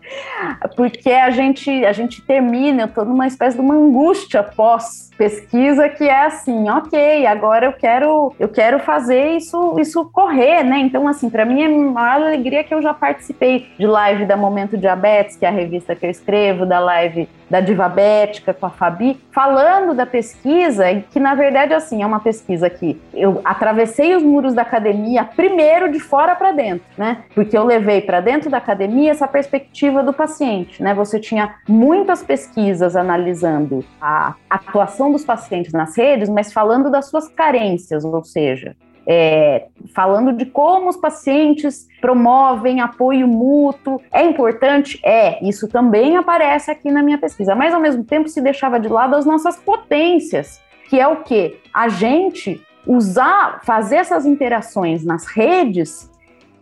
Porque 0.74 1.10
a 1.10 1.28
gente, 1.28 1.84
a 1.84 1.92
gente 1.92 2.22
termina, 2.22 2.84
eu 2.84 2.88
tô 2.88 3.04
numa 3.04 3.26
espécie 3.26 3.54
de 3.54 3.60
uma 3.60 3.74
angústia 3.74 4.42
pós 4.42 5.10
pesquisa 5.20 5.86
que 5.90 6.04
é 6.04 6.24
assim, 6.24 6.70
ok, 6.70 7.26
agora 7.26 7.66
eu 7.66 7.74
quero, 7.74 8.34
eu 8.40 8.48
quero 8.48 8.78
fazer 8.78 9.36
isso, 9.36 9.78
isso 9.78 10.02
correr, 10.06 10.62
né? 10.62 10.78
Então, 10.78 11.06
assim, 11.06 11.28
para 11.28 11.44
mim 11.44 11.60
é 11.60 11.66
a 11.66 11.68
maior 11.68 12.22
alegria 12.22 12.64
que 12.64 12.72
eu 12.72 12.80
já 12.80 12.94
participei 12.94 13.66
de 13.78 13.86
live 13.86 14.24
da 14.24 14.34
Momento 14.34 14.78
Diabetes, 14.78 15.36
que 15.36 15.44
é 15.44 15.48
a 15.48 15.52
revista 15.52 15.94
que 15.94 16.06
eu 16.06 16.10
escrevo, 16.10 16.64
da 16.64 16.80
live 16.80 17.28
da 17.50 17.60
Divabética 17.60 18.54
com 18.54 18.64
a 18.64 18.70
Fabi, 18.70 19.20
falando 19.32 19.92
da 19.92 20.06
pesquisa, 20.06 20.84
que 21.10 21.18
na 21.18 21.34
verdade 21.34 21.74
assim, 21.74 22.02
é 22.02 22.06
uma 22.06 22.20
pesquisa 22.20 22.70
que 22.70 23.00
eu 23.12 23.40
atravessei 23.44 24.14
os 24.14 24.22
muros 24.22 24.54
da 24.54 24.62
academia 24.62 25.24
primeiro 25.24 25.90
de 25.90 25.98
fora 25.98 26.36
para 26.36 26.52
dentro, 26.52 26.86
né? 26.96 27.24
Porque 27.34 27.58
eu 27.58 27.64
levei 27.64 28.00
para 28.00 28.20
dentro 28.20 28.48
da 28.48 28.58
academia 28.58 29.10
essa 29.10 29.26
perspectiva 29.26 30.02
do 30.02 30.12
paciente, 30.12 30.82
né? 30.82 30.94
Você 30.94 31.18
tinha 31.18 31.56
muitas 31.68 32.22
pesquisas 32.22 32.94
analisando 32.94 33.84
a 34.00 34.34
atuação 34.48 35.10
dos 35.10 35.24
pacientes 35.24 35.72
nas 35.72 35.96
redes, 35.96 36.28
mas 36.28 36.52
falando 36.52 36.90
das 36.90 37.06
suas 37.06 37.28
carências, 37.28 38.04
ou 38.04 38.22
seja, 38.22 38.76
é, 39.12 39.66
falando 39.92 40.32
de 40.32 40.46
como 40.46 40.88
os 40.88 40.96
pacientes 40.96 41.88
promovem 42.00 42.80
apoio 42.80 43.26
mútuo. 43.26 44.00
É 44.12 44.24
importante? 44.24 45.00
É, 45.04 45.44
isso 45.44 45.66
também 45.66 46.16
aparece 46.16 46.70
aqui 46.70 46.92
na 46.92 47.02
minha 47.02 47.18
pesquisa, 47.18 47.56
mas 47.56 47.74
ao 47.74 47.80
mesmo 47.80 48.04
tempo 48.04 48.28
se 48.28 48.40
deixava 48.40 48.78
de 48.78 48.88
lado 48.88 49.16
as 49.16 49.26
nossas 49.26 49.56
potências, 49.56 50.60
que 50.88 51.00
é 51.00 51.08
o 51.08 51.24
que? 51.24 51.58
A 51.74 51.88
gente 51.88 52.64
usar, 52.86 53.60
fazer 53.64 53.96
essas 53.96 54.24
interações 54.24 55.04
nas 55.04 55.26
redes 55.26 56.08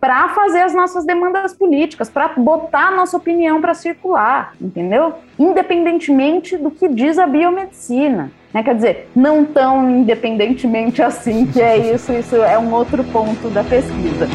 para 0.01 0.31
fazer 0.31 0.63
as 0.63 0.73
nossas 0.73 1.05
demandas 1.05 1.53
políticas, 1.53 2.09
para 2.09 2.29
botar 2.29 2.89
a 2.89 2.97
nossa 2.97 3.19
opinião 3.19 3.61
para 3.61 3.75
circular, 3.75 4.55
entendeu? 4.59 5.17
Independentemente 5.39 6.57
do 6.57 6.71
que 6.71 6.89
diz 6.89 7.19
a 7.19 7.27
biomedicina. 7.27 8.33
Né? 8.53 8.63
Quer 8.63 8.75
dizer, 8.75 9.11
não 9.15 9.45
tão 9.45 9.91
independentemente 9.91 11.03
assim 11.03 11.47
que 11.47 11.61
é 11.61 11.95
isso, 11.95 12.13
isso 12.13 12.37
é 12.37 12.59
um 12.59 12.73
outro 12.73 13.05
ponto 13.05 13.49
da 13.49 13.63
pesquisa. 13.63 14.29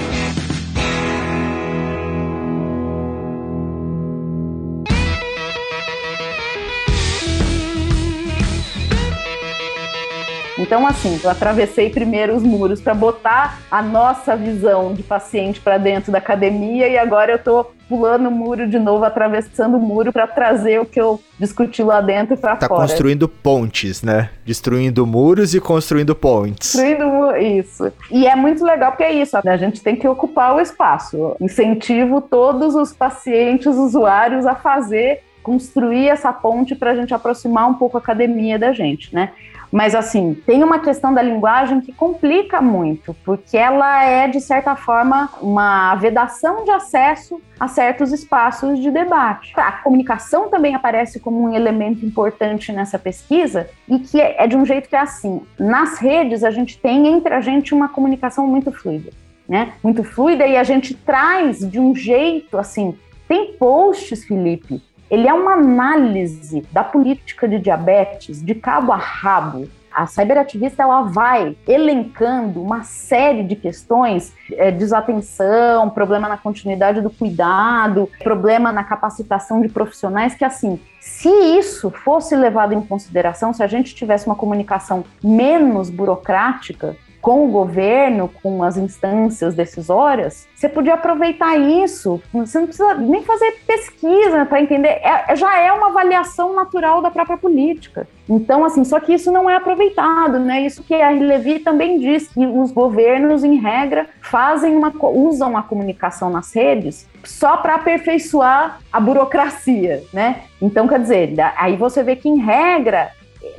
Então, 10.63 10.87
assim, 10.87 11.19
eu 11.21 11.29
atravessei 11.29 11.89
primeiro 11.89 12.33
os 12.33 12.41
muros 12.41 12.79
para 12.79 12.93
botar 12.93 13.59
a 13.69 13.81
nossa 13.81 14.33
visão 14.33 14.93
de 14.93 15.03
paciente 15.03 15.59
para 15.59 15.77
dentro 15.77 16.09
da 16.09 16.19
academia 16.19 16.87
e 16.87 16.97
agora 16.97 17.33
eu 17.33 17.35
estou 17.35 17.73
pulando 17.89 18.29
o 18.29 18.31
muro 18.31 18.65
de 18.65 18.79
novo, 18.79 19.03
atravessando 19.03 19.75
o 19.75 19.79
muro 19.79 20.13
para 20.13 20.25
trazer 20.25 20.79
o 20.79 20.85
que 20.85 21.01
eu 21.01 21.19
discuti 21.37 21.83
lá 21.83 21.99
dentro 21.99 22.37
para 22.37 22.55
tá 22.55 22.67
fora. 22.69 22.79
Tá 22.79 22.87
construindo 22.87 23.27
pontes, 23.27 24.01
né? 24.01 24.29
Destruindo 24.45 25.05
muros 25.05 25.53
e 25.53 25.59
construindo 25.59 26.15
pontes. 26.15 26.73
Destruindo 26.73 27.35
isso. 27.35 27.91
E 28.09 28.25
é 28.25 28.33
muito 28.33 28.63
legal 28.63 28.93
porque 28.93 29.03
é 29.03 29.11
isso, 29.11 29.37
a 29.37 29.57
gente 29.57 29.81
tem 29.81 29.97
que 29.97 30.07
ocupar 30.07 30.55
o 30.55 30.61
espaço. 30.61 31.35
Incentivo 31.41 32.21
todos 32.21 32.73
os 32.73 32.93
pacientes, 32.93 33.75
usuários 33.75 34.45
a 34.45 34.55
fazer 34.55 35.19
construir 35.43 36.07
essa 36.07 36.31
ponte 36.31 36.73
para 36.73 36.91
a 36.91 36.95
gente 36.95 37.13
aproximar 37.13 37.69
um 37.69 37.73
pouco 37.73 37.97
a 37.97 37.99
academia 37.99 38.57
da 38.57 38.71
gente, 38.71 39.13
né? 39.13 39.33
Mas, 39.73 39.95
assim, 39.95 40.35
tem 40.45 40.63
uma 40.63 40.77
questão 40.77 41.11
da 41.11 41.21
linguagem 41.23 41.81
que 41.81 41.91
complica 41.91 42.61
muito, 42.61 43.11
porque 43.25 43.57
ela 43.57 44.03
é, 44.05 44.27
de 44.27 44.39
certa 44.39 44.75
forma, 44.75 45.31
uma 45.41 45.95
vedação 45.95 46.63
de 46.63 46.69
acesso 46.69 47.41
a 47.59 47.67
certos 47.67 48.13
espaços 48.13 48.77
de 48.77 48.91
debate. 48.91 49.51
A 49.57 49.71
comunicação 49.71 50.47
também 50.47 50.75
aparece 50.75 51.19
como 51.19 51.41
um 51.41 51.55
elemento 51.55 52.05
importante 52.05 52.71
nessa 52.71 52.99
pesquisa 52.99 53.67
e 53.89 53.97
que 53.97 54.21
é, 54.21 54.43
é 54.43 54.45
de 54.45 54.55
um 54.55 54.63
jeito 54.63 54.87
que 54.87 54.95
é 54.95 54.99
assim: 54.99 55.41
nas 55.57 55.97
redes, 55.97 56.43
a 56.43 56.51
gente 56.51 56.77
tem 56.77 57.07
entre 57.07 57.33
a 57.33 57.41
gente 57.41 57.73
uma 57.73 57.89
comunicação 57.89 58.45
muito 58.45 58.71
fluida. 58.71 59.09
né? 59.49 59.73
Muito 59.83 60.03
fluida 60.03 60.45
e 60.45 60.55
a 60.55 60.63
gente 60.63 60.93
traz 60.93 61.67
de 61.67 61.79
um 61.79 61.95
jeito 61.95 62.59
assim. 62.59 62.95
Tem 63.27 63.53
posts, 63.53 64.23
Felipe. 64.23 64.79
Ele 65.09 65.27
é 65.27 65.33
uma 65.33 65.53
análise 65.53 66.65
da 66.71 66.83
política 66.83 67.47
de 67.47 67.59
diabetes 67.59 68.43
de 68.43 68.55
cabo 68.55 68.91
a 68.91 68.97
rabo. 68.97 69.67
A 69.91 70.07
cyberativista 70.07 70.81
ela 70.81 71.03
vai 71.03 71.55
elencando 71.67 72.59
uma 72.59 72.83
série 72.83 73.43
de 73.43 73.55
questões, 73.55 74.33
é, 74.53 74.71
desatenção, 74.71 75.87
problema 75.91 76.27
na 76.27 76.35
continuidade 76.35 76.99
do 76.99 77.11
cuidado, 77.11 78.09
problema 78.23 78.71
na 78.71 78.83
capacitação 78.83 79.61
de 79.61 79.69
profissionais, 79.69 80.33
que 80.33 80.43
assim, 80.43 80.79
se 80.99 81.29
isso 81.29 81.91
fosse 81.91 82.35
levado 82.35 82.73
em 82.73 82.81
consideração, 82.81 83.53
se 83.53 83.61
a 83.61 83.67
gente 83.67 83.93
tivesse 83.93 84.25
uma 84.25 84.35
comunicação 84.35 85.05
menos 85.23 85.91
burocrática, 85.91 86.97
com 87.23 87.45
o 87.45 87.47
governo, 87.47 88.29
com 88.43 88.61
as 88.61 88.75
instâncias 88.75 89.55
decisórias, 89.55 90.45
você 90.53 90.67
podia 90.67 90.95
aproveitar 90.95 91.55
isso. 91.55 92.21
Você 92.33 92.59
não 92.59 92.67
precisa 92.67 92.95
nem 92.95 93.23
fazer 93.23 93.63
pesquisa 93.65 94.45
para 94.45 94.61
entender. 94.61 94.89
É, 94.89 95.23
é, 95.29 95.35
já 95.37 95.57
é 95.57 95.71
uma 95.71 95.87
avaliação 95.87 96.53
natural 96.53 97.01
da 97.01 97.09
própria 97.09 97.37
política. 97.37 98.05
Então, 98.27 98.65
assim, 98.65 98.83
só 98.83 98.99
que 98.99 99.13
isso 99.13 99.31
não 99.31 99.49
é 99.49 99.55
aproveitado, 99.55 100.37
né? 100.37 100.65
Isso 100.65 100.83
que 100.83 100.93
a 100.93 101.11
Levi 101.11 101.59
também 101.59 101.97
diz 101.97 102.27
que 102.27 102.45
os 102.45 102.73
governos, 102.73 103.45
em 103.45 103.55
regra, 103.55 104.05
fazem 104.21 104.75
uma, 104.75 104.91
usam 105.01 105.55
a 105.55 105.63
comunicação 105.63 106.29
nas 106.29 106.53
redes 106.53 107.07
só 107.23 107.55
para 107.55 107.75
aperfeiçoar 107.75 108.79
a 108.91 108.99
burocracia, 108.99 110.03
né? 110.11 110.41
Então, 110.61 110.89
quer 110.89 110.99
dizer, 110.99 111.33
aí 111.55 111.77
você 111.77 112.03
vê 112.03 112.17
que, 112.17 112.27
em 112.27 112.39
regra, 112.39 113.11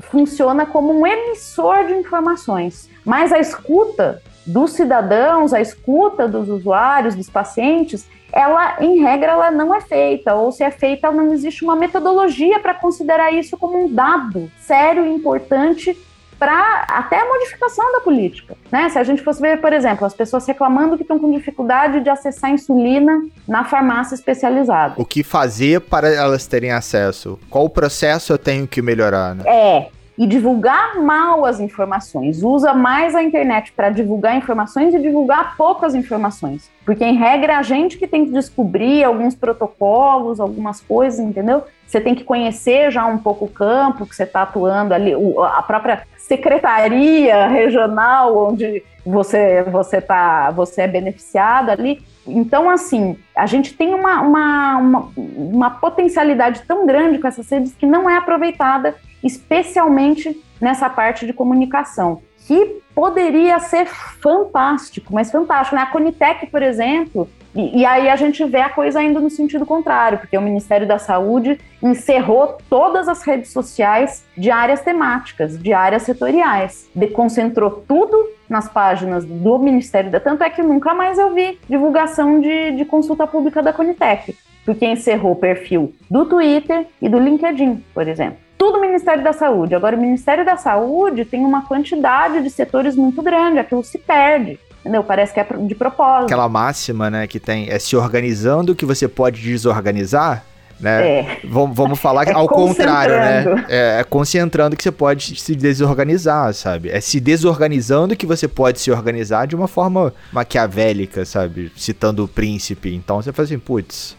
funciona 0.02 0.66
como 0.66 0.92
um 0.92 1.06
emissor 1.06 1.86
de 1.86 1.94
informações. 1.94 2.88
Mas 3.04 3.32
a 3.32 3.38
escuta 3.38 4.22
dos 4.46 4.72
cidadãos, 4.72 5.52
a 5.52 5.60
escuta 5.60 6.28
dos 6.28 6.48
usuários, 6.48 7.14
dos 7.14 7.30
pacientes, 7.30 8.06
ela, 8.32 8.76
em 8.80 8.98
regra, 9.00 9.32
ela 9.32 9.50
não 9.50 9.74
é 9.74 9.80
feita, 9.80 10.34
ou 10.34 10.50
se 10.50 10.64
é 10.64 10.70
feita, 10.70 11.12
não 11.12 11.32
existe 11.32 11.62
uma 11.62 11.76
metodologia 11.76 12.58
para 12.58 12.74
considerar 12.74 13.32
isso 13.32 13.56
como 13.56 13.84
um 13.84 13.92
dado 13.92 14.50
sério 14.58 15.06
e 15.06 15.14
importante 15.14 15.96
para 16.38 16.84
até 16.88 17.20
a 17.20 17.28
modificação 17.28 17.92
da 17.92 18.00
política. 18.00 18.56
Né? 18.70 18.88
Se 18.88 18.98
a 18.98 19.04
gente 19.04 19.22
fosse 19.22 19.40
ver, 19.40 19.60
por 19.60 19.72
exemplo, 19.72 20.06
as 20.06 20.14
pessoas 20.14 20.46
reclamando 20.46 20.96
que 20.96 21.02
estão 21.02 21.18
com 21.18 21.30
dificuldade 21.30 22.00
de 22.00 22.10
acessar 22.10 22.50
insulina 22.50 23.22
na 23.46 23.64
farmácia 23.64 24.14
especializada. 24.14 24.94
O 24.96 25.04
que 25.04 25.22
fazer 25.22 25.80
para 25.80 26.08
elas 26.12 26.46
terem 26.46 26.70
acesso? 26.70 27.38
Qual 27.48 27.64
o 27.64 27.70
processo 27.70 28.32
eu 28.32 28.38
tenho 28.38 28.66
que 28.66 28.82
melhorar? 28.82 29.34
Né? 29.34 29.44
É, 29.46 29.88
e 30.16 30.26
divulgar 30.26 31.00
mal 31.00 31.44
as 31.44 31.60
informações. 31.60 32.42
Usa 32.42 32.72
mais 32.72 33.14
a 33.14 33.22
internet 33.22 33.72
para 33.72 33.90
divulgar 33.90 34.36
informações 34.36 34.94
e 34.94 35.00
divulgar 35.00 35.56
poucas 35.56 35.94
informações. 35.94 36.70
Porque, 36.84 37.04
em 37.04 37.16
regra, 37.16 37.58
a 37.58 37.62
gente 37.62 37.98
que 37.98 38.06
tem 38.06 38.24
que 38.24 38.32
descobrir 38.32 39.02
alguns 39.02 39.34
protocolos, 39.34 40.38
algumas 40.38 40.80
coisas, 40.80 41.18
entendeu? 41.18 41.64
Você 41.86 42.00
tem 42.00 42.14
que 42.14 42.24
conhecer 42.24 42.90
já 42.90 43.04
um 43.06 43.18
pouco 43.18 43.46
o 43.46 43.50
campo 43.50 44.06
que 44.06 44.14
você 44.14 44.22
está 44.22 44.42
atuando 44.42 44.94
ali, 44.94 45.12
a 45.12 45.62
própria 45.62 46.02
secretaria 46.16 47.46
regional 47.48 48.48
onde 48.48 48.82
você 49.04 49.62
você 49.64 50.00
tá 50.00 50.50
você 50.50 50.82
é 50.82 50.88
beneficiado 50.88 51.68
ali 51.68 52.02
então 52.26 52.70
assim 52.70 53.18
a 53.36 53.46
gente 53.46 53.74
tem 53.74 53.94
uma, 53.94 54.20
uma, 54.20 54.76
uma, 54.78 55.12
uma 55.16 55.70
potencialidade 55.70 56.62
tão 56.66 56.86
grande 56.86 57.18
com 57.18 57.28
essas 57.28 57.48
redes 57.50 57.74
que 57.74 57.86
não 57.86 58.08
é 58.08 58.16
aproveitada 58.16 58.94
especialmente 59.22 60.38
nessa 60.60 60.88
parte 60.88 61.26
de 61.26 61.32
comunicação, 61.32 62.20
que 62.46 62.82
poderia 62.94 63.58
ser 63.58 63.86
fantástico, 63.86 65.12
mas 65.12 65.30
fantástico. 65.30 65.74
Né? 65.74 65.82
A 65.82 65.86
Conitec, 65.86 66.46
por 66.46 66.62
exemplo, 66.62 67.28
e, 67.54 67.80
e, 67.80 67.86
aí 67.86 68.08
a 68.08 68.16
gente 68.16 68.44
vê 68.44 68.60
a 68.60 68.68
coisa 68.68 69.02
indo 69.02 69.20
no 69.20 69.30
sentido 69.30 69.64
contrário, 69.64 70.18
porque 70.18 70.36
o 70.36 70.42
Ministério 70.42 70.88
da 70.88 70.98
Saúde 70.98 71.58
encerrou 71.82 72.58
todas 72.68 73.08
as 73.08 73.22
redes 73.22 73.52
sociais 73.52 74.24
de 74.36 74.50
áreas 74.50 74.80
temáticas, 74.80 75.56
de 75.56 75.72
áreas 75.72 76.02
setoriais, 76.02 76.90
concentrou 77.12 77.84
tudo 77.86 78.16
nas 78.48 78.68
páginas 78.68 79.24
do 79.24 79.58
Ministério 79.58 80.10
da. 80.10 80.18
Tanto 80.18 80.42
é 80.42 80.50
que 80.50 80.62
nunca 80.62 80.94
mais 80.94 81.18
eu 81.18 81.32
vi 81.32 81.58
divulgação 81.68 82.40
de, 82.40 82.72
de 82.72 82.84
consulta 82.84 83.26
pública 83.26 83.62
da 83.62 83.72
Conitec, 83.72 84.36
porque 84.64 84.84
encerrou 84.84 85.32
o 85.32 85.36
perfil 85.36 85.94
do 86.10 86.26
Twitter 86.26 86.86
e 87.00 87.08
do 87.08 87.18
LinkedIn, 87.18 87.84
por 87.94 88.08
exemplo 88.08 88.44
tudo 88.64 88.80
Ministério 88.80 89.22
da 89.22 89.34
Saúde. 89.34 89.74
Agora, 89.74 89.94
o 89.94 90.00
Ministério 90.00 90.42
da 90.42 90.56
Saúde 90.56 91.26
tem 91.26 91.44
uma 91.44 91.66
quantidade 91.66 92.42
de 92.42 92.48
setores 92.48 92.96
muito 92.96 93.20
grande, 93.20 93.58
aquilo 93.58 93.84
se 93.84 93.98
perde. 93.98 94.58
Entendeu? 94.84 95.02
Parece 95.02 95.32
que 95.32 95.40
é 95.40 95.44
de 95.44 95.74
propósito. 95.74 96.26
Aquela 96.26 96.46
máxima, 96.46 97.10
né, 97.10 97.26
que 97.26 97.40
tem 97.40 97.70
é 97.70 97.78
se 97.78 97.96
organizando 97.96 98.74
que 98.74 98.84
você 98.84 99.08
pode 99.08 99.40
desorganizar, 99.40 100.44
né? 100.78 101.08
É. 101.08 101.40
Vamos, 101.42 101.74
vamos 101.74 101.98
falar 101.98 102.28
é 102.28 102.32
ao 102.32 102.46
contrário, 102.46 103.14
né? 103.14 103.64
É, 103.66 104.00
é, 104.00 104.04
concentrando 104.04 104.76
que 104.76 104.82
você 104.82 104.92
pode 104.92 105.40
se 105.40 105.54
desorganizar, 105.54 106.52
sabe? 106.52 106.90
É 106.90 107.00
se 107.00 107.18
desorganizando 107.18 108.14
que 108.14 108.26
você 108.26 108.46
pode 108.46 108.78
se 108.78 108.90
organizar 108.90 109.46
de 109.46 109.56
uma 109.56 109.66
forma 109.66 110.12
maquiavélica, 110.30 111.24
sabe? 111.24 111.72
Citando 111.74 112.22
o 112.22 112.28
príncipe. 112.28 112.94
Então 112.94 113.22
você 113.22 113.32
fala 113.32 113.46
assim, 113.46 113.58
putz, 113.58 114.14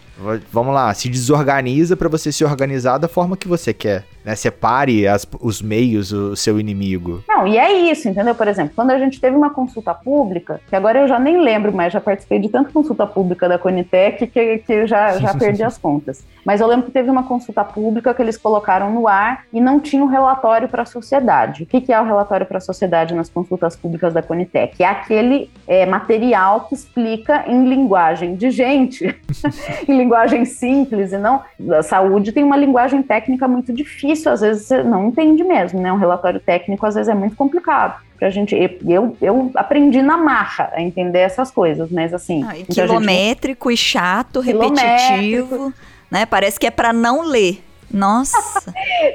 vamos 0.51 0.73
lá, 0.73 0.91
se 0.95 1.09
desorganiza 1.09 1.95
para 1.95 2.09
você 2.09 2.31
se 2.31 2.43
organizar 2.43 2.97
da 2.97 3.07
forma 3.07 3.37
que 3.37 3.47
você 3.47 3.71
quer 3.71 4.03
né? 4.25 4.35
Separe 4.35 5.07
as, 5.07 5.27
os 5.39 5.61
meios, 5.61 6.11
o 6.11 6.35
seu 6.35 6.59
inimigo. 6.59 7.23
Não, 7.27 7.45
e 7.45 7.57
é 7.57 7.71
isso, 7.71 8.09
entendeu? 8.09 8.33
Por 8.33 8.47
exemplo, 8.47 8.73
quando 8.75 8.91
a 8.91 8.97
gente 8.97 9.21
teve 9.21 9.35
uma 9.35 9.51
consulta 9.51 9.93
pública, 9.93 10.59
que 10.67 10.75
agora 10.75 10.99
eu 10.99 11.07
já 11.07 11.19
nem 11.19 11.39
lembro 11.39 11.71
mais, 11.71 11.93
já 11.93 12.01
participei 12.01 12.39
de 12.39 12.49
tanta 12.49 12.71
consulta 12.71 13.05
pública 13.05 13.47
da 13.47 13.59
Conitec 13.59 14.25
que, 14.27 14.57
que 14.57 14.73
eu 14.73 14.87
já, 14.87 15.17
já 15.19 15.33
perdi 15.37 15.63
as 15.63 15.77
contas. 15.77 16.25
Mas 16.43 16.61
eu 16.61 16.67
lembro 16.67 16.85
que 16.85 16.91
teve 16.91 17.09
uma 17.09 17.23
consulta 17.23 17.63
pública 17.63 18.13
que 18.13 18.21
eles 18.21 18.37
colocaram 18.37 18.91
no 18.91 19.07
ar 19.07 19.45
e 19.53 19.61
não 19.61 19.79
tinha 19.79 20.03
um 20.03 20.07
relatório 20.07 20.67
para 20.67 20.83
a 20.83 20.85
sociedade. 20.85 21.63
O 21.63 21.65
que, 21.65 21.81
que 21.81 21.93
é 21.93 22.01
o 22.01 22.05
relatório 22.05 22.45
para 22.45 22.57
a 22.57 22.61
sociedade 22.61 23.13
nas 23.13 23.29
consultas 23.29 23.75
públicas 23.75 24.13
da 24.13 24.21
Conitec? 24.21 24.81
É 24.81 24.87
aquele 24.87 25.49
é, 25.67 25.85
material 25.85 26.61
que 26.61 26.73
explica 26.73 27.45
em 27.47 27.67
linguagem 27.67 28.35
de 28.35 28.49
gente, 28.49 29.15
em 29.87 29.97
linguagem 29.97 30.45
simples 30.45 31.11
e 31.13 31.17
não. 31.17 31.41
A 31.77 31.83
saúde 31.83 32.31
tem 32.31 32.43
uma 32.43 32.57
linguagem 32.57 33.01
técnica 33.03 33.47
muito 33.47 33.73
difícil 33.73 34.14
isso 34.15 34.29
às 34.29 34.41
vezes 34.41 34.65
você 34.65 34.83
não 34.83 35.07
entende 35.07 35.43
mesmo, 35.43 35.79
né? 35.79 35.91
Um 35.91 35.97
relatório 35.97 36.39
técnico 36.39 36.85
às 36.85 36.95
vezes 36.95 37.09
é 37.09 37.15
muito 37.15 37.35
complicado 37.35 38.01
pra 38.17 38.29
gente. 38.29 38.55
Eu, 38.87 39.15
eu 39.21 39.51
aprendi 39.55 40.01
na 40.01 40.17
marcha 40.17 40.69
a 40.73 40.81
entender 40.81 41.19
essas 41.19 41.51
coisas, 41.51 41.91
mas 41.91 42.13
assim. 42.13 42.45
Ah, 42.47 42.57
e 42.57 42.63
quilométrico 42.63 43.69
gente... 43.69 43.79
e 43.79 43.83
chato, 43.83 44.39
repetitivo, 44.39 45.73
né? 46.09 46.25
Parece 46.25 46.59
que 46.59 46.67
é 46.67 46.71
para 46.71 46.93
não 46.93 47.21
ler. 47.21 47.64
Nossa. 47.91 48.37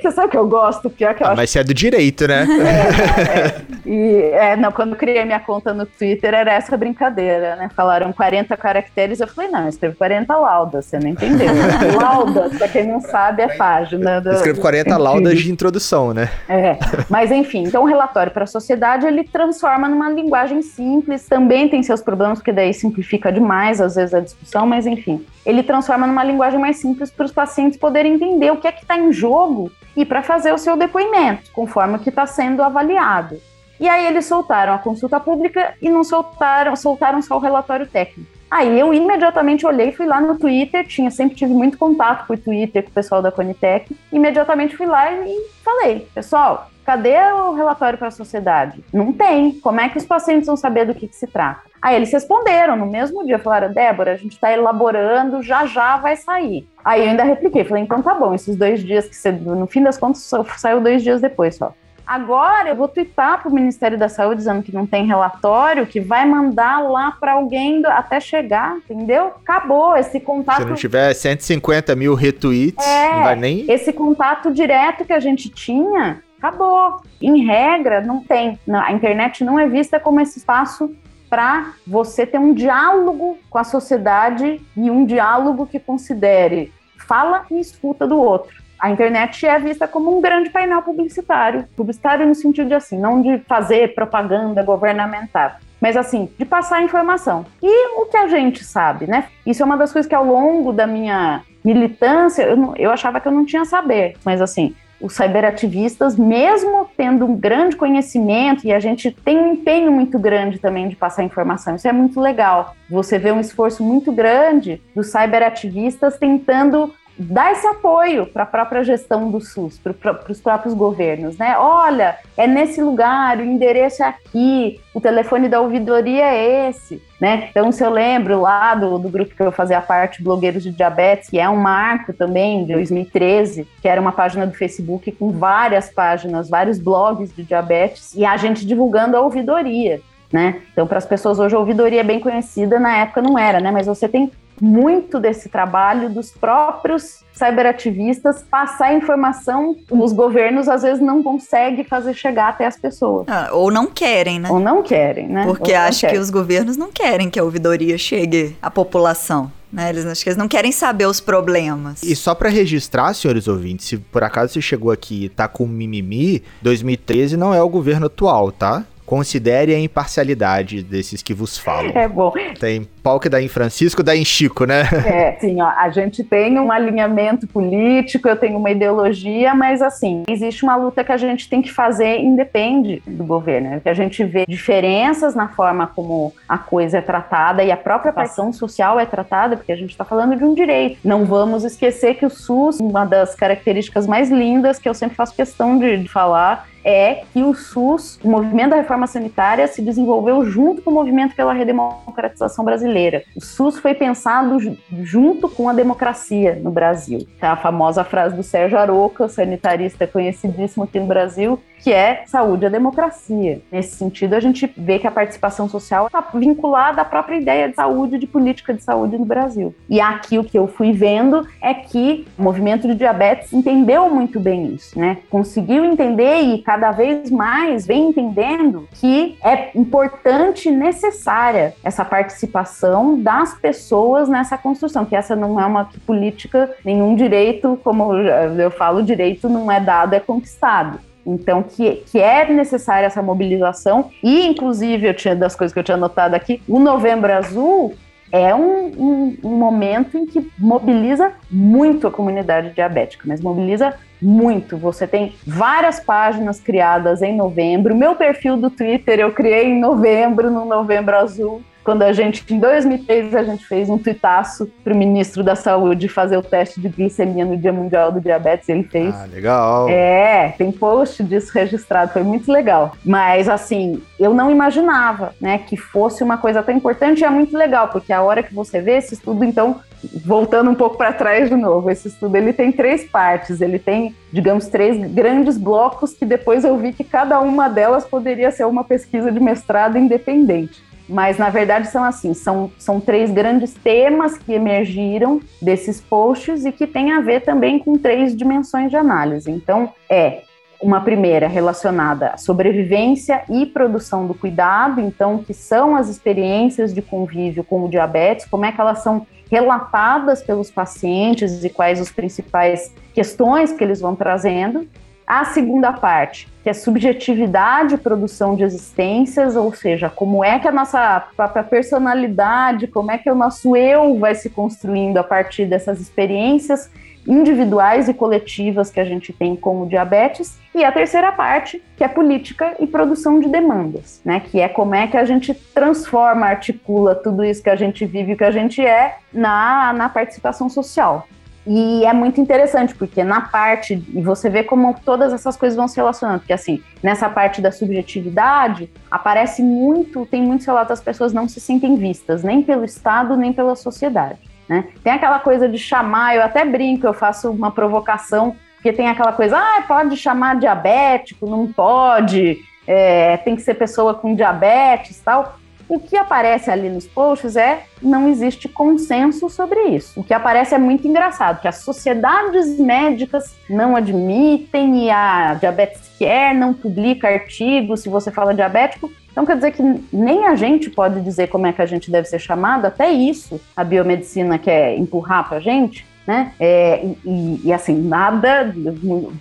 Você 0.01 0.11
sabe 0.11 0.29
o 0.29 0.31
que 0.31 0.37
eu 0.37 0.49
gosto? 0.49 0.89
Pior 0.89 1.15
que 1.15 1.23
eu 1.23 1.27
ah, 1.27 1.31
acho... 1.31 1.37
Mas 1.37 1.51
você 1.51 1.59
é 1.59 1.65
do 1.65 1.75
direito, 1.75 2.27
né? 2.27 2.47
É, 2.61 3.39
é. 3.39 3.71
E, 3.87 4.23
é, 4.33 4.57
não, 4.57 4.71
quando 4.71 4.91
eu 4.91 4.97
criei 4.97 5.25
minha 5.25 5.41
conta 5.41 5.73
no 5.73 5.87
Twitter 5.87 6.35
era 6.35 6.53
essa 6.53 6.77
brincadeira, 6.77 7.57
né? 7.57 7.71
Falaram 7.75 8.13
40 8.13 8.57
caracteres, 8.57 9.21
eu 9.21 9.27
falei, 9.27 9.51
não, 9.51 9.63
eu 9.63 9.69
escrevo 9.69 9.97
40 9.97 10.37
laudas, 10.37 10.87
você 10.87 10.99
não 10.99 11.09
entendeu. 11.09 11.49
laudas, 12.01 12.57
pra 12.57 12.69
quem 12.69 12.87
não 12.87 13.01
sabe, 13.01 13.43
é 13.43 13.49
página. 13.57 14.21
Do... 14.21 14.29
Eu 14.29 14.35
escrevo 14.35 14.61
40 14.61 14.97
laudas 14.97 15.39
de 15.39 15.51
introdução, 15.51 16.13
né? 16.13 16.31
É, 16.49 16.79
mas 17.09 17.31
enfim, 17.31 17.65
então 17.65 17.83
o 17.83 17.87
relatório 17.87 18.31
para 18.33 18.45
a 18.45 18.47
sociedade, 18.47 19.07
ele 19.07 19.25
transforma 19.25 19.89
numa 19.89 20.11
linguagem 20.11 20.63
simples, 20.63 21.27
também 21.27 21.69
tem 21.69 21.83
seus 21.83 22.01
problemas, 22.01 22.39
porque 22.39 22.53
daí 22.53 22.73
simplifica 22.73 23.33
demais, 23.33 23.81
às 23.81 23.95
vezes, 23.97 24.15
a 24.15 24.21
discussão, 24.21 24.67
mas 24.67 24.87
enfim. 24.87 25.25
Ele 25.45 25.63
transforma 25.63 26.07
numa 26.07 26.23
linguagem 26.23 26.61
mais 26.61 26.77
simples 26.77 27.11
para 27.11 27.25
os 27.25 27.33
pacientes 27.33 27.79
poderem 27.79 28.15
entender 28.15 28.51
o 28.51 28.57
que 28.61 28.69
é 28.69 28.73
que 28.73 28.83
está 28.83 28.97
em 28.97 29.13
jogo 29.13 29.71
e 29.97 30.05
para 30.05 30.23
fazer 30.23 30.53
o 30.53 30.59
seu 30.59 30.77
depoimento, 30.77 31.51
conforme 31.53 31.97
o 31.97 31.99
que 31.99 32.11
está 32.11 32.27
sendo 32.27 32.63
avaliado. 32.63 33.41
E 33.79 33.89
aí 33.89 34.07
eles 34.07 34.27
soltaram 34.27 34.75
a 34.75 34.79
consulta 34.79 35.19
pública 35.19 35.75
e 35.81 35.89
não 35.89 36.05
soltaram, 36.05 36.77
soltaram 36.77 37.23
só 37.23 37.37
o 37.37 37.41
relatório 37.41 37.87
técnico. 37.87 38.31
Aí 38.51 38.79
eu 38.79 38.93
imediatamente 38.93 39.65
olhei, 39.65 39.93
fui 39.93 40.07
lá 40.07 40.21
no 40.21 40.37
Twitter, 40.37 40.87
tinha 40.87 41.11
sempre 41.11 41.37
tive 41.37 41.55
muito 41.55 41.79
contato 41.79 42.31
o 42.31 42.37
Twitter, 42.37 42.83
com 42.83 42.91
o 42.91 42.93
pessoal 42.93 43.23
da 43.23 43.31
Conitec, 43.31 43.97
imediatamente 44.13 44.77
fui 44.77 44.87
lá 44.87 45.13
e 45.13 45.47
falei, 45.65 46.09
pessoal, 46.13 46.69
cadê 46.91 47.17
o 47.33 47.53
relatório 47.53 47.97
para 47.97 48.09
a 48.09 48.11
sociedade? 48.11 48.83
Não 48.93 49.13
tem. 49.13 49.53
Como 49.61 49.81
é 49.81 49.89
que 49.89 49.97
os 49.97 50.05
pacientes 50.05 50.47
vão 50.47 50.57
saber 50.57 50.85
do 50.85 50.95
que, 50.95 51.07
que 51.07 51.15
se 51.15 51.27
trata? 51.29 51.63
Aí 51.81 51.95
eles 51.95 52.13
responderam 52.13 52.77
no 52.77 52.85
mesmo 52.85 53.25
dia, 53.25 53.39
falaram, 53.39 53.73
Débora, 53.73 54.13
a 54.13 54.17
gente 54.17 54.33
está 54.33 54.53
elaborando, 54.53 55.41
já 55.41 55.67
já 55.67 55.97
vai 55.99 56.17
sair. 56.17 56.69
Aí 56.85 57.05
eu 57.05 57.11
ainda 57.11 57.23
repliquei, 57.23 57.65
falei, 57.65 57.85
então 57.85 58.03
tá 58.03 58.13
bom, 58.13 58.35
esses 58.35 58.57
dois 58.57 58.83
dias 58.83 59.07
que 59.07 59.15
você, 59.15 59.31
no 59.31 59.69
fim 59.69 59.83
das 59.83 59.97
contas, 59.97 60.29
saiu 60.57 60.81
dois 60.81 61.03
dias 61.03 61.21
depois 61.21 61.55
só. 61.55 61.73
Agora 62.05 62.71
eu 62.71 62.75
vou 62.75 62.89
twittar 62.89 63.41
para 63.41 63.49
o 63.49 63.55
Ministério 63.55 63.97
da 63.97 64.09
Saúde 64.09 64.39
dizendo 64.39 64.65
que 64.65 64.75
não 64.75 64.85
tem 64.85 65.07
relatório, 65.07 65.87
que 65.87 66.01
vai 66.01 66.27
mandar 66.27 66.81
lá 66.81 67.13
para 67.13 67.35
alguém 67.35 67.87
até 67.87 68.19
chegar, 68.19 68.79
entendeu? 68.79 69.27
Acabou 69.47 69.97
esse 69.97 70.19
contato. 70.19 70.63
Se 70.63 70.69
não 70.69 70.75
tiver 70.75 71.15
150 71.15 71.95
mil 71.95 72.17
retweets, 72.17 72.85
é, 72.85 73.13
não 73.13 73.23
vai 73.23 73.37
nem. 73.37 73.65
Esse 73.71 73.93
contato 73.93 74.53
direto 74.53 75.05
que 75.05 75.13
a 75.13 75.21
gente 75.21 75.49
tinha, 75.49 76.21
acabou. 76.41 77.03
Em 77.21 77.45
regra, 77.45 78.01
não 78.01 78.25
tem. 78.25 78.59
A 78.73 78.93
internet 78.93 79.45
não 79.45 79.59
é 79.59 79.69
vista 79.69 80.01
como 80.01 80.21
esse 80.21 80.39
espaço 80.39 80.95
para 81.29 81.75
você 81.87 82.27
ter 82.27 82.39
um 82.39 82.53
diálogo 82.53 83.39
com 83.49 83.59
a 83.59 83.65
sociedade 83.65 84.61
e 84.77 84.91
um 84.91 85.05
diálogo 85.05 85.67
que 85.67 85.79
considere 85.79 86.73
fala 87.07 87.45
e 87.51 87.59
escuta 87.59 88.07
do 88.07 88.19
outro. 88.21 88.61
A 88.79 88.89
internet 88.89 89.45
é 89.47 89.59
vista 89.59 89.89
como 89.89 90.17
um 90.17 90.21
grande 90.21 90.49
painel 90.49 90.81
publicitário, 90.81 91.67
publicitário 91.77 92.27
no 92.27 92.35
sentido 92.35 92.69
de 92.69 92.75
assim, 92.75 92.99
não 92.99 93.21
de 93.21 93.39
fazer 93.41 93.95
propaganda 93.95 94.63
governamental, 94.63 95.53
mas 95.81 95.97
assim, 95.97 96.31
de 96.39 96.45
passar 96.45 96.83
informação. 96.83 97.45
E 97.63 98.01
o 98.01 98.07
que 98.07 98.17
a 98.17 98.29
gente 98.29 98.65
sabe, 98.65 99.07
né? 99.07 99.29
Isso 99.45 99.63
é 99.63 99.67
uma 99.67 99.77
das 99.77 99.93
coisas 99.93 100.09
que 100.09 100.15
ao 100.15 100.25
longo 100.25 100.73
da 100.73 100.87
minha 100.87 101.43
militância 101.65 102.43
eu, 102.45 102.75
eu 102.77 102.91
achava 102.91 103.21
que 103.21 103.29
eu 103.29 103.33
não 103.33 103.45
tinha 103.45 103.65
saber, 103.65 104.17
mas 104.25 104.41
assim, 104.41 104.75
os 105.01 105.15
cyberativistas, 105.15 106.17
mesmo 106.17 106.89
tendo 106.97 107.25
um 107.25 107.37
grande 107.37 107.77
conhecimento, 107.77 108.67
e 108.67 108.73
a 108.73 108.79
gente 108.79 109.11
tem 109.11 109.39
um 109.39 109.53
empenho 109.55 109.91
muito 109.91 110.19
grande 110.19 110.59
também 110.59 110.89
de 110.89 110.97
passar 110.97 111.25
informação, 111.25 111.77
isso 111.77 111.89
é 111.89 111.93
muito 111.93 112.21
legal. 112.21 112.75
Você 112.89 113.19
vê 113.19 113.33
um 113.33 113.41
esforço 113.41 113.83
muito 113.83 114.13
grande 114.13 114.83
dos 114.95 115.09
cyberativistas 115.09 116.19
tentando 116.19 116.93
dar 117.23 117.53
esse 117.53 117.67
apoio 117.67 118.25
para 118.25 118.45
a 118.45 118.47
própria 118.47 118.83
gestão 118.83 119.31
do 119.31 119.41
SUS, 119.41 119.79
para 119.79 120.33
os 120.33 120.41
próprios 120.41 120.73
governos, 120.73 121.37
né? 121.37 121.55
Olha, 121.59 122.17
é 122.35 122.47
nesse 122.47 122.81
lugar, 122.81 123.39
o 123.39 123.45
endereço 123.45 124.03
é 124.03 124.07
aqui, 124.07 124.81
o 124.95 125.01
telefone 125.01 125.47
da 125.47 125.61
ouvidoria 125.61 126.25
é 126.25 126.69
esse, 126.69 127.03
né? 127.21 127.49
Então, 127.51 127.71
se 127.71 127.85
eu 127.85 127.91
lembro 127.91 128.41
lá 128.41 128.75
do, 128.75 128.99
do 128.99 129.11
grupo 129.11 129.35
que 129.35 129.43
eu 129.43 129.53
fazia 129.53 129.83
parte, 129.83 130.23
Blogueiros 130.23 130.63
de 130.63 130.71
Diabetes, 130.71 131.29
que 131.29 131.39
é 131.39 131.49
um 131.49 131.57
marco 131.57 132.15
também, 132.15 132.65
de 132.65 132.73
2013, 132.73 133.69
que 133.83 133.89
era 133.89 134.01
uma 134.01 134.13
página 134.13 134.47
do 134.47 134.55
Facebook 134.55 135.13
com 135.13 135.31
várias 135.31 135.91
páginas, 135.91 136.49
vários 136.49 136.79
blogs 136.79 137.35
de 137.37 137.43
diabetes, 137.43 138.15
e 138.15 138.25
a 138.25 138.37
gente 138.39 138.67
divulgando 138.67 139.17
a 139.17 139.21
ouvidoria. 139.21 140.01
Né? 140.33 140.63
Então, 140.73 140.87
para 140.87 140.99
as 140.99 141.07
pessoas 141.07 141.39
hoje, 141.39 141.55
a 141.55 141.59
ouvidoria 141.59 142.01
é 142.01 142.05
bem 142.05 142.21
conhecida, 142.21 142.79
na 142.79 142.99
época 142.99 143.21
não 143.21 143.37
era, 143.37 143.59
né? 143.59 143.71
Mas 143.73 143.87
você 143.87 144.09
tem 144.09 144.31
muito 144.61 145.19
desse 145.19 145.49
trabalho 145.49 146.11
dos 146.11 146.31
próprios 146.31 147.25
cyberativistas 147.33 148.45
passar 148.49 148.95
informação, 148.95 149.75
os 149.91 150.13
governos 150.13 150.69
às 150.69 150.83
vezes 150.83 151.03
não 151.03 151.23
conseguem 151.23 151.85
fazer 151.85 152.13
chegar 152.13 152.51
até 152.51 152.67
as 152.67 152.77
pessoas. 152.77 153.27
Ah, 153.29 153.49
ou 153.53 153.71
não 153.71 153.87
querem, 153.87 154.39
né? 154.39 154.51
Ou 154.51 154.61
não 154.61 154.83
querem, 154.83 155.27
né? 155.27 155.47
Porque 155.47 155.73
acho 155.73 156.07
que 156.07 156.19
os 156.19 156.29
governos 156.29 156.77
não 156.77 156.93
querem 156.93 157.31
que 157.31 157.41
a 157.41 157.45
ouvidoria 157.45 157.97
chegue 157.97 158.57
à 158.61 158.71
população. 158.71 159.51
Né? 159.73 159.89
Eles, 159.89 160.05
acho 160.05 160.23
que 160.23 160.29
eles 160.29 160.37
não 160.37 160.49
querem 160.49 160.73
saber 160.73 161.07
os 161.07 161.21
problemas. 161.21 162.03
E 162.03 162.15
só 162.17 162.35
para 162.35 162.49
registrar, 162.49 163.15
senhores 163.15 163.47
ouvintes, 163.47 163.87
se 163.87 163.97
por 163.97 164.25
acaso 164.25 164.53
você 164.53 164.61
chegou 164.61 164.91
aqui 164.91 165.27
e 165.27 165.29
tá 165.29 165.47
com 165.47 165.67
mimimi, 165.67 166.43
2013 166.61 167.37
não 167.37 167.55
é 167.55 167.63
o 167.63 167.69
governo 167.69 168.07
atual, 168.07 168.51
tá? 168.51 168.85
Considere 169.11 169.75
a 169.75 169.81
imparcialidade 169.81 170.85
desses 170.85 171.21
que 171.21 171.35
vos 171.35 171.59
falam. 171.59 171.91
É 171.97 172.07
bom. 172.07 172.33
Tem 172.61 172.87
pau 173.03 173.19
que 173.19 173.29
dá 173.29 173.41
em 173.41 173.49
Francisco, 173.49 174.03
dá 174.03 174.17
em 174.17 174.25
Chico, 174.25 174.65
né? 174.65 174.85
É, 175.11 175.33
sim, 175.41 175.61
ó, 175.61 175.67
a 175.67 175.91
gente 175.91 176.23
tem 176.23 176.59
um 176.59 176.71
alinhamento 176.71 177.47
político, 177.47 178.29
eu 178.29 178.37
tenho 178.37 178.59
uma 178.59 178.71
ideologia, 178.71 179.55
mas 179.55 179.83
assim, 179.83 180.23
existe 180.29 180.63
uma 180.63 180.77
luta 180.77 181.03
que 181.03 181.11
a 181.11 181.17
gente 181.17 181.49
tem 181.49 181.61
que 181.61 181.73
fazer 181.73 182.19
independe 182.19 183.03
do 183.07 183.25
governo, 183.25 183.81
que 183.81 183.89
a 183.89 183.95
gente 183.95 184.23
vê 184.25 184.45
diferenças 184.47 185.35
na 185.35 185.49
forma 185.49 185.87
como 185.89 186.33
a 186.49 186.59
coisa 186.59 186.99
é 186.99 187.01
tratada 187.01 187.65
e 187.65 187.73
a 187.73 187.77
própria 187.77 188.13
ação 188.17 188.53
social 188.53 189.01
é 189.01 189.07
tratada, 189.07 189.57
porque 189.57 189.73
a 189.73 189.77
gente 189.77 189.91
está 189.91 190.05
falando 190.05 190.37
de 190.37 190.45
um 190.45 190.55
direito. 190.55 190.99
Não 191.05 191.25
vamos 191.25 191.65
esquecer 191.65 192.15
que 192.15 192.27
o 192.27 192.31
SUS, 192.31 192.79
uma 192.79 193.05
das 193.05 193.35
características 193.35 194.07
mais 194.07 194.31
lindas 194.31 194.79
que 194.79 194.89
eu 194.89 194.95
sempre 194.95 195.17
faço 195.17 195.35
questão 195.35 195.79
de, 195.79 195.99
de 195.99 196.09
falar, 196.09 196.69
é 196.85 197.25
que 197.33 197.43
o 197.43 197.55
SUS, 197.55 198.19
o 198.23 198.31
movimento 198.31 198.71
da 198.71 198.77
reforma 198.77 199.07
sanitária, 199.07 199.67
se 199.67 199.83
desenvolveu 199.83 200.45
junto 200.45 200.83
com 200.83 200.91
o 200.91 200.95
movimento 200.95 201.35
pela 201.35 201.53
redemocratização 201.53 202.65
brasileira. 202.65 202.90
O 203.37 203.41
SUS 203.41 203.79
foi 203.79 203.95
pensado 203.95 204.59
junto 205.03 205.49
com 205.49 205.69
a 205.69 205.73
democracia 205.73 206.59
no 206.63 206.71
Brasil. 206.71 207.27
É 207.41 207.47
a 207.47 207.57
famosa 207.57 208.05
frase 208.05 208.37
do 208.37 208.43
Sérgio 208.43 208.79
Aroca, 208.79 209.29
sanitarista 209.29 210.07
conhecidíssimo 210.07 210.85
aqui 210.85 210.99
no 210.99 211.07
Brasil, 211.07 211.61
que 211.81 211.93
é 211.93 212.23
saúde 212.27 212.67
à 212.67 212.69
democracia. 212.69 213.61
Nesse 213.71 213.97
sentido, 213.97 214.35
a 214.35 214.41
gente 214.41 214.73
vê 214.77 214.99
que 214.99 215.07
a 215.07 215.11
participação 215.11 215.69
social 215.69 216.07
está 216.07 216.21
vinculada 216.35 217.03
à 217.03 217.05
própria 217.05 217.37
ideia 217.37 217.69
de 217.69 217.75
saúde, 217.75 218.19
de 218.19 218.27
política 218.27 218.75
de 218.75 218.83
saúde 218.83 219.19
no 219.19 219.25
Brasil. 219.25 219.75
E 219.89 220.01
aqui 220.01 220.39
o 220.39 220.45
que 220.45 220.59
eu 220.59 220.67
fui 220.67 220.93
vendo 220.93 221.47
é 221.61 221.75
que 221.75 222.27
o 222.39 222.43
movimento 222.43 222.87
de 222.87 222.95
diabetes 222.95 223.53
entendeu 223.53 224.09
muito 224.11 224.39
bem 224.39 224.75
isso, 224.75 224.99
né? 224.99 225.19
Conseguiu 225.31 225.85
entender 225.85 226.41
e 226.41 226.63
cada 226.63 226.91
vez 226.91 227.31
mais 227.31 227.87
vem 227.87 228.09
entendendo 228.09 228.89
que 228.93 229.39
é 229.43 229.71
importante 229.75 230.69
e 230.69 230.73
necessária 230.73 231.75
essa 231.83 232.05
participação 232.05 233.21
das 233.21 233.55
pessoas 233.55 234.29
nessa 234.29 234.57
construção, 234.59 235.05
que 235.05 235.17
essa 235.17 235.35
não 235.35 235.61
é 235.61 235.67
uma 235.67 235.89
política, 236.07 236.71
nenhum 236.85 237.15
direito, 237.15 237.79
como 237.83 238.15
eu 238.15 238.71
falo, 238.71 239.03
direito 239.03 239.49
não 239.49 239.71
é 239.71 239.81
dado, 239.81 240.15
é 240.15 240.21
conquistado. 240.21 241.10
Então, 241.27 241.63
que, 241.63 242.03
que 242.07 242.19
é 242.19 242.51
necessária 242.51 243.07
essa 243.07 243.23
mobilização, 243.23 244.11
e 244.23 244.47
inclusive, 244.47 245.09
eu 245.09 245.15
tinha 245.15 245.37
das 245.37 245.55
coisas 245.55 245.73
que 245.73 245.79
eu 245.79 245.85
tinha 245.85 245.97
anotado 245.97 246.35
aqui, 246.35 246.63
o 246.69 246.79
Novembro 246.79 247.33
Azul 247.33 247.95
é 248.33 248.55
um, 248.55 248.87
um, 248.87 249.37
um, 249.43 249.57
momento 249.57 250.17
em 250.17 250.25
que 250.25 250.51
mobiliza 250.57 251.33
muito 251.51 252.07
a 252.07 252.11
comunidade 252.11 252.71
diabética, 252.71 253.25
mas 253.27 253.41
mobiliza 253.41 253.95
muito. 254.23 254.77
Você 254.77 255.07
tem 255.07 255.35
várias 255.45 255.99
páginas 255.99 256.61
criadas 256.61 257.23
em 257.23 257.37
novembro. 257.37 257.97
Meu 257.97 258.15
perfil 258.15 258.57
do 258.57 258.71
Twitter 258.71 259.19
eu 259.19 259.33
criei 259.33 259.67
em 259.67 259.81
novembro, 259.81 260.51
no 260.51 260.65
Novembro 260.65 261.17
Azul 261.17 261.63
quando 261.85 262.03
a 262.03 262.13
gente, 262.13 262.45
em 262.53 262.59
2003, 262.59 263.35
a 263.35 263.43
gente 263.43 263.67
fez 263.67 263.89
um 263.89 263.99
tuitaço 263.99 264.71
para 264.85 264.93
o 264.93 264.97
ministro 264.97 265.43
da 265.43 265.55
Saúde 265.55 266.09
fazer 266.09 266.37
o 266.37 266.43
teste 266.43 266.81
de 266.81 266.89
glicemia 266.89 267.45
no 267.45 267.57
Dia 267.57 267.73
Mundial 267.73 268.13
do 268.13 268.21
Diabetes, 268.21 268.69
ele 268.69 268.85
fez. 268.85 269.15
Ah, 269.15 269.27
legal. 269.31 269.89
É, 269.89 270.55
tem 270.57 270.71
post 270.71 271.23
disso 271.25 271.51
registrado, 271.55 272.13
foi 272.13 272.23
muito 272.23 272.51
legal. 272.51 272.97
Mas, 273.05 273.49
assim, 273.49 274.03
eu 274.19 274.35
não 274.35 274.51
imaginava, 274.51 275.35
né, 275.41 275.59
que 275.59 275.77
fosse 275.77 276.23
uma 276.23 276.37
coisa 276.37 276.63
tão 276.63 276.75
importante 276.75 277.21
e 277.21 277.25
é 277.25 277.31
muito 277.31 277.57
legal, 277.57 277.89
porque 277.89 278.13
a 278.13 278.23
hora 278.23 278.43
que 278.43 278.55
você 278.55 278.81
vê 278.81 278.99
esse 278.99 279.15
estudo, 279.15 279.45
então, 279.45 279.81
voltando 280.25 280.71
um 280.71 280.75
pouco 280.75 280.97
para 280.97 281.13
trás 281.13 281.49
de 281.49 281.57
novo, 281.57 281.91
esse 281.91 282.09
estudo 282.09 282.37
ele 282.37 282.53
tem 282.53 282.73
três 282.73 283.05
partes, 283.05 283.61
ele 283.61 283.79
tem, 283.79 284.15
digamos, 284.33 284.67
três 284.67 284.97
grandes 285.13 285.57
blocos 285.57 286.13
que 286.13 286.25
depois 286.25 286.65
eu 286.65 286.77
vi 286.77 286.93
que 286.93 287.05
cada 287.05 287.41
uma 287.41 287.69
delas 287.69 288.05
poderia 288.05 288.51
ser 288.51 288.67
uma 288.67 288.85
pesquisa 288.85 289.31
de 289.31 289.41
mestrado 289.41 289.99
independente. 289.99 290.90
Mas 291.11 291.37
na 291.37 291.51
verdade 291.51 291.89
são 291.89 292.05
assim, 292.05 292.33
são, 292.33 292.71
são 292.79 293.01
três 293.01 293.33
grandes 293.33 293.75
temas 293.75 294.39
que 294.39 294.53
emergiram 294.53 295.41
desses 295.61 296.01
posts 296.01 296.65
e 296.65 296.71
que 296.71 296.87
tem 296.87 297.11
a 297.11 297.21
ver 297.21 297.41
também 297.41 297.81
com 297.81 297.99
três 297.99 298.35
dimensões 298.35 298.91
de 298.91 298.97
análise. 298.97 299.51
Então, 299.51 299.93
é 300.09 300.43
uma 300.81 301.01
primeira 301.01 301.49
relacionada 301.49 302.29
à 302.29 302.37
sobrevivência 302.37 303.43
e 303.51 303.67
produção 303.67 304.27
do 304.27 304.33
cuidado, 304.33 305.01
então, 305.01 305.39
que 305.39 305.53
são 305.53 305.97
as 305.97 306.09
experiências 306.09 306.95
de 306.95 307.03
convívio 307.03 307.65
com 307.65 307.85
o 307.85 307.89
diabetes, 307.89 308.47
como 308.47 308.65
é 308.65 308.73
que 308.73 308.81
elas 308.81 309.01
são 309.01 309.27
relatadas 309.51 310.43
pelos 310.43 310.71
pacientes 310.71 311.65
e 311.65 311.69
quais 311.69 312.01
as 312.01 312.11
principais 312.11 312.95
questões 313.13 313.73
que 313.73 313.83
eles 313.83 314.01
vão 314.01 314.15
trazendo. 314.15 314.87
A 315.31 315.45
segunda 315.45 315.93
parte, 315.93 316.49
que 316.61 316.69
é 316.69 316.73
subjetividade 316.73 317.95
e 317.95 317.99
produção 317.99 318.57
de 318.57 318.65
existências, 318.65 319.55
ou 319.55 319.73
seja, 319.73 320.11
como 320.11 320.45
é 320.45 320.59
que 320.59 320.67
a 320.67 320.73
nossa 320.73 321.25
própria 321.37 321.63
personalidade, 321.63 322.89
como 322.89 323.13
é 323.13 323.17
que 323.17 323.31
o 323.31 323.35
nosso 323.37 323.77
eu 323.77 324.19
vai 324.19 324.35
se 324.35 324.51
construindo 324.51 325.19
a 325.19 325.23
partir 325.23 325.67
dessas 325.67 326.01
experiências 326.01 326.91
individuais 327.25 328.09
e 328.09 328.15
coletivas 328.15 328.91
que 328.91 328.99
a 328.99 329.05
gente 329.05 329.33
tem 329.33 329.55
com 329.55 329.83
o 329.83 329.87
diabetes. 329.87 330.59
E 330.75 330.83
a 330.83 330.91
terceira 330.91 331.31
parte, 331.31 331.81
que 331.97 332.03
é 332.03 332.09
política 332.09 332.75
e 332.81 332.87
produção 332.89 333.39
de 333.39 333.49
demandas, 333.49 334.21
né? 334.25 334.41
Que 334.41 334.61
é 334.61 334.69
como 334.69 334.97
é 334.97 335.07
que 335.07 335.17
a 335.17 335.25
gente 335.25 335.55
transforma, 335.55 336.47
articula 336.47 337.15
tudo 337.15 337.45
isso 337.45 337.63
que 337.63 337.71
a 337.71 337.77
gente 337.77 338.05
vive 338.05 338.33
e 338.33 338.37
que 338.37 338.43
a 338.43 338.51
gente 338.51 338.85
é 338.85 339.19
na, 339.33 339.93
na 339.93 340.09
participação 340.09 340.69
social. 340.69 341.29
E 341.73 342.05
é 342.05 342.13
muito 342.13 342.41
interessante, 342.41 342.97
porque 342.97 343.23
na 343.23 343.43
parte, 343.43 343.95
e 344.13 344.21
você 344.21 344.51
vê 344.51 344.65
como 344.65 344.93
todas 345.05 345.33
essas 345.33 345.57
coisas 345.57 345.77
vão 345.77 345.87
se 345.87 345.95
relacionando, 345.95 346.41
porque 346.41 346.53
assim, 346.53 346.83
nessa 347.01 347.29
parte 347.29 347.61
da 347.61 347.71
subjetividade, 347.71 348.91
aparece 349.09 349.63
muito, 349.63 350.27
tem 350.27 350.43
muitos 350.43 350.67
relatos 350.67 350.91
as 350.91 351.01
pessoas 351.01 351.33
não 351.33 351.49
se 351.49 351.61
sentem 351.61 351.95
vistas, 351.95 352.43
nem 352.43 352.61
pelo 352.61 352.85
Estado, 352.85 353.37
nem 353.37 353.53
pela 353.53 353.77
sociedade. 353.77 354.41
Né? 354.69 354.89
Tem 355.05 355.13
aquela 355.13 355.39
coisa 355.39 355.69
de 355.69 355.79
chamar, 355.79 356.35
eu 356.35 356.43
até 356.43 356.65
brinco, 356.65 357.07
eu 357.07 357.15
faço 357.15 357.49
uma 357.49 357.71
provocação, 357.71 358.57
porque 358.75 358.93
tem 358.93 359.07
aquela 359.07 359.33
coisa, 359.33 359.57
ah, 359.57 359.85
pode 359.87 360.17
chamar 360.17 360.59
diabético, 360.59 361.47
não 361.47 361.73
pode, 361.73 362.59
é, 362.85 363.37
tem 363.37 363.55
que 363.55 363.63
ser 363.63 363.75
pessoa 363.75 364.13
com 364.13 364.35
diabetes 364.35 365.21
tal. 365.21 365.60
O 365.91 365.99
que 365.99 366.17
aparece 366.17 366.71
ali 366.71 366.89
nos 366.89 367.05
posts 367.09 367.57
é 367.57 367.83
não 368.01 368.29
existe 368.29 368.69
consenso 368.69 369.51
sobre 369.51 369.81
isso. 369.89 370.21
O 370.21 370.23
que 370.23 370.33
aparece 370.33 370.73
é 370.73 370.79
muito 370.79 371.07
engraçado, 371.09 371.61
que 371.61 371.67
as 371.67 371.79
sociedades 371.79 372.79
médicas 372.79 373.57
não 373.69 373.97
admitem 373.97 375.07
e 375.07 375.11
a 375.11 375.55
Diabetes 375.55 376.09
Care 376.17 376.57
não 376.57 376.73
publica 376.73 377.29
artigos 377.29 378.03
se 378.03 378.09
você 378.09 378.31
fala 378.31 378.55
diabético. 378.55 379.11
Então 379.33 379.45
quer 379.45 379.57
dizer 379.57 379.73
que 379.73 379.83
nem 380.13 380.47
a 380.47 380.55
gente 380.55 380.89
pode 380.89 381.21
dizer 381.23 381.49
como 381.49 381.67
é 381.67 381.73
que 381.73 381.83
a 381.83 381.87
gente 381.87 382.09
deve 382.09 382.29
ser 382.29 382.39
chamado, 382.39 382.87
até 382.87 383.11
isso 383.11 383.61
a 383.77 383.83
biomedicina 383.83 384.59
quer 384.59 384.97
empurrar 384.97 385.49
para 385.49 385.57
a 385.57 385.61
gente 385.61 386.07
né? 386.31 386.53
É, 386.61 387.05
e, 387.25 387.61
e, 387.65 387.73
assim, 387.73 388.01
nada, 388.01 388.73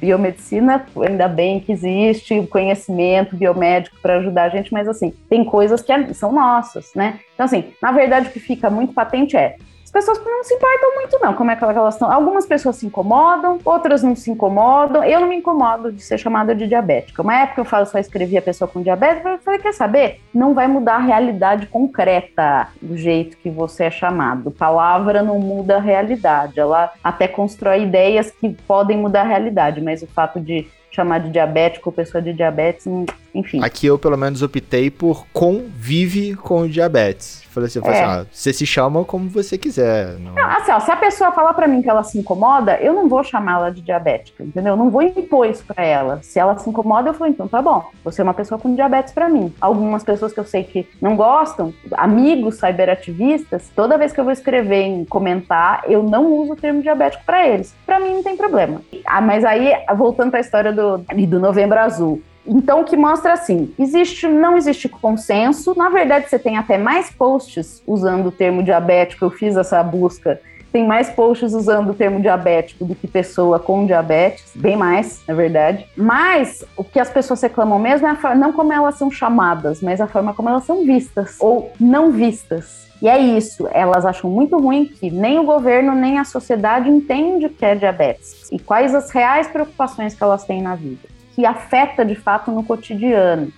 biomedicina, 0.01 0.83
ainda 1.07 1.27
bem 1.27 1.59
que 1.59 1.71
existe 1.71 2.47
conhecimento 2.47 3.35
biomédico 3.35 3.95
para 4.01 4.17
ajudar 4.17 4.45
a 4.45 4.49
gente, 4.49 4.73
mas 4.73 4.87
assim, 4.87 5.13
tem 5.29 5.45
coisas 5.45 5.83
que 5.83 5.91
é, 5.91 6.11
são 6.13 6.31
nossas, 6.31 6.89
né? 6.95 7.19
Então, 7.35 7.45
assim, 7.45 7.65
na 7.79 7.91
verdade, 7.91 8.29
o 8.29 8.31
que 8.31 8.39
fica 8.39 8.71
muito 8.71 8.91
patente 8.91 9.37
é 9.37 9.57
as 9.89 9.91
pessoas 9.91 10.23
não 10.23 10.43
se 10.43 10.53
importam 10.53 10.95
muito, 10.95 11.19
não. 11.19 11.33
Como 11.33 11.49
é 11.49 11.55
que 11.55 11.63
elas 11.63 11.95
estão? 11.95 12.11
Algumas 12.11 12.45
pessoas 12.45 12.75
se 12.75 12.85
incomodam, 12.85 13.57
outras 13.65 14.03
não 14.03 14.15
se 14.15 14.29
incomodam. 14.29 15.03
Eu 15.03 15.19
não 15.19 15.27
me 15.27 15.37
incomodo 15.37 15.91
de 15.91 15.99
ser 16.03 16.19
chamada 16.19 16.53
de 16.53 16.67
diabética. 16.67 17.23
Uma 17.23 17.41
época 17.41 17.61
eu 17.61 17.65
falo, 17.65 17.87
só 17.87 17.97
escrevi 17.97 18.37
a 18.37 18.41
pessoa 18.41 18.67
com 18.67 18.83
diabetes, 18.83 19.25
eu 19.25 19.39
falei, 19.39 19.59
quer 19.59 19.73
saber? 19.73 20.21
Não 20.31 20.53
vai 20.53 20.67
mudar 20.67 20.97
a 20.97 20.99
realidade 20.99 21.65
concreta 21.65 22.67
do 22.79 22.95
jeito 22.95 23.35
que 23.37 23.49
você 23.49 23.85
é 23.85 23.91
chamado. 23.91 24.51
Palavra 24.51 25.23
não 25.23 25.39
muda 25.39 25.77
a 25.77 25.81
realidade. 25.81 26.59
Ela 26.59 26.91
até 27.03 27.27
constrói 27.27 27.81
ideias 27.81 28.29
que 28.29 28.49
podem 28.67 28.95
mudar 28.95 29.21
a 29.21 29.27
realidade, 29.27 29.81
mas 29.81 30.03
o 30.03 30.07
fato 30.07 30.39
de 30.39 30.67
chamar 30.91 31.19
de 31.19 31.29
diabético 31.29 31.91
pessoa 31.91 32.21
de 32.21 32.33
diabetes, 32.33 32.85
enfim. 33.33 33.63
Aqui 33.63 33.87
eu 33.87 33.97
pelo 33.97 34.17
menos 34.17 34.41
optei 34.41 34.89
por 34.89 35.25
convive 35.31 36.35
com 36.35 36.61
o 36.61 36.69
diabetes. 36.69 37.43
Falei 37.49 37.67
assim, 37.67 37.81
falei 37.81 37.97
é. 37.97 38.03
assim 38.03 38.21
ah, 38.21 38.25
você 38.31 38.53
se 38.53 38.65
chama 38.65 39.03
como 39.03 39.29
você 39.29 39.57
quiser. 39.57 40.17
Não... 40.19 40.33
Não, 40.33 40.45
assim, 40.45 40.71
ó, 40.71 40.79
se 40.79 40.91
a 40.91 40.95
pessoa 40.95 41.31
falar 41.31 41.53
para 41.53 41.67
mim 41.67 41.81
que 41.81 41.89
ela 41.89 42.03
se 42.03 42.17
incomoda, 42.17 42.77
eu 42.79 42.93
não 42.93 43.09
vou 43.09 43.23
chamá-la 43.23 43.69
de 43.69 43.81
diabética, 43.81 44.43
entendeu? 44.43 44.73
Eu 44.73 44.77
não 44.77 44.89
vou 44.89 45.01
impor 45.01 45.47
isso 45.47 45.63
pra 45.65 45.83
ela. 45.83 46.19
Se 46.21 46.39
ela 46.39 46.57
se 46.57 46.69
incomoda, 46.69 47.09
eu 47.09 47.13
falo, 47.13 47.31
então 47.31 47.47
tá 47.47 47.61
bom, 47.61 47.83
você 48.03 48.21
é 48.21 48.23
uma 48.23 48.33
pessoa 48.33 48.59
com 48.59 48.73
diabetes 48.75 49.13
para 49.13 49.27
mim. 49.27 49.53
Algumas 49.59 50.03
pessoas 50.03 50.31
que 50.31 50.39
eu 50.39 50.45
sei 50.45 50.63
que 50.63 50.87
não 51.01 51.15
gostam, 51.15 51.73
amigos 51.93 52.59
cyberativistas, 52.59 53.69
toda 53.75 53.97
vez 53.97 54.11
que 54.11 54.19
eu 54.19 54.23
vou 54.23 54.33
escrever 54.33 54.83
em 54.83 55.05
comentar, 55.05 55.83
eu 55.87 56.03
não 56.03 56.31
uso 56.31 56.53
o 56.53 56.55
termo 56.55 56.81
diabético 56.81 57.23
para 57.25 57.47
eles. 57.47 57.75
Para 57.85 57.99
mim 57.99 58.13
não 58.13 58.23
tem 58.23 58.37
problema. 58.37 58.81
Ah, 59.05 59.21
mas 59.21 59.43
aí, 59.43 59.73
voltando 59.97 60.29
para 60.29 60.39
a 60.39 60.41
história 60.41 60.71
do, 60.71 60.78
do 61.27 61.39
Novembro 61.39 61.80
Azul, 61.80 62.21
então, 62.51 62.82
o 62.82 62.84
que 62.84 62.97
mostra 62.97 63.34
assim, 63.34 63.71
existe, 63.77 64.27
não 64.27 64.57
existe 64.57 64.89
consenso. 64.89 65.75
Na 65.77 65.88
verdade, 65.89 66.27
você 66.27 66.39
tem 66.39 66.57
até 66.57 66.80
mais 66.80 67.11
posts 67.11 67.84
usando 67.86 68.27
o 68.27 68.32
termo 68.32 68.63
diabético. 68.63 69.23
Eu 69.23 69.30
fiz 69.30 69.55
essa 69.55 69.84
busca. 69.84 70.41
Tem 70.72 70.86
mais 70.86 71.09
posts 71.09 71.53
usando 71.53 71.89
o 71.89 71.93
termo 71.93 72.22
diabético 72.22 72.86
do 72.86 72.95
que 72.95 73.07
pessoa 73.07 73.59
com 73.59 73.86
diabetes, 73.86 74.51
bem 74.55 74.78
mais, 74.78 75.22
na 75.28 75.34
verdade. 75.34 75.86
Mas 75.95 76.63
o 76.78 76.84
que 76.84 76.99
as 76.99 77.09
pessoas 77.09 77.41
reclamam 77.41 77.80
mesmo 77.80 78.07
é 78.07 78.17
a, 78.22 78.36
não 78.36 78.53
como 78.53 78.72
elas 78.72 78.95
são 78.95 79.09
chamadas, 79.09 79.82
mas 79.82 79.99
a 79.99 80.07
forma 80.07 80.34
como 80.34 80.49
elas 80.49 80.63
são 80.63 80.86
vistas 80.86 81.38
ou 81.39 81.72
não 81.80 82.11
vistas. 82.11 82.88
E 83.01 83.07
é 83.07 83.17
isso, 83.17 83.67
elas 83.72 84.05
acham 84.05 84.30
muito 84.30 84.57
ruim 84.57 84.86
que 84.86 85.09
nem 85.09 85.39
o 85.39 85.45
governo 85.45 85.95
nem 85.95 86.20
a 86.20 86.26
sociedade 86.26 86.89
entende 86.89 87.45
o 87.45 87.49
que 87.49 87.65
é 87.65 87.74
diabetes 87.74 88.49
e 88.51 88.59
quais 88.59 88.93
as 88.93 89.09
reais 89.09 89.47
preocupações 89.47 90.13
que 90.13 90.22
elas 90.22 90.43
têm 90.43 90.61
na 90.61 90.76
vida 90.76 91.07
que 91.39 91.45
afeta 91.45 92.03
de 92.03 92.15
fato 92.15 92.51
no 92.51 92.65
cotidiano. 92.65 93.49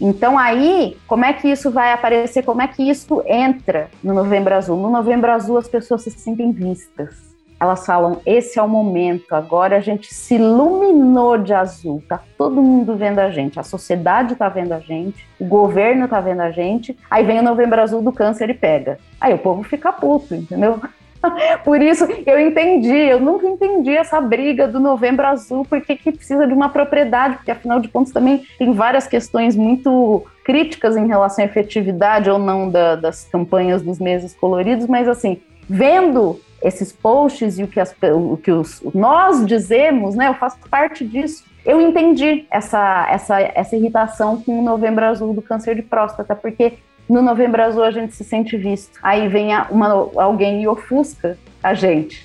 Então 0.00 0.38
aí, 0.38 0.96
como 1.06 1.24
é 1.24 1.32
que 1.32 1.48
isso 1.48 1.70
vai 1.70 1.92
aparecer? 1.92 2.42
Como 2.42 2.62
é 2.62 2.66
que 2.66 2.82
isso 2.82 3.22
entra 3.26 3.90
no 4.02 4.14
Novembro 4.14 4.54
Azul? 4.54 4.76
No 4.76 4.88
Novembro 4.88 5.30
Azul 5.30 5.58
as 5.58 5.68
pessoas 5.68 6.02
se 6.02 6.10
sentem 6.10 6.50
vistas. 6.52 7.30
Elas 7.60 7.84
falam: 7.84 8.22
esse 8.24 8.58
é 8.58 8.62
o 8.62 8.68
momento. 8.68 9.34
Agora 9.34 9.76
a 9.76 9.80
gente 9.80 10.14
se 10.14 10.36
iluminou 10.36 11.36
de 11.36 11.52
azul. 11.52 12.02
Tá 12.08 12.18
todo 12.38 12.62
mundo 12.62 12.96
vendo 12.96 13.18
a 13.18 13.30
gente. 13.30 13.60
A 13.60 13.62
sociedade 13.62 14.34
tá 14.34 14.48
vendo 14.48 14.72
a 14.72 14.80
gente. 14.80 15.26
O 15.38 15.44
governo 15.44 16.08
tá 16.08 16.18
vendo 16.20 16.40
a 16.40 16.50
gente. 16.50 16.96
Aí 17.10 17.22
vem 17.22 17.40
o 17.40 17.42
Novembro 17.42 17.82
Azul 17.82 18.00
do 18.00 18.12
câncer 18.12 18.48
e 18.48 18.54
pega. 18.54 18.98
Aí 19.20 19.34
o 19.34 19.38
povo 19.38 19.62
fica 19.62 19.92
puto, 19.92 20.34
entendeu? 20.34 20.80
Por 21.64 21.80
isso 21.82 22.04
eu 22.26 22.40
entendi, 22.40 22.96
eu 22.96 23.20
nunca 23.20 23.46
entendi 23.46 23.90
essa 23.90 24.20
briga 24.20 24.66
do 24.66 24.80
Novembro 24.80 25.26
Azul, 25.26 25.66
porque 25.68 25.96
que 25.96 26.12
precisa 26.12 26.46
de 26.46 26.52
uma 26.52 26.68
propriedade, 26.68 27.36
porque 27.36 27.50
afinal 27.50 27.80
de 27.80 27.88
contas 27.88 28.12
também 28.12 28.44
tem 28.58 28.72
várias 28.72 29.06
questões 29.06 29.54
muito 29.56 30.24
críticas 30.44 30.96
em 30.96 31.06
relação 31.06 31.44
à 31.44 31.46
efetividade 31.46 32.30
ou 32.30 32.38
não 32.38 32.70
da, 32.70 32.96
das 32.96 33.24
campanhas 33.24 33.82
dos 33.82 33.98
meses 33.98 34.34
coloridos, 34.34 34.86
mas 34.86 35.08
assim, 35.08 35.40
vendo 35.68 36.40
esses 36.62 36.92
posts 36.92 37.58
e 37.58 37.62
o 37.62 37.68
que, 37.68 37.80
as, 37.80 37.94
o 38.12 38.36
que 38.36 38.50
os, 38.50 38.82
nós 38.94 39.46
dizemos, 39.46 40.14
né, 40.14 40.28
eu 40.28 40.34
faço 40.34 40.58
parte 40.68 41.06
disso, 41.06 41.44
eu 41.64 41.80
entendi 41.80 42.46
essa, 42.50 43.06
essa, 43.10 43.40
essa 43.40 43.76
irritação 43.76 44.40
com 44.40 44.58
o 44.58 44.62
Novembro 44.62 45.04
Azul 45.04 45.34
do 45.34 45.42
câncer 45.42 45.74
de 45.74 45.82
próstata, 45.82 46.34
porque 46.34 46.74
no 47.10 47.20
Novembro 47.20 47.60
Azul 47.62 47.82
a 47.82 47.90
gente 47.90 48.14
se 48.14 48.22
sente 48.22 48.56
visto. 48.56 48.98
Aí 49.02 49.28
vem 49.28 49.48
uma, 49.70 49.88
alguém 50.16 50.62
e 50.62 50.68
ofusca 50.68 51.36
a 51.62 51.74
gente. 51.74 52.24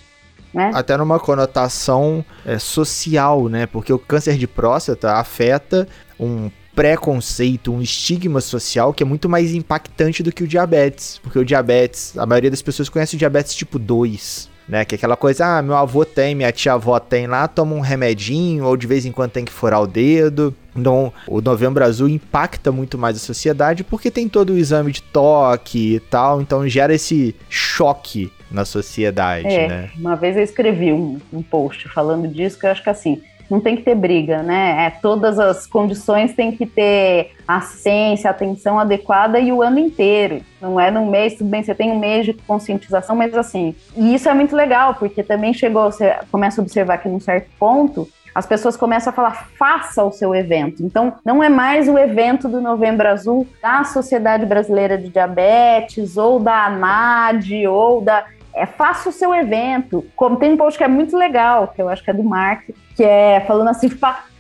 Né? 0.54 0.72
Até 0.74 0.96
numa 0.96 1.20
conotação 1.20 2.24
é, 2.46 2.58
social, 2.58 3.50
né? 3.50 3.66
Porque 3.66 3.92
o 3.92 4.00
câncer 4.00 4.38
de 4.38 4.48
próstata 4.48 5.14
afeta 5.14 5.88
um 6.20 6.50
preconceito, 6.74 7.74
um 7.74 7.82
estigma 7.82 8.40
social 8.40 8.94
que 8.94 9.02
é 9.02 9.06
muito 9.06 9.28
mais 9.28 9.54
impactante 9.54 10.22
do 10.22 10.32
que 10.32 10.44
o 10.44 10.48
diabetes. 10.48 11.20
Porque 11.22 11.40
o 11.40 11.44
diabetes, 11.44 12.18
a 12.18 12.26
maioria 12.26 12.52
das 12.52 12.62
pessoas 12.62 12.88
conhece 12.88 13.16
o 13.16 13.20
diabetes 13.20 13.56
tipo 13.56 13.80
2 13.80 14.55
né? 14.68 14.86
Que 14.86 14.96
é 14.96 14.98
aquela 14.98 15.16
coisa, 15.16 15.58
ah, 15.58 15.62
meu 15.62 15.76
avô 15.76 16.06
tem, 16.06 16.36
minha 16.36 16.52
tia-avó 16.52 17.00
tem 17.00 17.28
lá, 17.28 17.48
toma 17.48 17.76
um 17.76 17.80
remedinho, 17.80 18.66
ou 18.66 18.76
de 18.76 18.88
vez 18.88 19.06
em 19.06 19.12
quando 19.12 19.32
tem 19.32 19.46
que 19.46 19.52
furar 19.52 19.82
o 19.82 19.88
dedo. 19.88 20.56
Então, 20.76 21.14
o 21.28 21.42
Novembro 21.42 21.84
Azul 21.84 22.10
impacta 22.10 22.72
muito 22.72 22.98
mais 22.98 23.16
a 23.16 23.20
sociedade 23.20 23.84
porque 23.84 24.12
tem 24.12 24.28
todo 24.28 24.52
o 24.52 24.58
exame 24.58 24.92
de 24.92 25.02
toque 25.02 25.96
e 25.96 26.00
tal, 26.00 26.42
então 26.42 26.68
gera 26.68 26.94
esse 26.94 27.34
choque 27.50 28.32
na 28.52 28.66
sociedade, 28.66 29.48
é, 29.48 29.68
né? 29.68 29.90
Uma 29.98 30.16
vez 30.16 30.36
eu 30.36 30.44
escrevi 30.44 30.92
um, 30.92 31.20
um 31.32 31.42
post 31.42 31.88
falando 31.90 32.28
disso, 32.28 32.60
que 32.60 32.66
eu 32.66 32.72
acho 32.72 32.84
que 32.84 32.90
assim, 32.90 33.22
não 33.50 33.60
tem 33.60 33.76
que 33.76 33.84
ter 33.84 33.96
briga, 33.96 34.42
né? 34.42 34.86
É, 34.86 34.90
todas 34.90 35.40
as 35.40 35.68
condições 35.68 36.34
têm 36.34 36.52
que 36.52 36.66
ter 36.66 37.32
assistência, 37.48 38.30
atenção 38.30 38.80
adequada 38.80 39.40
e 39.40 39.52
o 39.52 39.62
ano 39.62 39.80
inteiro. 39.80 40.42
Não 40.62 40.80
é 40.80 40.90
no 40.90 41.06
mês, 41.06 41.36
tudo 41.36 41.50
bem, 41.50 41.64
você 41.64 41.76
tem 41.76 41.92
um 41.92 42.00
mês 42.00 42.26
de 42.26 42.34
conscientização, 42.34 43.16
mas 43.16 43.34
assim, 43.36 43.76
e 43.96 44.16
isso 44.16 44.28
é 44.28 44.34
muito 44.34 44.56
legal, 44.56 44.96
porque 44.96 45.22
também 45.24 45.54
chegou, 45.54 45.92
você 45.92 46.16
começa 46.32 46.60
a 46.60 46.64
observar 46.64 46.98
que 46.98 47.10
num 47.10 47.20
certo 47.20 47.50
ponto, 47.60 48.08
as 48.36 48.46
pessoas 48.46 48.76
começam 48.76 49.12
a 49.12 49.16
falar, 49.16 49.48
faça 49.58 50.04
o 50.04 50.12
seu 50.12 50.36
evento. 50.36 50.84
Então, 50.84 51.14
não 51.24 51.42
é 51.42 51.48
mais 51.48 51.88
o 51.88 51.98
evento 51.98 52.50
do 52.50 52.60
Novembro 52.60 53.08
Azul 53.08 53.48
da 53.62 53.86
Sociedade 53.86 54.46
Brasileira 54.46 54.98
de 54.98 55.08
Diabetes, 55.08 56.18
ou 56.18 56.38
da 56.38 56.66
ANAD, 56.66 57.66
ou 57.66 58.02
da 58.02 58.26
é, 58.56 58.66
faça 58.66 59.10
o 59.10 59.12
seu 59.12 59.36
evento. 59.36 60.06
Como 60.16 60.38
tem 60.38 60.54
um 60.54 60.58
post 60.58 60.78
que 60.78 60.84
é 60.84 60.88
muito 60.88 61.16
legal, 61.18 61.68
que 61.68 61.82
eu 61.82 61.90
acho 61.90 62.04
que 62.04 62.10
é 62.10 62.14
do 62.14 62.24
Mark, 62.24 62.70
que 62.96 63.04
é 63.04 63.42
falando 63.42 63.68
assim, 63.68 63.90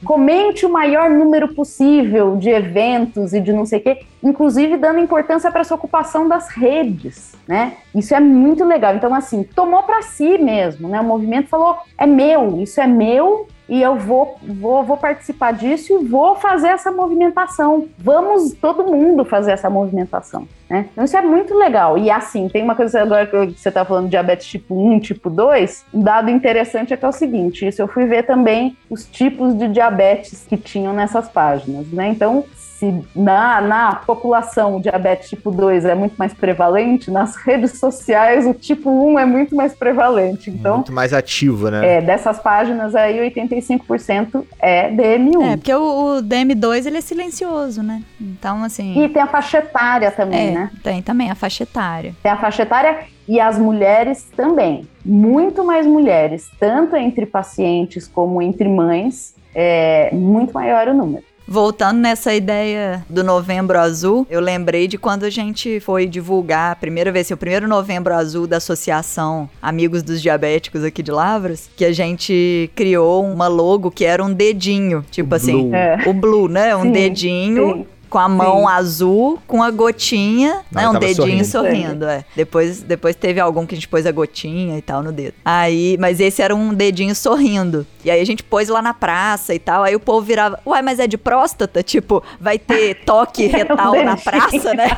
comente 0.03 0.65
o 0.65 0.69
maior 0.69 1.09
número 1.09 1.53
possível 1.53 2.37
de 2.37 2.49
eventos 2.49 3.33
e 3.33 3.41
de 3.41 3.51
não 3.51 3.65
sei 3.65 3.79
o 3.79 3.83
quê, 3.83 4.05
inclusive 4.23 4.77
dando 4.77 4.99
importância 4.99 5.51
para 5.51 5.61
essa 5.61 5.75
ocupação 5.75 6.27
das 6.27 6.47
redes, 6.47 7.35
né? 7.45 7.73
Isso 7.93 8.15
é 8.15 8.19
muito 8.19 8.63
legal. 8.63 8.95
Então, 8.95 9.13
assim, 9.13 9.43
tomou 9.43 9.83
para 9.83 10.01
si 10.01 10.37
mesmo, 10.37 10.87
né? 10.87 11.01
O 11.01 11.03
movimento 11.03 11.49
falou, 11.49 11.77
é 11.97 12.05
meu, 12.05 12.61
isso 12.61 12.79
é 12.79 12.87
meu, 12.87 13.47
e 13.67 13.81
eu 13.81 13.95
vou, 13.95 14.37
vou, 14.41 14.83
vou 14.83 14.97
participar 14.97 15.53
disso 15.53 15.93
e 15.93 16.05
vou 16.05 16.35
fazer 16.35 16.67
essa 16.67 16.91
movimentação. 16.91 17.87
Vamos 17.97 18.53
todo 18.53 18.85
mundo 18.85 19.25
fazer 19.25 19.51
essa 19.51 19.69
movimentação. 19.69 20.47
Né? 20.69 20.89
Então 20.91 21.03
isso 21.03 21.17
é 21.17 21.21
muito 21.21 21.55
legal. 21.55 21.97
E 21.97 22.09
assim, 22.09 22.47
tem 22.47 22.63
uma 22.63 22.75
coisa 22.75 23.01
agora 23.01 23.25
que 23.25 23.59
você 23.59 23.69
está 23.69 23.83
falando 23.83 24.05
de 24.05 24.11
diabetes 24.11 24.47
tipo 24.47 24.75
1, 24.75 24.99
tipo 24.99 25.29
2, 25.29 25.85
um 25.93 26.01
dado 26.01 26.29
interessante 26.29 26.93
é 26.93 26.97
que 26.97 27.05
é 27.05 27.07
o 27.07 27.11
seguinte, 27.11 27.67
isso 27.67 27.81
eu 27.81 27.87
fui 27.87 28.05
ver 28.05 28.23
também 28.23 28.75
os 28.89 29.05
tipos 29.05 29.57
de 29.57 29.67
diabetes 29.67 30.45
que 30.47 30.57
tinham 30.57 30.93
nessas 30.93 31.27
páginas, 31.29 31.87
né? 31.87 32.07
Então, 32.07 32.45
se 32.79 32.93
na, 33.15 33.61
na 33.61 33.95
população 33.95 34.75
o 34.75 34.81
diabetes 34.81 35.29
tipo 35.29 35.49
2 35.49 35.85
é 35.85 35.95
muito 35.95 36.15
mais 36.15 36.33
prevalente, 36.33 37.09
nas 37.09 37.35
redes 37.37 37.79
sociais 37.79 38.45
o 38.45 38.53
tipo 38.53 38.89
1 38.89 39.19
é 39.19 39.25
muito 39.25 39.55
mais 39.55 39.73
prevalente. 39.73 40.49
Então, 40.49 40.75
muito 40.75 40.91
mais 40.91 41.13
ativo, 41.13 41.69
né? 41.69 41.97
É, 41.97 42.01
dessas 42.01 42.37
páginas 42.39 42.93
aí, 42.93 43.17
85% 43.31 44.43
é 44.59 44.91
DM1. 44.91 45.53
É, 45.53 45.57
porque 45.57 45.73
o, 45.73 46.17
o, 46.17 46.21
DM2 46.21 46.85
ele 46.85 46.97
é 46.97 47.01
silencioso, 47.01 47.81
né? 47.81 48.03
Então, 48.19 48.61
assim. 48.61 49.01
E 49.01 49.07
tem 49.07 49.21
a 49.21 49.27
faixa 49.27 49.59
etária 49.59 50.11
também, 50.11 50.49
é, 50.49 50.51
né? 50.51 50.71
Tem 50.83 51.01
também 51.01 51.31
a 51.31 51.35
faixa 51.35 51.63
etária. 51.63 52.13
Tem 52.21 52.31
a 52.31 52.37
faixa 52.37 52.63
etária 52.63 53.05
e 53.25 53.39
as 53.39 53.57
mulheres 53.57 54.27
também. 54.35 54.85
Muito 55.03 55.63
mais 55.63 55.87
mulheres, 55.87 56.49
tanto 56.59 56.97
entre 56.97 57.25
pacientes 57.25 58.05
como 58.05 58.41
entre 58.41 58.67
mães, 58.67 59.33
é 59.53 60.09
muito 60.13 60.53
maior 60.53 60.89
o 60.89 60.93
número. 60.93 61.23
Voltando 61.47 61.99
nessa 61.99 62.33
ideia 62.33 63.05
do 63.09 63.23
Novembro 63.23 63.79
Azul, 63.79 64.25
eu 64.29 64.39
lembrei 64.39 64.87
de 64.87 64.97
quando 64.97 65.23
a 65.23 65.29
gente 65.29 65.79
foi 65.79 66.07
divulgar 66.07 66.71
a 66.71 66.75
primeira 66.75 67.11
vez, 67.11 67.27
assim, 67.27 67.33
o 67.35 67.37
primeiro 67.37 67.67
Novembro 67.67 68.13
Azul 68.13 68.47
da 68.47 68.57
Associação 68.57 69.47
Amigos 69.61 70.01
dos 70.01 70.21
Diabéticos 70.21 70.83
aqui 70.83 71.03
de 71.03 71.11
Lavras, 71.11 71.69
que 71.75 71.85
a 71.85 71.91
gente 71.91 72.69
criou 72.75 73.23
uma 73.23 73.47
logo 73.47 73.91
que 73.91 74.03
era 74.05 74.23
um 74.23 74.33
dedinho, 74.33 75.05
tipo 75.11 75.33
O 75.33 75.35
assim, 75.35 75.69
Blue. 75.69 75.75
É. 75.75 76.03
o 76.07 76.13
Blue, 76.13 76.47
né? 76.47 76.75
Um 76.75 76.83
Sim, 76.83 76.91
dedinho 76.91 77.73
sim. 77.73 77.85
Com 78.15 78.19
a 78.19 78.29
mão 78.29 78.59
Sim. 78.59 78.67
azul, 78.67 79.39
com 79.45 79.61
a 79.61 79.69
gotinha, 79.69 80.61
Não, 80.71 80.93
né? 80.93 80.97
Um 80.97 81.01
dedinho 81.01 81.43
sorrindo. 81.43 81.45
sorrindo, 81.45 82.05
é. 82.05 82.23
Depois, 82.33 82.81
depois 82.81 83.13
teve 83.13 83.41
algum 83.41 83.65
que 83.65 83.75
a 83.75 83.77
gente 83.77 83.89
pôs 83.89 84.05
a 84.05 84.11
gotinha 84.13 84.77
e 84.77 84.81
tal 84.81 85.03
no 85.03 85.11
dedo. 85.11 85.33
Aí, 85.43 85.97
mas 85.99 86.21
esse 86.21 86.41
era 86.41 86.55
um 86.55 86.73
dedinho 86.73 87.13
sorrindo. 87.13 87.85
E 88.05 88.09
aí 88.09 88.21
a 88.21 88.25
gente 88.25 88.41
pôs 88.41 88.69
lá 88.69 88.81
na 88.81 88.93
praça 88.93 89.53
e 89.53 89.59
tal. 89.59 89.83
Aí 89.83 89.97
o 89.97 89.99
povo 89.99 90.25
virava, 90.25 90.57
uai, 90.65 90.81
mas 90.81 90.97
é 90.97 91.07
de 91.07 91.17
próstata? 91.17 91.83
Tipo, 91.83 92.23
vai 92.39 92.57
ter 92.57 92.95
toque 93.03 93.47
retal 93.47 94.01
na 94.01 94.15
praça, 94.15 94.73
né? 94.73 94.87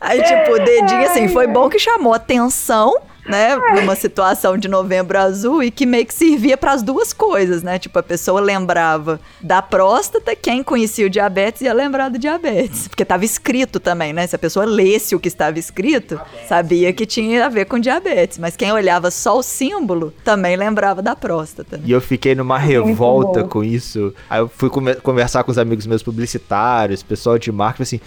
Aí, 0.00 0.22
tipo, 0.22 0.52
o 0.52 0.58
dedinho, 0.58 1.04
assim, 1.04 1.28
foi 1.28 1.46
bom 1.46 1.68
que 1.68 1.78
chamou 1.78 2.14
atenção, 2.14 2.96
né? 3.30 3.56
Numa 3.74 3.94
situação 3.94 4.58
de 4.58 4.68
novembro 4.68 5.18
azul 5.18 5.62
e 5.62 5.70
que 5.70 5.86
meio 5.86 6.04
que 6.04 6.14
servia 6.14 6.56
para 6.56 6.72
as 6.72 6.82
duas 6.82 7.12
coisas, 7.12 7.62
né? 7.62 7.78
Tipo, 7.78 7.98
a 7.98 8.02
pessoa 8.02 8.40
lembrava 8.40 9.20
da 9.40 9.62
próstata, 9.62 10.34
quem 10.34 10.62
conhecia 10.62 11.06
o 11.06 11.10
diabetes 11.10 11.62
ia 11.62 11.72
lembrar 11.72 12.08
do 12.08 12.18
diabetes. 12.18 12.88
Porque 12.88 13.04
tava 13.04 13.24
escrito 13.24 13.78
também, 13.80 14.12
né? 14.12 14.26
Se 14.26 14.36
a 14.36 14.38
pessoa 14.38 14.64
lesse 14.66 15.14
o 15.14 15.20
que 15.20 15.28
estava 15.28 15.58
escrito, 15.58 16.20
sabia 16.48 16.92
que 16.92 17.06
tinha 17.06 17.46
a 17.46 17.48
ver 17.48 17.66
com 17.66 17.78
diabetes. 17.78 18.38
Mas 18.38 18.56
quem 18.56 18.72
olhava 18.72 19.10
só 19.10 19.38
o 19.38 19.42
símbolo 19.42 20.12
também 20.24 20.56
lembrava 20.56 21.00
da 21.00 21.14
próstata. 21.14 21.76
Né? 21.76 21.84
E 21.86 21.92
eu 21.92 22.00
fiquei 22.00 22.34
numa 22.34 22.58
Muito 22.58 22.84
revolta 22.84 23.44
com 23.44 23.62
isso. 23.62 24.12
Aí 24.28 24.40
eu 24.40 24.48
fui 24.48 24.68
conversar 25.02 25.44
com 25.44 25.50
os 25.50 25.58
amigos 25.58 25.86
meus 25.86 26.02
publicitários, 26.02 27.02
pessoal 27.02 27.38
de 27.38 27.50
marketing, 27.52 27.82
assim. 27.82 28.00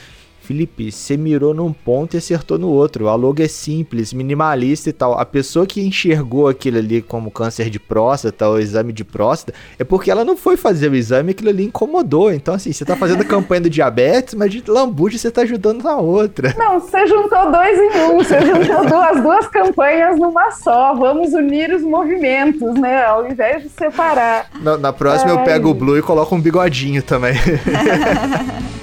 Felipe, 0.43 0.91
você 0.91 1.15
mirou 1.15 1.53
num 1.53 1.71
ponto 1.71 2.15
e 2.15 2.17
acertou 2.17 2.59
no 2.59 2.67
outro. 2.67 3.07
A 3.07 3.15
logo 3.15 3.41
é 3.41 3.47
simples, 3.47 4.11
minimalista 4.11 4.89
e 4.89 4.93
tal. 4.93 5.17
A 5.17 5.25
pessoa 5.25 5.65
que 5.65 5.79
enxergou 5.79 6.49
aquilo 6.49 6.79
ali 6.79 7.01
como 7.01 7.31
câncer 7.31 7.69
de 7.69 7.79
próstata 7.79 8.49
ou 8.49 8.59
exame 8.59 8.91
de 8.91 9.05
próstata 9.05 9.57
é 9.79 9.85
porque 9.85 10.11
ela 10.11 10.25
não 10.25 10.35
foi 10.35 10.57
fazer 10.57 10.91
o 10.91 10.95
exame 10.95 11.29
e 11.29 11.31
aquilo 11.31 11.49
ali 11.49 11.63
incomodou. 11.63 12.29
Então, 12.29 12.53
assim, 12.53 12.73
você 12.73 12.83
tá 12.83 12.97
fazendo 12.97 13.21
a 13.21 13.25
campanha 13.25 13.61
do 13.61 13.69
diabetes, 13.69 14.33
mas 14.33 14.51
de 14.51 14.61
lambuja 14.67 15.17
você 15.17 15.31
tá 15.31 15.43
ajudando 15.43 15.81
na 15.81 15.95
outra. 15.95 16.53
Não, 16.57 16.77
você 16.77 17.07
juntou 17.07 17.49
dois 17.49 17.79
em 17.79 17.99
um, 18.01 18.15
você 18.17 18.41
juntou 18.41 18.85
duas, 18.85 19.21
duas 19.21 19.47
campanhas 19.47 20.19
numa 20.19 20.51
só. 20.51 20.93
Vamos 20.93 21.31
unir 21.31 21.73
os 21.73 21.83
movimentos, 21.83 22.73
né? 22.75 23.05
Ao 23.05 23.25
invés 23.25 23.63
de 23.63 23.69
separar. 23.69 24.49
Na, 24.61 24.77
na 24.77 24.91
próxima 24.91 25.31
eu 25.31 25.39
Ai. 25.39 25.45
pego 25.45 25.69
o 25.69 25.73
Blue 25.73 25.97
e 25.97 26.01
coloco 26.01 26.35
um 26.35 26.41
bigodinho 26.41 27.01
também. 27.01 27.35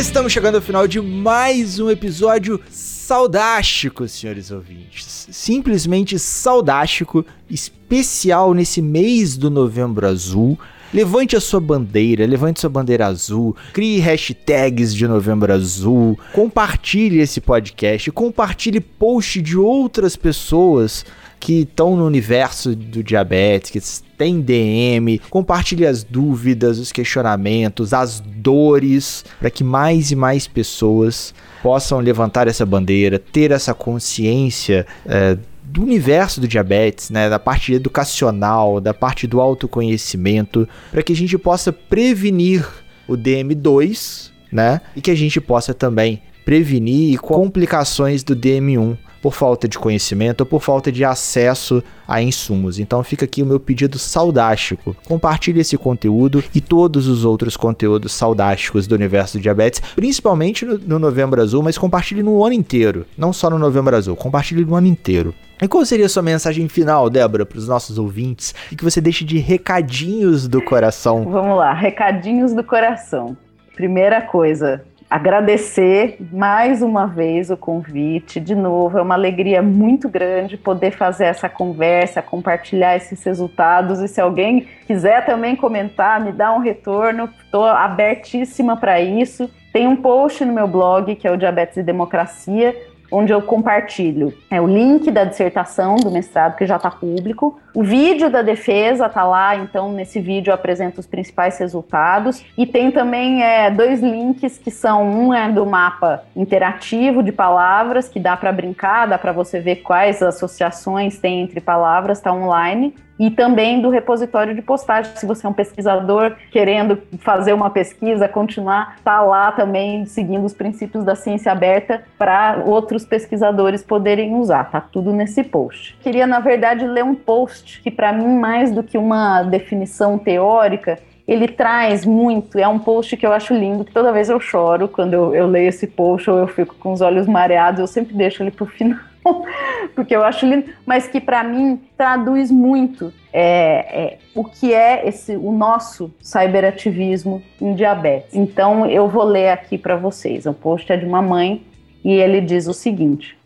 estamos 0.00 0.32
chegando 0.32 0.54
ao 0.54 0.62
final 0.62 0.88
de 0.88 0.98
mais 0.98 1.78
um 1.78 1.90
episódio 1.90 2.58
saudástico, 2.70 4.08
senhores 4.08 4.50
ouvintes. 4.50 5.28
Simplesmente 5.30 6.18
saudástico, 6.18 7.22
especial 7.50 8.54
nesse 8.54 8.80
mês 8.80 9.36
do 9.36 9.50
Novembro 9.50 10.06
Azul. 10.06 10.58
Levante 10.92 11.36
a 11.36 11.40
sua 11.40 11.60
bandeira, 11.60 12.24
levante 12.24 12.60
sua 12.60 12.70
bandeira 12.70 13.06
azul, 13.06 13.54
crie 13.74 14.00
hashtags 14.00 14.94
de 14.94 15.06
Novembro 15.06 15.52
Azul, 15.52 16.18
compartilhe 16.32 17.20
esse 17.20 17.40
podcast, 17.40 18.10
compartilhe 18.10 18.80
post 18.80 19.40
de 19.42 19.56
outras 19.58 20.16
pessoas 20.16 21.04
que 21.38 21.60
estão 21.60 21.94
no 21.94 22.06
universo 22.06 22.74
do 22.74 23.04
diabetes, 23.04 23.70
que 23.70 23.80
tem 24.20 24.42
DM, 24.42 25.18
compartilhe 25.30 25.86
as 25.86 26.04
dúvidas, 26.04 26.78
os 26.78 26.92
questionamentos, 26.92 27.94
as 27.94 28.20
dores, 28.20 29.24
para 29.38 29.48
que 29.48 29.64
mais 29.64 30.10
e 30.10 30.14
mais 30.14 30.46
pessoas 30.46 31.32
possam 31.62 32.00
levantar 32.00 32.46
essa 32.46 32.66
bandeira, 32.66 33.18
ter 33.18 33.50
essa 33.50 33.72
consciência 33.72 34.86
é, 35.06 35.38
do 35.64 35.82
universo 35.82 36.38
do 36.38 36.46
diabetes, 36.46 37.08
né, 37.08 37.30
da 37.30 37.38
parte 37.38 37.72
educacional, 37.72 38.78
da 38.78 38.92
parte 38.92 39.26
do 39.26 39.40
autoconhecimento, 39.40 40.68
para 40.90 41.02
que 41.02 41.14
a 41.14 41.16
gente 41.16 41.38
possa 41.38 41.72
prevenir 41.72 42.68
o 43.08 43.16
DM2, 43.16 44.32
né, 44.52 44.82
e 44.94 45.00
que 45.00 45.10
a 45.10 45.16
gente 45.16 45.40
possa 45.40 45.72
também 45.72 46.20
prevenir 46.50 47.20
complicações 47.20 48.24
do 48.24 48.34
DM1 48.34 48.98
por 49.22 49.32
falta 49.32 49.68
de 49.68 49.78
conhecimento 49.78 50.40
ou 50.40 50.46
por 50.46 50.60
falta 50.60 50.90
de 50.90 51.04
acesso 51.04 51.80
a 52.08 52.20
insumos. 52.20 52.80
Então 52.80 53.04
fica 53.04 53.24
aqui 53.24 53.40
o 53.40 53.46
meu 53.46 53.60
pedido 53.60 54.00
saudástico. 54.00 54.96
Compartilhe 55.06 55.60
esse 55.60 55.78
conteúdo 55.78 56.42
e 56.52 56.60
todos 56.60 57.06
os 57.06 57.24
outros 57.24 57.56
conteúdos 57.56 58.12
saudásticos 58.12 58.88
do 58.88 58.96
universo 58.96 59.38
do 59.38 59.42
diabetes, 59.42 59.80
principalmente 59.94 60.64
no, 60.64 60.76
no 60.76 60.98
Novembro 60.98 61.40
Azul, 61.40 61.62
mas 61.62 61.78
compartilhe 61.78 62.20
no 62.20 62.44
ano 62.44 62.54
inteiro, 62.54 63.06
não 63.16 63.32
só 63.32 63.48
no 63.48 63.56
Novembro 63.56 63.94
Azul, 63.94 64.16
compartilhe 64.16 64.64
no 64.64 64.74
ano 64.74 64.88
inteiro. 64.88 65.32
E 65.62 65.68
qual 65.68 65.86
seria 65.86 66.06
a 66.06 66.08
sua 66.08 66.24
mensagem 66.24 66.68
final, 66.68 67.08
Débora, 67.08 67.46
para 67.46 67.58
os 67.58 67.68
nossos 67.68 67.96
ouvintes? 67.96 68.56
E 68.72 68.74
que 68.74 68.82
você 68.82 69.00
deixe 69.00 69.24
de 69.24 69.38
recadinhos 69.38 70.48
do 70.48 70.60
coração. 70.60 71.30
Vamos 71.30 71.56
lá, 71.56 71.72
recadinhos 71.72 72.52
do 72.52 72.64
coração. 72.64 73.36
Primeira 73.76 74.20
coisa, 74.20 74.84
agradecer 75.10 76.18
mais 76.32 76.80
uma 76.82 77.04
vez 77.04 77.50
o 77.50 77.56
convite. 77.56 78.38
De 78.38 78.54
novo, 78.54 78.96
é 78.96 79.02
uma 79.02 79.16
alegria 79.16 79.60
muito 79.60 80.08
grande 80.08 80.56
poder 80.56 80.92
fazer 80.92 81.24
essa 81.24 81.48
conversa, 81.48 82.22
compartilhar 82.22 82.96
esses 82.96 83.22
resultados. 83.24 83.98
E 84.00 84.06
se 84.06 84.20
alguém 84.20 84.68
quiser 84.86 85.26
também 85.26 85.56
comentar, 85.56 86.20
me 86.20 86.30
dar 86.30 86.52
um 86.54 86.60
retorno, 86.60 87.28
estou 87.44 87.64
abertíssima 87.66 88.76
para 88.76 89.00
isso. 89.00 89.50
Tem 89.72 89.88
um 89.88 89.96
post 89.96 90.44
no 90.44 90.52
meu 90.52 90.68
blog, 90.68 91.14
que 91.16 91.26
é 91.26 91.32
o 91.32 91.36
Diabetes 91.36 91.76
e 91.76 91.82
Democracia, 91.82 92.74
onde 93.10 93.32
eu 93.32 93.42
compartilho 93.42 94.32
é, 94.50 94.60
o 94.60 94.66
link 94.66 95.10
da 95.10 95.24
dissertação 95.24 95.96
do 95.96 96.10
mestrado, 96.10 96.56
que 96.56 96.66
já 96.66 96.76
está 96.76 96.90
público. 96.90 97.58
O 97.74 97.82
vídeo 97.82 98.30
da 98.30 98.42
defesa 98.42 99.06
está 99.06 99.24
lá, 99.24 99.56
então 99.56 99.92
nesse 99.92 100.20
vídeo 100.20 100.50
eu 100.50 100.54
apresento 100.54 101.00
os 101.00 101.06
principais 101.06 101.58
resultados. 101.58 102.44
E 102.56 102.66
tem 102.66 102.90
também 102.90 103.42
é, 103.42 103.70
dois 103.70 104.00
links 104.00 104.58
que 104.58 104.70
são: 104.70 105.08
um 105.08 105.34
é 105.34 105.50
do 105.50 105.66
mapa 105.66 106.24
interativo 106.36 107.22
de 107.22 107.32
palavras, 107.32 108.08
que 108.08 108.20
dá 108.20 108.36
para 108.36 108.52
brincar, 108.52 109.06
dá 109.06 109.18
para 109.18 109.32
você 109.32 109.60
ver 109.60 109.76
quais 109.76 110.22
associações 110.22 111.18
tem 111.18 111.40
entre 111.42 111.60
palavras, 111.60 112.18
está 112.18 112.32
online 112.32 112.94
e 113.20 113.30
também 113.30 113.82
do 113.82 113.90
repositório 113.90 114.54
de 114.54 114.62
postagem. 114.62 115.14
Se 115.14 115.26
você 115.26 115.46
é 115.46 115.50
um 115.50 115.52
pesquisador 115.52 116.36
querendo 116.50 116.98
fazer 117.18 117.52
uma 117.52 117.68
pesquisa, 117.68 118.26
continuar, 118.26 118.96
tá 119.04 119.20
lá 119.20 119.52
também 119.52 120.06
seguindo 120.06 120.46
os 120.46 120.54
princípios 120.54 121.04
da 121.04 121.14
ciência 121.14 121.52
aberta 121.52 122.02
para 122.18 122.62
outros 122.64 123.04
pesquisadores 123.04 123.82
poderem 123.82 124.34
usar. 124.36 124.70
Tá 124.70 124.80
tudo 124.80 125.12
nesse 125.12 125.44
post. 125.44 125.98
Queria, 126.00 126.26
na 126.26 126.40
verdade, 126.40 126.86
ler 126.86 127.04
um 127.04 127.14
post 127.14 127.82
que, 127.82 127.90
para 127.90 128.10
mim, 128.10 128.38
mais 128.38 128.72
do 128.72 128.82
que 128.82 128.96
uma 128.96 129.42
definição 129.42 130.16
teórica, 130.16 130.98
ele 131.28 131.46
traz 131.46 132.06
muito, 132.06 132.58
é 132.58 132.66
um 132.66 132.78
post 132.78 133.16
que 133.18 133.26
eu 133.26 133.32
acho 133.32 133.54
lindo, 133.54 133.84
que 133.84 133.92
toda 133.92 134.12
vez 134.12 134.30
eu 134.30 134.40
choro 134.40 134.88
quando 134.88 135.12
eu, 135.12 135.34
eu 135.34 135.46
leio 135.46 135.68
esse 135.68 135.86
post 135.86 136.28
ou 136.28 136.38
eu 136.38 136.48
fico 136.48 136.74
com 136.76 136.92
os 136.92 137.00
olhos 137.02 137.26
mareados, 137.26 137.80
eu 137.80 137.86
sempre 137.86 138.14
deixo 138.14 138.42
ele 138.42 138.50
pro 138.50 138.66
final, 138.66 138.98
porque 139.94 140.14
eu 140.14 140.24
acho 140.24 140.46
lindo, 140.46 140.70
mas 140.86 141.06
que 141.06 141.20
para 141.20 141.42
mim 141.44 141.80
traduz 141.96 142.50
muito 142.50 143.12
é, 143.32 144.02
é, 144.02 144.18
o 144.34 144.44
que 144.44 144.74
é 144.74 145.06
esse 145.06 145.36
o 145.36 145.52
nosso 145.52 146.12
cyberativismo 146.20 147.42
em 147.60 147.74
diabetes. 147.74 148.34
Então 148.34 148.86
eu 148.86 149.08
vou 149.08 149.24
ler 149.24 149.50
aqui 149.50 149.78
para 149.78 149.96
vocês. 149.96 150.46
O 150.46 150.52
post 150.52 150.90
é 150.92 150.96
de 150.96 151.06
uma 151.06 151.22
mãe 151.22 151.64
e 152.04 152.12
ele 152.12 152.40
diz 152.40 152.66
o 152.66 152.72
seguinte: 152.72 153.38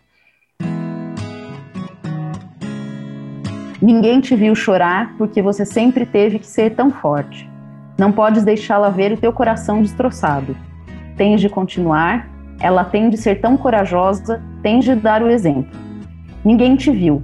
Ninguém 3.81 4.19
te 4.19 4.35
viu 4.35 4.55
chorar 4.55 5.15
porque 5.17 5.41
você 5.41 5.65
sempre 5.65 6.05
teve 6.05 6.39
que 6.39 6.47
ser 6.47 6.73
tão 6.73 6.89
forte. 6.89 7.49
Não 7.97 8.11
podes 8.11 8.43
deixá-la 8.43 8.89
ver 8.89 9.11
o 9.13 9.17
teu 9.17 9.31
coração 9.31 9.81
destroçado. 9.81 10.55
Tens 11.15 11.39
de 11.39 11.47
continuar, 11.47 12.27
ela 12.59 12.83
tem 12.83 13.09
de 13.09 13.17
ser 13.17 13.41
tão 13.41 13.57
corajosa, 13.57 14.41
tens 14.61 14.85
de 14.85 14.95
dar 14.95 15.21
o 15.21 15.29
exemplo. 15.29 15.77
Ninguém 16.43 16.75
te 16.75 16.91
viu, 16.91 17.23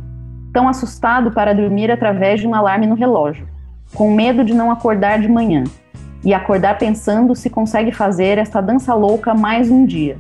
tão 0.54 0.68
assustado 0.68 1.32
para 1.32 1.54
dormir 1.54 1.92
através 1.92 2.40
de 2.40 2.48
um 2.48 2.56
alarme 2.56 2.88
no 2.88 2.96
relógio, 2.96 3.48
com 3.94 4.14
medo 4.14 4.44
de 4.44 4.54
não 4.54 4.72
acordar 4.72 5.20
de 5.20 5.28
manhã, 5.28 5.64
e 6.24 6.34
acordar 6.34 6.78
pensando 6.78 7.36
se 7.36 7.50
consegue 7.50 7.92
fazer 7.92 8.38
esta 8.38 8.62
dança 8.62 8.94
louca 8.94 9.34
mais 9.34 9.70
um 9.72 9.86
dia. 9.86 10.18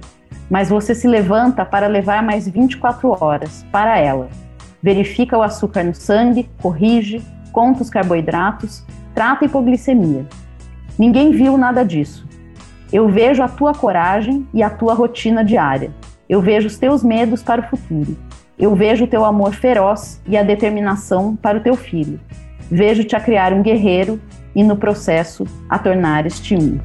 Mas 0.50 0.70
você 0.70 0.94
se 0.94 1.08
levanta 1.08 1.64
para 1.64 1.88
levar 1.88 2.24
mais 2.24 2.48
24 2.48 3.24
horas 3.24 3.66
para 3.72 3.98
ela. 3.98 4.30
Verifica 4.82 5.38
o 5.38 5.44
açúcar 5.44 5.84
no 5.84 5.94
sangue, 5.94 6.50
corrige, 6.62 7.24
conta 7.52 7.84
os 7.84 7.90
carboidratos, 7.90 8.86
trata 9.14 9.46
a 9.46 9.48
hipoglicemia. 9.48 10.26
Ninguém 10.98 11.32
viu 11.32 11.58
nada 11.58 11.86
disso. 11.86 12.28
Eu 12.92 13.08
vejo 13.08 13.42
a 13.42 13.48
tua 13.48 13.74
coragem 13.74 14.46
e 14.54 14.62
a 14.62 14.70
tua 14.70 14.94
rotina 14.94 15.46
diária. 15.46 15.92
Eu 16.28 16.42
vejo 16.42 16.68
os 16.68 16.78
teus 16.78 17.04
medos 17.04 17.42
para 17.42 17.62
o 17.62 17.64
futuro. 17.64 18.18
Eu 18.60 18.76
vejo 18.76 19.06
o 19.06 19.08
teu 19.08 19.24
amor 19.24 19.54
feroz 19.54 20.22
e 20.28 20.38
a 20.38 20.44
determinação 20.44 21.36
para 21.36 21.58
o 21.58 21.62
teu 21.62 21.76
filho. 21.76 22.20
Vejo-te 22.70 23.16
a 23.16 23.20
criar 23.20 23.54
um 23.54 23.62
guerreiro 23.62 24.20
e, 24.54 24.62
no 24.62 24.76
processo, 24.76 25.46
a 25.70 25.80
tornares-te 25.80 26.56
um. 26.56 26.80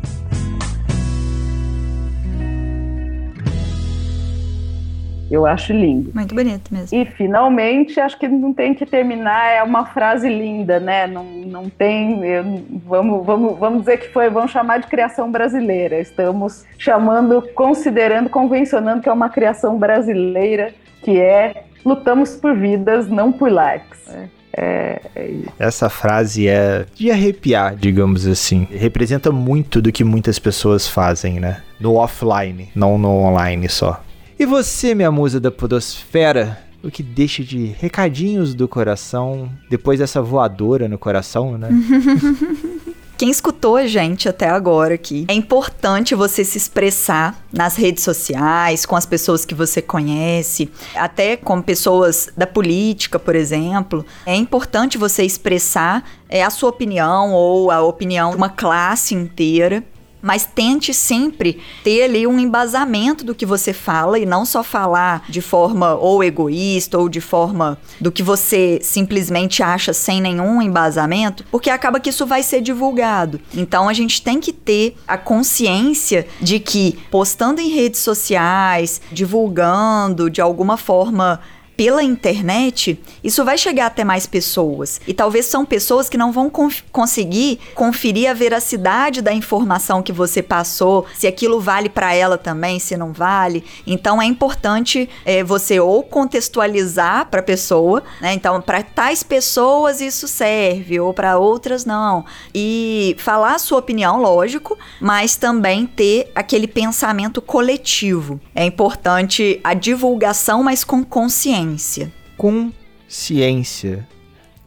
Eu 5.37 5.45
acho 5.47 5.73
lindo. 5.73 6.11
Muito 6.15 6.35
bonito 6.35 6.73
mesmo. 6.73 6.97
E 6.99 7.05
finalmente, 7.05 8.01
acho 8.01 8.19
que 8.19 8.27
não 8.27 8.53
tem 8.53 8.75
que 8.75 8.87
terminar, 8.87 9.53
é 9.53 9.63
uma 9.63 9.85
frase 9.85 10.29
linda, 10.29 10.81
né? 10.81 11.07
Não, 11.07 11.25
não 11.25 11.69
tem. 11.69 12.25
Eu, 12.25 12.63
vamos, 12.87 13.25
vamos, 13.27 13.59
vamos 13.59 13.81
dizer 13.81 13.99
que 13.99 14.09
foi, 14.09 14.31
vamos 14.31 14.51
chamar 14.51 14.79
de 14.79 14.87
criação 14.87 15.31
brasileira. 15.31 16.01
Estamos 16.01 16.65
chamando, 16.79 17.43
considerando, 17.55 18.31
convencionando 18.31 19.03
que 19.03 19.09
é 19.09 19.13
uma 19.13 19.29
criação 19.29 19.79
brasileira, 19.79 20.73
que 21.03 21.21
é 21.21 21.65
lutamos 21.85 22.35
por 22.35 22.57
vidas, 22.57 23.09
não 23.09 23.31
por 23.31 23.51
likes. 23.51 24.09
É. 24.09 24.37
É, 24.59 25.01
é 25.15 25.31
Essa 25.59 25.91
frase 25.91 26.49
é 26.49 26.87
de 26.95 27.11
arrepiar, 27.11 27.77
digamos 27.77 28.27
assim. 28.27 28.67
Representa 28.71 29.31
muito 29.31 29.83
do 29.83 29.93
que 29.93 30.03
muitas 30.03 30.39
pessoas 30.39 30.89
fazem, 30.89 31.39
né? 31.39 31.63
No 31.79 31.97
offline, 31.97 32.71
não 32.75 32.97
no 32.97 33.11
online 33.11 33.69
só. 33.69 34.03
E 34.39 34.45
você, 34.45 34.95
minha 34.95 35.11
musa 35.11 35.41
da 35.41 35.51
podosfera, 35.51 36.59
o 36.85 36.91
que 36.91 37.03
deixa 37.03 37.43
de 37.43 37.67
recadinhos 37.67 38.55
do 38.55 38.69
coração 38.69 39.51
depois 39.71 39.99
dessa 39.99 40.21
voadora 40.21 40.87
no 40.87 40.99
coração, 40.99 41.57
né? 41.57 41.71
Quem 43.17 43.31
escutou 43.31 43.77
a 43.77 43.87
gente 43.87 44.29
até 44.29 44.47
agora 44.47 44.93
aqui, 44.93 45.25
é 45.27 45.33
importante 45.33 46.15
você 46.15 46.45
se 46.45 46.59
expressar 46.59 47.43
nas 47.51 47.75
redes 47.75 48.05
sociais, 48.05 48.85
com 48.85 48.95
as 48.95 49.07
pessoas 49.07 49.47
que 49.47 49.55
você 49.55 49.81
conhece, 49.81 50.71
até 50.95 51.35
com 51.35 51.63
pessoas 51.63 52.29
da 52.37 52.47
política, 52.47 53.19
por 53.19 53.35
exemplo. 53.35 54.05
É 54.27 54.37
importante 54.37 54.99
você 54.99 55.23
expressar 55.23 56.05
é, 56.29 56.45
a 56.45 56.51
sua 56.51 56.69
opinião 56.69 57.33
ou 57.33 57.71
a 57.71 57.81
opinião 57.81 58.33
de 58.33 58.37
uma 58.37 58.51
classe 58.51 59.15
inteira 59.15 59.83
mas 60.27 60.45
tente 60.45 60.93
sempre 60.93 61.61
ter 61.85 62.03
ali 62.03 62.27
um 62.27 62.37
embasamento 62.37 63.25
do 63.25 63.33
que 63.33 63.47
você 63.47 63.73
fala 63.73 64.19
e 64.19 64.27
não 64.27 64.45
só 64.45 64.65
falar 64.65 65.25
de 65.29 65.41
forma 65.41 65.95
ou 65.95 66.25
egoísta 66.25 66.99
ou 66.99 67.09
de 67.09 67.21
forma 67.21 67.79
do 68.01 68.11
que 68.11 68.25
você 68.25 68.81
simplesmente 68.83 69.63
acha 69.63 69.93
sem 69.93 70.21
nenhum 70.21 70.61
embasamento, 70.61 71.45
porque 71.49 71.71
acaba 71.71 72.01
que 72.01 72.11
isso 72.11 72.27
vai 72.27 72.43
ser 72.43 72.61
divulgado. 72.61 73.41
Então 73.55 73.89
a 73.89 73.93
gente 73.93 74.21
tem 74.21 74.41
que 74.41 74.53
ter 74.53 74.97
a 75.07 75.17
consciência 75.17 76.27
de 76.41 76.59
que 76.59 76.99
postando 77.09 77.61
em 77.61 77.69
redes 77.69 78.01
sociais, 78.01 79.01
divulgando 79.13 80.29
de 80.29 80.41
alguma 80.41 80.77
forma 80.77 81.41
pela 81.77 82.03
internet, 82.03 82.99
isso 83.23 83.45
vai 83.45 83.59
chegar 83.59 83.87
até 83.87 84.03
mais 84.03 84.27
pessoas. 84.27 85.01
E 85.07 85.13
talvez 85.13 85.47
são 85.47 85.65
pessoas 85.65 86.09
que 86.09 86.17
não 86.17 86.33
vão 86.33 86.49
conf 86.49 86.83
conseguir 86.91 87.59
conferir 87.75 88.31
a 88.31 88.35
veracidade 88.35 89.21
da 89.21 89.33
informação 89.33 90.03
que 90.03 90.13
você 90.13 90.43
passou, 90.43 91.05
se 91.15 91.27
aquilo 91.27 91.61
vale 91.61 91.89
para 91.89 92.15
ela 92.15 92.39
também, 92.39 92.79
se 92.79 92.97
não 92.97 93.13
vale. 93.13 93.65
Então 93.87 94.21
é 94.23 94.25
importante 94.25 95.09
é, 95.25 95.45
você 95.45 95.79
ou 95.79 96.03
contextualizar 96.03 97.27
para 97.27 97.41
a 97.41 97.43
pessoa, 97.43 98.03
né? 98.21 98.33
Então, 98.33 98.61
para 98.61 98.83
tais 98.83 99.23
pessoas 99.23 100.01
isso 100.01 100.27
serve, 100.27 100.99
ou 100.99 101.13
para 101.13 101.39
outras 101.39 101.85
não. 101.85 102.25
E 102.55 103.15
falar 103.19 103.55
a 103.55 103.59
sua 103.59 103.79
opinião, 103.79 104.21
lógico, 104.21 104.79
mas 105.01 105.37
também 105.37 105.87
ter 105.87 106.31
aquele 106.35 106.67
pensamento 106.67 107.43
coletivo. 107.43 108.41
É 108.55 108.65
importante 108.65 109.61
a 109.63 109.75
divulgação, 109.75 110.63
mas 110.63 110.85
com 110.85 111.05
consciência 111.05 111.66
consciência. 111.67 112.13
Consciência. 112.37 114.09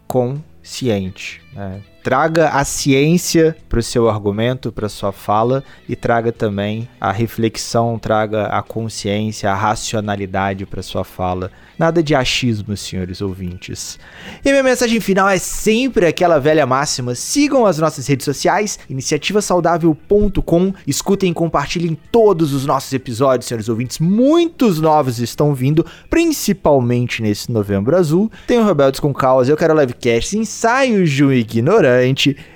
Consciente. 0.07 1.41
Né? 1.53 1.81
Traga 2.03 2.49
a 2.49 2.63
ciência 2.63 3.55
para 3.67 3.79
o 3.79 3.83
seu 3.83 4.09
argumento, 4.09 4.71
para 4.71 4.87
sua 4.87 5.11
fala 5.11 5.63
e 5.87 5.95
traga 5.95 6.31
também 6.31 6.87
a 6.99 7.11
reflexão, 7.11 7.99
traga 7.99 8.47
a 8.47 8.61
consciência, 8.61 9.51
a 9.51 9.55
racionalidade 9.55 10.65
para 10.65 10.81
sua 10.81 11.03
fala. 11.03 11.51
Nada 11.77 12.03
de 12.03 12.13
achismo, 12.13 12.75
senhores 12.75 13.21
ouvintes. 13.21 13.97
E 14.43 14.51
minha 14.51 14.63
mensagem 14.63 14.99
final 14.99 15.29
é 15.29 15.37
sempre 15.37 16.05
aquela 16.05 16.37
velha 16.37 16.65
máxima: 16.65 17.15
sigam 17.15 17.65
as 17.65 17.77
nossas 17.77 18.05
redes 18.05 18.25
sociais, 18.25 18.77
iniciativasaudável.com, 18.89 20.73
escutem 20.85 21.31
e 21.31 21.33
compartilhem 21.33 21.97
todos 22.11 22.53
os 22.53 22.65
nossos 22.65 22.91
episódios, 22.91 23.47
senhores 23.47 23.69
ouvintes. 23.69 23.99
Muitos 23.99 24.81
novos 24.81 25.19
estão 25.19 25.53
vindo, 25.53 25.85
principalmente 26.09 27.21
nesse 27.21 27.49
novembro 27.49 27.95
azul. 27.95 28.29
Tem 28.45 28.59
o 28.59 28.65
Rebeldes 28.65 28.99
com 28.99 29.13
Causa, 29.13 29.51
eu 29.51 29.57
quero 29.57 29.79
livecast, 29.79 30.37
ensaios 30.37 31.09
de 31.09 31.23
um 31.23 31.31
ignorante, 31.31 31.88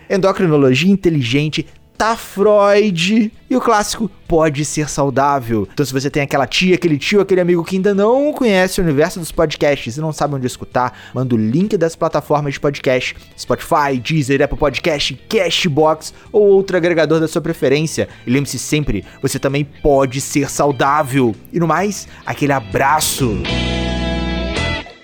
endocrinologia 0.10 0.92
inteligente, 0.92 1.66
tá 1.98 2.16
Freud 2.18 3.32
e 3.50 3.56
o 3.56 3.62
clássico 3.62 4.10
pode 4.28 4.66
ser 4.66 4.90
saudável. 4.90 5.68
Então, 5.72 5.86
se 5.86 5.94
você 5.94 6.10
tem 6.10 6.24
aquela 6.24 6.48
tia, 6.48 6.76
aquele 6.76 6.98
tio, 6.98 7.22
aquele 7.22 7.40
amigo 7.40 7.64
que 7.64 7.76
ainda 7.76 7.94
não 7.94 8.34
conhece 8.34 8.82
o 8.82 8.84
universo 8.84 9.20
dos 9.20 9.32
podcasts 9.32 9.96
e 9.96 10.02
não 10.02 10.12
sabe 10.12 10.36
onde 10.36 10.48
escutar, 10.48 10.98
manda 11.14 11.36
o 11.36 11.38
link 11.38 11.78
das 11.78 11.96
plataformas 11.96 12.56
de 12.56 12.60
podcast: 12.60 13.16
Spotify, 13.38 13.98
Deezer, 14.04 14.42
Apple 14.42 14.58
Podcast, 14.58 15.14
Cashbox 15.30 16.14
ou 16.32 16.48
outro 16.48 16.76
agregador 16.76 17.20
da 17.20 17.28
sua 17.28 17.42
preferência. 17.42 18.10
E 18.26 18.32
lembre-se 18.32 18.60
sempre, 18.60 19.06
você 19.22 19.40
também 19.40 19.64
pode 19.64 20.20
ser 20.20 20.50
saudável. 20.50 21.36
E 21.52 21.60
no 21.60 21.68
mais, 21.68 22.08
aquele 22.26 22.52
abraço. 22.52 23.38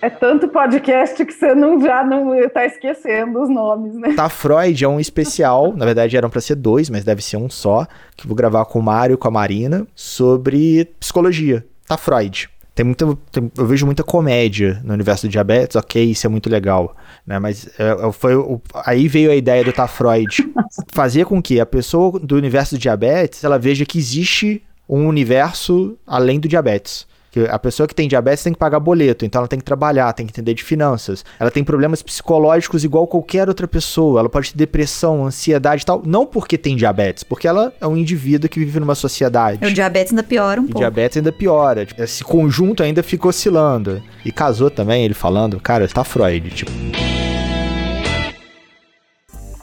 É 0.02 0.10
tanto 0.10 0.47
podcast 0.47 1.26
que 1.26 1.34
você 1.34 1.54
não 1.54 1.82
já 1.82 2.04
não 2.04 2.32
tá 2.50 2.66
esquecendo 2.66 3.41
os 3.41 3.50
nomes, 3.50 3.95
né? 3.95 4.14
Tá 4.14 4.30
Freud 4.30 4.84
é 4.84 4.88
um 4.88 5.00
especial, 5.00 5.74
na 5.76 5.86
verdade 5.86 6.16
eram 6.16 6.30
para 6.30 6.39
ser 6.39 6.56
dois, 6.56 6.89
mas 6.89 7.04
deve 7.04 7.22
ser 7.22 7.38
um 7.38 7.50
só, 7.50 7.86
que 8.16 8.26
vou 8.26 8.36
gravar 8.36 8.66
com 8.66 8.80
o 8.80 8.84
Mário 8.84 9.16
e 9.16 9.18
com 9.18 9.28
a 9.28 9.32
Marina 9.32 9.86
sobre 9.93 10.86
psicologia. 11.00 11.66
Tá 11.88 11.97
Freud. 11.97 12.50
Tem 12.74 12.86
muita, 12.86 13.06
tem, 13.30 13.52
eu 13.58 13.66
vejo 13.66 13.86
muita 13.86 14.04
comédia 14.04 14.80
no 14.86 14.93
universo 14.93 15.28
do 15.28 15.30
diabetes, 15.30 15.76
ok, 15.76 16.02
isso 16.12 16.26
é 16.26 16.30
muito 16.30 16.50
legal, 16.50 16.95
né? 17.28 17.38
Mas 17.38 17.68
é, 17.78 18.08
é 18.08 18.12
foi, 18.14 18.36
o, 18.36 18.62
aí 18.86 19.06
veio 19.10 19.32
a 19.32 19.36
ideia 19.36 19.66
do 19.66 19.74
Tá 19.74 19.86
Freud. 19.86 20.50
Fazer 20.93 21.26
com 21.26 21.41
que 21.41 21.60
a 21.60 21.66
pessoa 21.66 22.18
do 22.18 22.38
universo 22.38 22.76
do 22.76 22.80
diabetes, 22.80 23.43
ela 23.43 23.60
veja 23.60 23.86
que 23.86 23.97
existe 23.97 24.64
um 24.88 25.08
universo 25.08 25.97
além 26.08 26.39
do 26.39 26.47
diabetes. 26.47 27.06
Que 27.32 27.42
a 27.42 27.60
pessoa 27.60 27.88
que 27.88 27.94
tem 27.94 28.08
diabetes 28.08 28.44
tem 28.44 28.54
que 28.54 28.60
pagar 28.60 28.80
boleto, 28.80 29.24
então 29.24 29.40
ela 29.40 29.48
tem 29.48 29.60
que 29.60 29.66
trabalhar, 29.66 30.12
tem 30.14 30.26
que 30.26 30.32
entender 30.32 30.54
de 30.56 30.64
finanças. 30.64 31.24
Ela 31.40 31.52
tem 31.52 31.64
problemas 31.64 32.02
psicológicos 32.02 32.84
igual 32.84 33.06
qualquer 33.06 33.48
outra 33.48 33.68
pessoa. 33.68 34.20
Ela 34.20 34.30
pode 34.30 34.52
ter 34.52 34.58
depressão, 34.58 35.26
ansiedade 35.26 35.84
e 35.84 35.86
tal. 35.86 36.02
Não 36.06 36.26
porque 36.26 36.58
tem 36.58 36.76
diabetes, 36.76 37.24
porque 37.24 37.48
ela 37.48 37.72
é 37.80 37.86
um 37.86 37.96
indivíduo 37.96 38.50
que 38.50 38.60
vive 38.60 38.80
numa 38.80 38.96
sociedade. 38.96 39.64
O 39.64 39.72
diabetes 39.72 40.12
ainda 40.12 40.24
piora 40.24 40.60
um 40.60 40.64
e 40.64 40.68
pouco. 40.68 40.80
O 40.80 40.82
diabetes 40.82 41.18
ainda 41.18 41.32
piora. 41.32 41.86
Tipo, 41.86 42.02
esse 42.02 42.24
conjunto 42.24 42.82
ainda 42.82 43.04
fica 43.04 43.28
oscilando. 43.28 44.02
E 44.26 44.32
casou 44.32 44.72
também, 44.72 45.06
ele 45.06 45.14
falando, 45.14 45.60
cara, 45.60 45.88
tá 45.88 46.04
Freud, 46.04 46.50
tipo. 46.50 46.72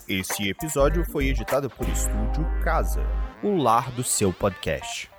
Esse 0.09 0.49
episódio 0.49 1.05
foi 1.11 1.27
editado 1.27 1.69
por 1.69 1.89
Estúdio 1.89 2.47
Casa, 2.62 3.03
o 3.43 3.57
lar 3.57 3.91
do 3.91 4.05
seu 4.05 4.33
podcast. 4.33 5.11